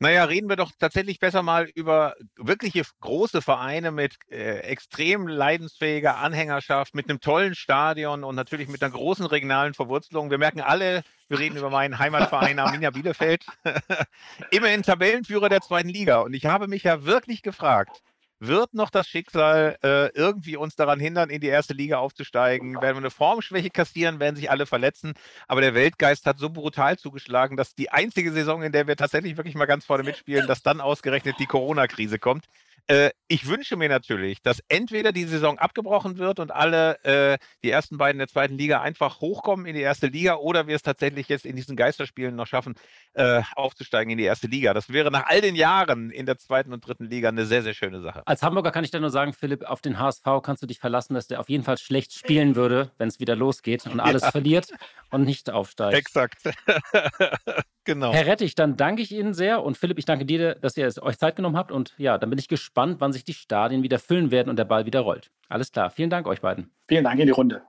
Naja, 0.00 0.24
reden 0.24 0.48
wir 0.48 0.54
doch 0.54 0.70
tatsächlich 0.78 1.18
besser 1.18 1.42
mal 1.42 1.64
über 1.74 2.14
wirkliche 2.36 2.82
große 3.00 3.42
Vereine 3.42 3.90
mit 3.90 4.16
äh, 4.30 4.58
extrem 4.60 5.26
leidensfähiger 5.26 6.18
Anhängerschaft, 6.18 6.94
mit 6.94 7.10
einem 7.10 7.20
tollen 7.20 7.56
Stadion 7.56 8.22
und 8.22 8.36
natürlich 8.36 8.68
mit 8.68 8.80
einer 8.80 8.92
großen 8.92 9.26
regionalen 9.26 9.74
Verwurzelung. 9.74 10.30
Wir 10.30 10.38
merken 10.38 10.60
alle, 10.60 11.02
wir 11.28 11.40
reden 11.40 11.56
über 11.56 11.70
meinen 11.70 11.98
Heimatverein 11.98 12.60
Arminia 12.60 12.90
Bielefeld, 12.90 13.44
immerhin 14.52 14.84
Tabellenführer 14.84 15.48
der 15.48 15.62
zweiten 15.62 15.88
Liga. 15.88 16.20
Und 16.20 16.32
ich 16.32 16.46
habe 16.46 16.68
mich 16.68 16.84
ja 16.84 17.04
wirklich 17.04 17.42
gefragt, 17.42 18.00
wird 18.40 18.74
noch 18.74 18.90
das 18.90 19.08
Schicksal 19.08 19.78
äh, 19.82 20.08
irgendwie 20.14 20.56
uns 20.56 20.76
daran 20.76 21.00
hindern, 21.00 21.30
in 21.30 21.40
die 21.40 21.48
erste 21.48 21.74
Liga 21.74 21.98
aufzusteigen? 21.98 22.74
Werden 22.74 22.96
wir 22.96 22.98
eine 22.98 23.10
Formschwäche 23.10 23.70
kassieren, 23.70 24.20
werden 24.20 24.36
sich 24.36 24.50
alle 24.50 24.66
verletzen. 24.66 25.14
Aber 25.46 25.60
der 25.60 25.74
Weltgeist 25.74 26.26
hat 26.26 26.38
so 26.38 26.50
brutal 26.50 26.98
zugeschlagen, 26.98 27.56
dass 27.56 27.74
die 27.74 27.90
einzige 27.90 28.32
Saison, 28.32 28.62
in 28.62 28.72
der 28.72 28.86
wir 28.86 28.96
tatsächlich 28.96 29.36
wirklich 29.36 29.54
mal 29.54 29.66
ganz 29.66 29.84
vorne 29.84 30.04
mitspielen, 30.04 30.46
dass 30.46 30.62
dann 30.62 30.80
ausgerechnet 30.80 31.36
die 31.38 31.46
Corona-Krise 31.46 32.18
kommt. 32.18 32.48
Äh, 32.88 33.10
ich 33.28 33.46
wünsche 33.46 33.76
mir 33.76 33.90
natürlich, 33.90 34.40
dass 34.42 34.62
entweder 34.68 35.12
die 35.12 35.24
Saison 35.24 35.58
abgebrochen 35.58 36.16
wird 36.16 36.40
und 36.40 36.50
alle 36.50 36.98
äh, 37.04 37.38
die 37.62 37.70
ersten 37.70 37.98
beiden 37.98 38.18
der 38.18 38.28
zweiten 38.28 38.56
Liga 38.56 38.80
einfach 38.80 39.20
hochkommen 39.20 39.66
in 39.66 39.74
die 39.74 39.82
erste 39.82 40.06
Liga 40.06 40.36
oder 40.36 40.66
wir 40.66 40.74
es 40.74 40.82
tatsächlich 40.82 41.28
jetzt 41.28 41.44
in 41.44 41.54
diesen 41.54 41.76
Geisterspielen 41.76 42.34
noch 42.34 42.46
schaffen, 42.46 42.76
äh, 43.12 43.42
aufzusteigen 43.56 44.10
in 44.10 44.16
die 44.16 44.24
erste 44.24 44.46
Liga. 44.46 44.72
Das 44.72 44.90
wäre 44.90 45.10
nach 45.10 45.26
all 45.26 45.42
den 45.42 45.54
Jahren 45.54 46.10
in 46.10 46.24
der 46.24 46.38
zweiten 46.38 46.72
und 46.72 46.86
dritten 46.86 47.04
Liga 47.04 47.28
eine 47.28 47.44
sehr, 47.44 47.62
sehr 47.62 47.74
schöne 47.74 48.00
Sache. 48.00 48.22
Als 48.24 48.42
Hamburger 48.42 48.70
kann 48.70 48.84
ich 48.84 48.90
dir 48.90 49.00
nur 49.00 49.10
sagen, 49.10 49.34
Philipp, 49.34 49.64
auf 49.64 49.82
den 49.82 49.98
HSV 49.98 50.24
kannst 50.42 50.62
du 50.62 50.66
dich 50.66 50.78
verlassen, 50.78 51.12
dass 51.12 51.26
der 51.26 51.40
auf 51.40 51.50
jeden 51.50 51.64
Fall 51.64 51.76
schlecht 51.76 52.14
spielen 52.14 52.56
würde, 52.56 52.90
wenn 52.96 53.08
es 53.08 53.20
wieder 53.20 53.36
losgeht 53.36 53.86
und 53.86 54.00
alles 54.00 54.22
ja. 54.22 54.30
verliert 54.30 54.72
und 55.10 55.24
nicht 55.24 55.50
aufsteigt. 55.50 55.98
Exakt. 55.98 56.38
genau. 57.88 58.12
Herr 58.12 58.26
Rettich, 58.26 58.54
dann 58.54 58.76
danke 58.76 59.02
ich 59.02 59.12
Ihnen 59.12 59.34
sehr 59.34 59.64
und 59.64 59.76
Philipp, 59.76 59.98
ich 59.98 60.04
danke 60.04 60.24
dir, 60.24 60.54
dass 60.54 60.76
ihr 60.76 60.86
es 60.86 61.02
euch 61.02 61.18
Zeit 61.18 61.36
genommen 61.36 61.56
habt 61.56 61.72
und 61.72 61.94
ja, 61.96 62.18
dann 62.18 62.30
bin 62.30 62.38
ich 62.38 62.46
gespannt, 62.46 63.00
wann 63.00 63.12
sich 63.12 63.24
die 63.24 63.34
Stadien 63.34 63.82
wieder 63.82 63.98
füllen 63.98 64.30
werden 64.30 64.50
und 64.50 64.56
der 64.56 64.66
Ball 64.66 64.86
wieder 64.86 65.00
rollt. 65.00 65.30
Alles 65.48 65.72
klar. 65.72 65.90
Vielen 65.90 66.10
Dank 66.10 66.26
euch 66.26 66.40
beiden. 66.40 66.70
Vielen 66.86 67.04
Dank 67.04 67.18
in 67.18 67.26
die 67.26 67.32
Runde. 67.32 67.62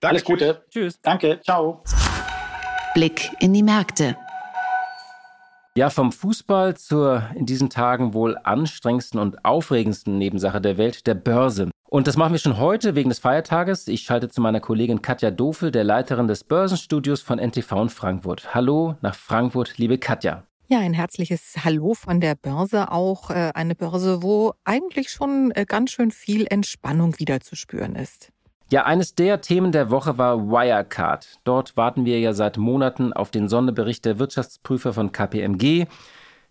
Danke, 0.00 0.14
Alles 0.14 0.24
Gute. 0.24 0.64
Tschüss. 0.70 0.94
tschüss. 0.94 1.00
Danke. 1.02 1.40
Ciao. 1.42 1.82
Blick 2.94 3.30
in 3.40 3.52
die 3.52 3.62
Märkte. 3.62 4.16
Ja, 5.76 5.90
vom 5.90 6.10
Fußball 6.10 6.76
zur 6.76 7.22
in 7.34 7.46
diesen 7.46 7.70
Tagen 7.70 8.14
wohl 8.14 8.36
anstrengendsten 8.42 9.20
und 9.20 9.44
aufregendsten 9.44 10.18
Nebensache 10.18 10.60
der 10.60 10.78
Welt, 10.78 11.06
der 11.06 11.14
Börse. 11.14 11.70
Und 11.90 12.06
das 12.06 12.16
machen 12.16 12.30
wir 12.30 12.38
schon 12.38 12.56
heute 12.56 12.94
wegen 12.94 13.08
des 13.08 13.18
Feiertages. 13.18 13.88
Ich 13.88 14.02
schalte 14.02 14.28
zu 14.28 14.40
meiner 14.40 14.60
Kollegin 14.60 15.02
Katja 15.02 15.32
Dofel, 15.32 15.72
der 15.72 15.82
Leiterin 15.82 16.28
des 16.28 16.44
Börsenstudios 16.44 17.20
von 17.20 17.40
NTV 17.40 17.82
in 17.82 17.88
Frankfurt. 17.88 18.54
Hallo 18.54 18.94
nach 19.00 19.16
Frankfurt, 19.16 19.76
liebe 19.76 19.98
Katja. 19.98 20.44
Ja, 20.68 20.78
ein 20.78 20.94
herzliches 20.94 21.56
Hallo 21.64 21.94
von 21.94 22.20
der 22.20 22.36
Börse 22.36 22.92
auch. 22.92 23.30
Äh, 23.30 23.50
eine 23.54 23.74
Börse, 23.74 24.22
wo 24.22 24.54
eigentlich 24.62 25.10
schon 25.10 25.50
äh, 25.56 25.64
ganz 25.64 25.90
schön 25.90 26.12
viel 26.12 26.46
Entspannung 26.48 27.18
wieder 27.18 27.40
zu 27.40 27.56
spüren 27.56 27.96
ist. 27.96 28.30
Ja, 28.70 28.84
eines 28.84 29.16
der 29.16 29.40
Themen 29.40 29.72
der 29.72 29.90
Woche 29.90 30.16
war 30.16 30.46
Wirecard. 30.48 31.40
Dort 31.42 31.76
warten 31.76 32.04
wir 32.04 32.20
ja 32.20 32.34
seit 32.34 32.56
Monaten 32.56 33.12
auf 33.12 33.32
den 33.32 33.48
Sonderbericht 33.48 34.04
der 34.04 34.20
Wirtschaftsprüfer 34.20 34.92
von 34.92 35.10
KPMG. 35.10 35.86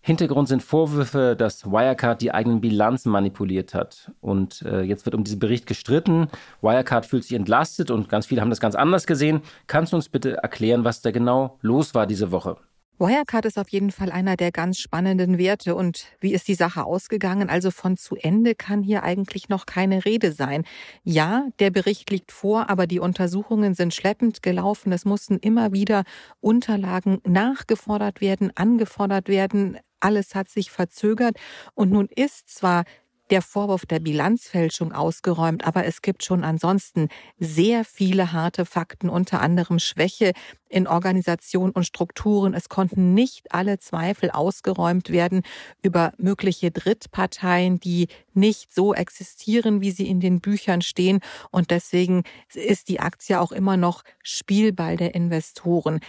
Hintergrund 0.02 0.48
sind 0.48 0.64
Vorwürfe, 0.64 1.36
dass 1.38 1.66
Wirecard 1.66 2.22
die 2.22 2.32
eigenen 2.32 2.62
Bilanzen 2.62 3.12
manipuliert 3.12 3.74
hat. 3.74 4.12
Und 4.22 4.62
äh, 4.62 4.82
jetzt 4.82 5.06
wird 5.06 5.14
um 5.14 5.24
diesen 5.24 5.40
Bericht 5.40 5.68
gestritten. 5.68 6.30
Wirecard 6.62 7.06
fühlt 7.06 7.24
sich 7.24 7.34
entlastet 7.34 7.92
und 7.92 8.08
ganz 8.08 8.26
viele 8.26 8.42
haben 8.42 8.50
das 8.50 8.62
ganz 8.62 8.76
anders 8.76 9.06
gesehen. 9.08 9.42
Kannst 9.68 9.92
du 9.92 9.98
uns 9.98 10.10
bitte 10.10 10.38
erklären, 10.38 10.86
was 10.86 11.02
da 11.02 11.12
genau 11.12 11.58
los 11.62 11.94
war 11.96 12.08
diese 12.08 12.32
Woche? 12.32 12.58
Wirecard 13.00 13.46
ist 13.46 13.58
auf 13.58 13.70
jeden 13.70 13.92
Fall 13.92 14.12
einer 14.12 14.36
der 14.36 14.52
ganz 14.52 14.78
spannenden 14.78 15.38
Werte. 15.38 15.74
Und 15.74 16.08
wie 16.20 16.34
ist 16.34 16.50
die 16.50 16.56
Sache 16.56 16.84
ausgegangen? 16.84 17.50
Also 17.50 17.72
von 17.72 17.96
zu 17.96 18.18
Ende 18.18 18.56
kann 18.56 18.84
hier 18.84 19.04
eigentlich 19.04 19.48
noch 19.48 19.66
keine 19.66 20.04
Rede 20.04 20.34
sein. 20.34 20.66
Ja, 21.04 21.48
der 21.60 21.72
Bericht 21.72 22.10
liegt 22.10 22.34
vor, 22.34 22.70
aber 22.70 22.88
die 22.88 23.00
Untersuchungen 23.00 23.74
sind 23.74 23.94
schleppend 23.94 24.44
gelaufen. 24.44 24.92
Es 24.92 25.06
mussten 25.06 25.38
immer 25.38 25.72
wieder 25.72 26.04
Unterlagen 26.42 27.22
nachgefordert 27.26 28.20
werden, 28.20 28.52
angefordert 28.56 29.30
werden. 29.30 29.78
Alles 30.02 30.36
hat 30.36 30.50
sich 30.50 30.70
verzögert. 30.70 31.38
Und 31.76 31.92
nun 31.92 32.10
ist 32.14 32.50
zwar 32.50 32.84
der 33.30 33.42
Vorwurf 33.42 33.86
der 33.86 34.00
Bilanzfälschung 34.00 34.92
ausgeräumt, 34.92 35.66
aber 35.66 35.86
es 35.86 36.02
gibt 36.02 36.24
schon 36.24 36.44
ansonsten 36.44 37.10
sehr 37.38 37.86
viele 37.86 38.32
harte 38.32 38.66
Fakten, 38.66 39.10
unter 39.10 39.42
anderem 39.42 39.80
Schwäche 39.80 40.34
in 40.68 40.88
Organisation 40.88 41.72
und 41.72 41.86
Strukturen. 41.86 42.54
Es 42.54 42.70
konnten 42.70 43.14
nicht 43.14 43.54
alle 43.54 43.80
Zweifel 43.80 44.32
ausgeräumt 44.32 45.10
werden 45.10 45.42
über 45.82 46.14
mögliche 46.18 46.72
Drittparteien, 46.72 47.80
die 47.80 48.08
nicht 48.34 48.74
so 48.74 48.94
existieren, 48.94 49.82
wie 49.82 49.92
sie 49.92 50.08
in 50.08 50.20
den 50.20 50.42
Büchern 50.42 50.82
stehen. 50.82 51.20
Und 51.52 51.72
deswegen 51.72 52.24
ist 52.54 52.90
die 52.90 53.00
Aktie 53.00 53.40
auch 53.40 53.52
immer 53.52 53.78
noch 53.78 54.04
Spielball 54.24 54.98
der 54.98 55.16
Investoren. 55.16 56.00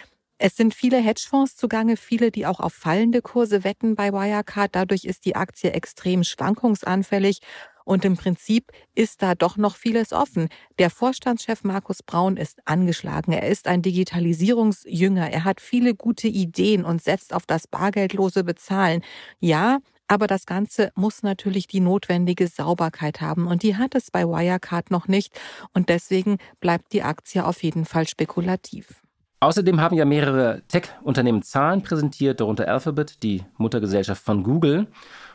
Es 0.42 0.56
sind 0.56 0.72
viele 0.72 0.96
Hedgefonds 0.96 1.54
zugange, 1.54 1.98
viele, 1.98 2.30
die 2.30 2.46
auch 2.46 2.60
auf 2.60 2.72
fallende 2.72 3.20
Kurse 3.20 3.62
wetten 3.62 3.94
bei 3.94 4.10
Wirecard. 4.10 4.74
Dadurch 4.74 5.04
ist 5.04 5.26
die 5.26 5.36
Aktie 5.36 5.72
extrem 5.72 6.24
schwankungsanfällig. 6.24 7.40
Und 7.84 8.06
im 8.06 8.16
Prinzip 8.16 8.72
ist 8.94 9.20
da 9.20 9.34
doch 9.34 9.58
noch 9.58 9.76
vieles 9.76 10.14
offen. 10.14 10.48
Der 10.78 10.88
Vorstandschef 10.88 11.62
Markus 11.62 12.02
Braun 12.02 12.38
ist 12.38 12.58
angeschlagen. 12.64 13.32
Er 13.32 13.48
ist 13.48 13.68
ein 13.68 13.82
Digitalisierungsjünger. 13.82 15.30
Er 15.30 15.44
hat 15.44 15.60
viele 15.60 15.94
gute 15.94 16.28
Ideen 16.28 16.86
und 16.86 17.02
setzt 17.02 17.34
auf 17.34 17.44
das 17.44 17.66
bargeldlose 17.66 18.42
Bezahlen. 18.42 19.02
Ja, 19.40 19.80
aber 20.08 20.26
das 20.26 20.46
Ganze 20.46 20.90
muss 20.94 21.22
natürlich 21.22 21.66
die 21.66 21.80
notwendige 21.80 22.46
Sauberkeit 22.46 23.20
haben. 23.20 23.46
Und 23.46 23.62
die 23.62 23.76
hat 23.76 23.94
es 23.94 24.10
bei 24.10 24.24
Wirecard 24.24 24.90
noch 24.90 25.06
nicht. 25.06 25.38
Und 25.74 25.90
deswegen 25.90 26.38
bleibt 26.60 26.94
die 26.94 27.02
Aktie 27.02 27.44
auf 27.44 27.62
jeden 27.62 27.84
Fall 27.84 28.08
spekulativ. 28.08 29.02
Außerdem 29.42 29.80
haben 29.80 29.96
ja 29.96 30.04
mehrere 30.04 30.60
Tech-Unternehmen 30.68 31.42
Zahlen 31.42 31.82
präsentiert, 31.82 32.40
darunter 32.40 32.68
Alphabet, 32.68 33.22
die 33.22 33.42
Muttergesellschaft 33.56 34.22
von 34.22 34.42
Google. 34.42 34.86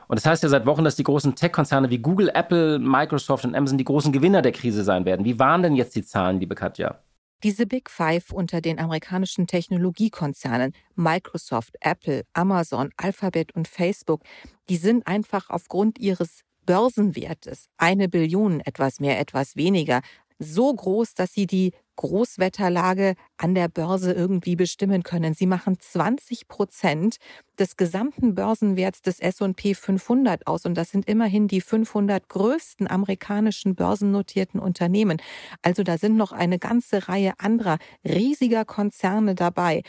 Und 0.07 0.19
das 0.19 0.27
heißt 0.27 0.43
ja 0.43 0.49
seit 0.49 0.67
Wochen, 0.67 0.83
dass 0.83 0.95
die 0.95 1.03
großen 1.03 1.33
Tech-Konzerne 1.33 1.89
wie 1.89 1.97
Google, 1.97 2.29
Apple, 2.31 2.77
Microsoft 2.77 3.45
und 3.45 3.55
Amazon 3.55 3.79
die 3.79 3.83
großen 3.83 4.11
Gewinner 4.11 4.43
der 4.43 4.51
Krise 4.51 4.83
sein 4.83 5.05
werden. 5.05 5.25
Wie 5.25 5.39
waren 5.39 5.63
denn 5.63 5.75
jetzt 5.75 5.95
die 5.95 6.03
Zahlen, 6.03 6.39
liebe 6.39 6.53
Katja? 6.53 6.99
Diese 7.41 7.65
Big 7.65 7.89
Five 7.89 8.31
unter 8.31 8.61
den 8.61 8.79
amerikanischen 8.79 9.47
Technologiekonzernen 9.47 10.73
Microsoft, 10.93 11.75
Apple, 11.81 12.25
Amazon, 12.33 12.91
Alphabet 12.97 13.55
und 13.55 13.67
Facebook, 13.67 14.21
die 14.69 14.77
sind 14.77 15.07
einfach 15.07 15.49
aufgrund 15.49 15.97
ihres 15.97 16.41
Börsenwertes, 16.67 17.69
eine 17.77 18.07
Billion, 18.07 18.59
etwas 18.59 18.99
mehr, 18.99 19.19
etwas 19.19 19.55
weniger, 19.55 20.01
so 20.37 20.73
groß, 20.73 21.13
dass 21.13 21.33
sie 21.33 21.47
die 21.47 21.73
Großwetterlage 21.95 23.15
an 23.37 23.55
der 23.55 23.67
Börse 23.67 24.13
irgendwie 24.13 24.55
bestimmen 24.55 25.03
können. 25.03 25.33
Sie 25.33 25.45
machen 25.45 25.77
20 25.79 26.47
Prozent 26.47 27.17
des 27.59 27.77
gesamten 27.77 28.35
Börsenwerts 28.35 29.01
des 29.01 29.19
S&P 29.19 29.73
500 29.73 30.47
aus 30.47 30.65
und 30.65 30.75
das 30.75 30.91
sind 30.91 31.07
immerhin 31.07 31.47
die 31.47 31.61
500 31.61 32.27
größten 32.27 32.89
amerikanischen 32.89 33.75
börsennotierten 33.75 34.59
Unternehmen. 34.59 35.21
Also 35.61 35.83
da 35.83 35.97
sind 35.97 36.17
noch 36.17 36.31
eine 36.31 36.59
ganze 36.59 37.07
Reihe 37.07 37.33
anderer 37.37 37.77
riesiger 38.03 38.65
Konzerne 38.65 39.35
dabei. 39.35 39.83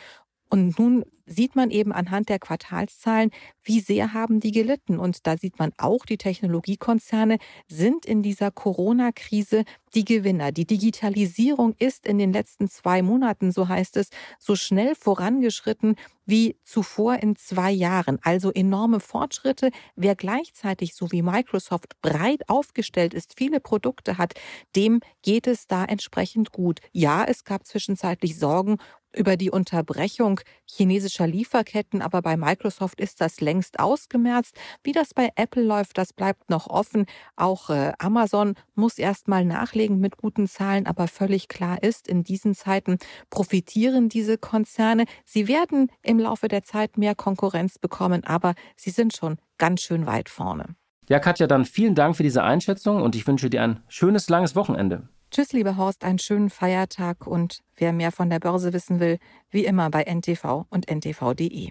Und 0.48 0.78
nun 0.78 1.04
sieht 1.26 1.56
man 1.56 1.70
eben 1.70 1.92
anhand 1.92 2.28
der 2.28 2.38
Quartalszahlen, 2.38 3.30
wie 3.62 3.80
sehr 3.80 4.14
haben 4.14 4.38
die 4.38 4.52
gelitten. 4.52 4.98
Und 4.98 5.26
da 5.26 5.36
sieht 5.36 5.58
man 5.58 5.72
auch, 5.76 6.06
die 6.06 6.18
Technologiekonzerne 6.18 7.38
sind 7.68 8.06
in 8.06 8.22
dieser 8.22 8.52
Corona-Krise 8.52 9.64
die 9.94 10.04
Gewinner. 10.04 10.52
Die 10.52 10.66
Digitalisierung 10.66 11.74
ist 11.78 12.06
in 12.06 12.18
den 12.18 12.32
letzten 12.32 12.68
zwei 12.68 13.02
Monaten, 13.02 13.50
so 13.50 13.66
heißt 13.66 13.96
es, 13.96 14.10
so 14.38 14.54
schnell 14.54 14.94
vorangeschritten 14.94 15.96
wie 16.26 16.56
zuvor 16.64 17.16
in 17.16 17.34
zwei 17.36 17.70
Jahren. 17.70 18.18
Also 18.22 18.52
enorme 18.52 19.00
Fortschritte. 19.00 19.70
Wer 19.96 20.14
gleichzeitig, 20.14 20.94
so 20.94 21.10
wie 21.12 21.22
Microsoft, 21.22 22.00
breit 22.02 22.48
aufgestellt 22.48 23.14
ist, 23.14 23.34
viele 23.36 23.58
Produkte 23.60 24.18
hat, 24.18 24.34
dem 24.74 25.00
geht 25.22 25.46
es 25.46 25.66
da 25.66 25.84
entsprechend 25.84 26.52
gut. 26.52 26.80
Ja, 26.92 27.24
es 27.24 27.44
gab 27.44 27.66
zwischenzeitlich 27.66 28.38
Sorgen 28.38 28.78
über 29.16 29.36
die 29.36 29.50
Unterbrechung 29.50 30.40
chinesischer 30.64 31.26
Lieferketten, 31.26 32.02
aber 32.02 32.22
bei 32.22 32.36
Microsoft 32.36 33.00
ist 33.00 33.20
das 33.20 33.40
längst 33.40 33.80
ausgemerzt. 33.80 34.54
Wie 34.82 34.92
das 34.92 35.14
bei 35.14 35.30
Apple 35.36 35.62
läuft, 35.62 35.98
das 35.98 36.12
bleibt 36.12 36.50
noch 36.50 36.66
offen. 36.68 37.06
Auch 37.34 37.70
äh, 37.70 37.92
Amazon 37.98 38.54
muss 38.74 38.98
erst 38.98 39.28
mal 39.28 39.44
nachlegen 39.44 39.98
mit 39.98 40.16
guten 40.16 40.46
Zahlen, 40.46 40.86
aber 40.86 41.08
völlig 41.08 41.48
klar 41.48 41.82
ist, 41.82 42.08
in 42.08 42.24
diesen 42.24 42.54
Zeiten 42.54 42.98
profitieren 43.30 44.08
diese 44.08 44.38
Konzerne. 44.38 45.04
Sie 45.24 45.48
werden 45.48 45.90
im 46.02 46.18
Laufe 46.18 46.48
der 46.48 46.62
Zeit 46.62 46.98
mehr 46.98 47.14
Konkurrenz 47.14 47.78
bekommen, 47.78 48.24
aber 48.24 48.54
sie 48.76 48.90
sind 48.90 49.16
schon 49.16 49.38
ganz 49.58 49.82
schön 49.82 50.06
weit 50.06 50.28
vorne. 50.28 50.76
Ja, 51.08 51.20
Katja, 51.20 51.46
dann 51.46 51.64
vielen 51.64 51.94
Dank 51.94 52.16
für 52.16 52.24
diese 52.24 52.42
Einschätzung 52.42 53.00
und 53.00 53.14
ich 53.14 53.26
wünsche 53.26 53.48
dir 53.48 53.62
ein 53.62 53.80
schönes, 53.88 54.28
langes 54.28 54.56
Wochenende. 54.56 55.08
Tschüss, 55.30 55.52
lieber 55.52 55.76
Horst, 55.76 56.04
einen 56.04 56.18
schönen 56.18 56.50
Feiertag 56.50 57.26
und 57.26 57.60
wer 57.76 57.92
mehr 57.92 58.12
von 58.12 58.30
der 58.30 58.38
Börse 58.38 58.72
wissen 58.72 59.00
will, 59.00 59.18
wie 59.50 59.64
immer 59.64 59.90
bei 59.90 60.04
NTV 60.04 60.66
und 60.70 60.88
ntv.de. 60.88 61.70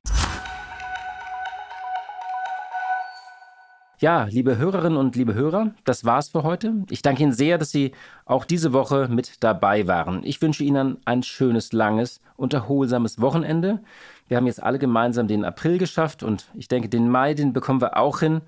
Ja, 3.98 4.26
liebe 4.26 4.58
Hörerinnen 4.58 4.98
und 4.98 5.16
liebe 5.16 5.34
Hörer, 5.34 5.74
das 5.86 6.04
war's 6.04 6.28
für 6.28 6.44
heute. 6.44 6.84
Ich 6.90 7.02
danke 7.02 7.24
Ihnen 7.24 7.32
sehr, 7.32 7.58
dass 7.58 7.72
Sie 7.72 7.94
auch 8.26 8.44
diese 8.44 8.74
Woche 8.74 9.08
mit 9.08 9.42
dabei 9.42 9.88
waren. 9.88 10.22
Ich 10.26 10.42
wünsche 10.42 10.66
Ihnen 10.66 10.98
ein 11.06 11.24
schönes, 11.24 11.72
langes 11.72 12.20
und 12.36 12.54
erholsames 12.54 13.22
Wochenende. 13.22 13.80
Wir 14.28 14.36
haben 14.36 14.48
jetzt 14.48 14.62
alle 14.62 14.80
gemeinsam 14.80 15.30
den 15.30 15.46
April 15.46 15.78
geschafft 15.78 16.24
und 16.24 16.52
ich 16.56 16.68
denke, 16.68 16.90
den 16.90 17.10
Mai, 17.10 17.34
den 17.34 17.54
bekommen 17.54 17.80
wir 17.80 17.96
auch 17.96 18.20
hin. 18.20 18.42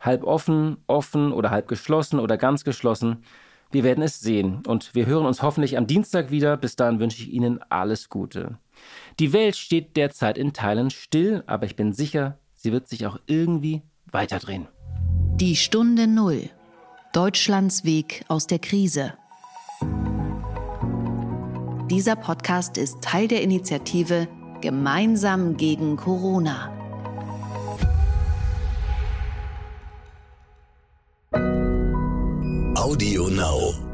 Halb 0.00 0.24
offen, 0.24 0.78
offen 0.86 1.32
oder 1.32 1.50
halb 1.50 1.68
geschlossen 1.68 2.18
oder 2.18 2.38
ganz 2.38 2.64
geschlossen. 2.64 3.22
Wir 3.74 3.82
werden 3.82 4.04
es 4.04 4.20
sehen 4.20 4.62
und 4.68 4.94
wir 4.94 5.06
hören 5.06 5.26
uns 5.26 5.42
hoffentlich 5.42 5.76
am 5.76 5.88
Dienstag 5.88 6.30
wieder. 6.30 6.56
Bis 6.56 6.76
dahin 6.76 7.00
wünsche 7.00 7.20
ich 7.20 7.32
Ihnen 7.32 7.60
alles 7.70 8.08
Gute. 8.08 8.60
Die 9.18 9.32
Welt 9.32 9.56
steht 9.56 9.96
derzeit 9.96 10.38
in 10.38 10.52
Teilen 10.52 10.90
still, 10.90 11.42
aber 11.48 11.66
ich 11.66 11.74
bin 11.74 11.92
sicher, 11.92 12.38
sie 12.54 12.70
wird 12.70 12.86
sich 12.86 13.04
auch 13.04 13.18
irgendwie 13.26 13.82
weiterdrehen. 14.12 14.68
Die 15.40 15.56
Stunde 15.56 16.06
Null. 16.06 16.50
Deutschlands 17.12 17.84
Weg 17.84 18.24
aus 18.28 18.46
der 18.46 18.60
Krise. 18.60 19.14
Dieser 21.90 22.14
Podcast 22.14 22.78
ist 22.78 23.00
Teil 23.00 23.26
der 23.26 23.42
Initiative 23.42 24.28
Gemeinsam 24.60 25.56
gegen 25.56 25.96
Corona. 25.96 26.73
Audio 32.94 33.26
Now. 33.26 33.93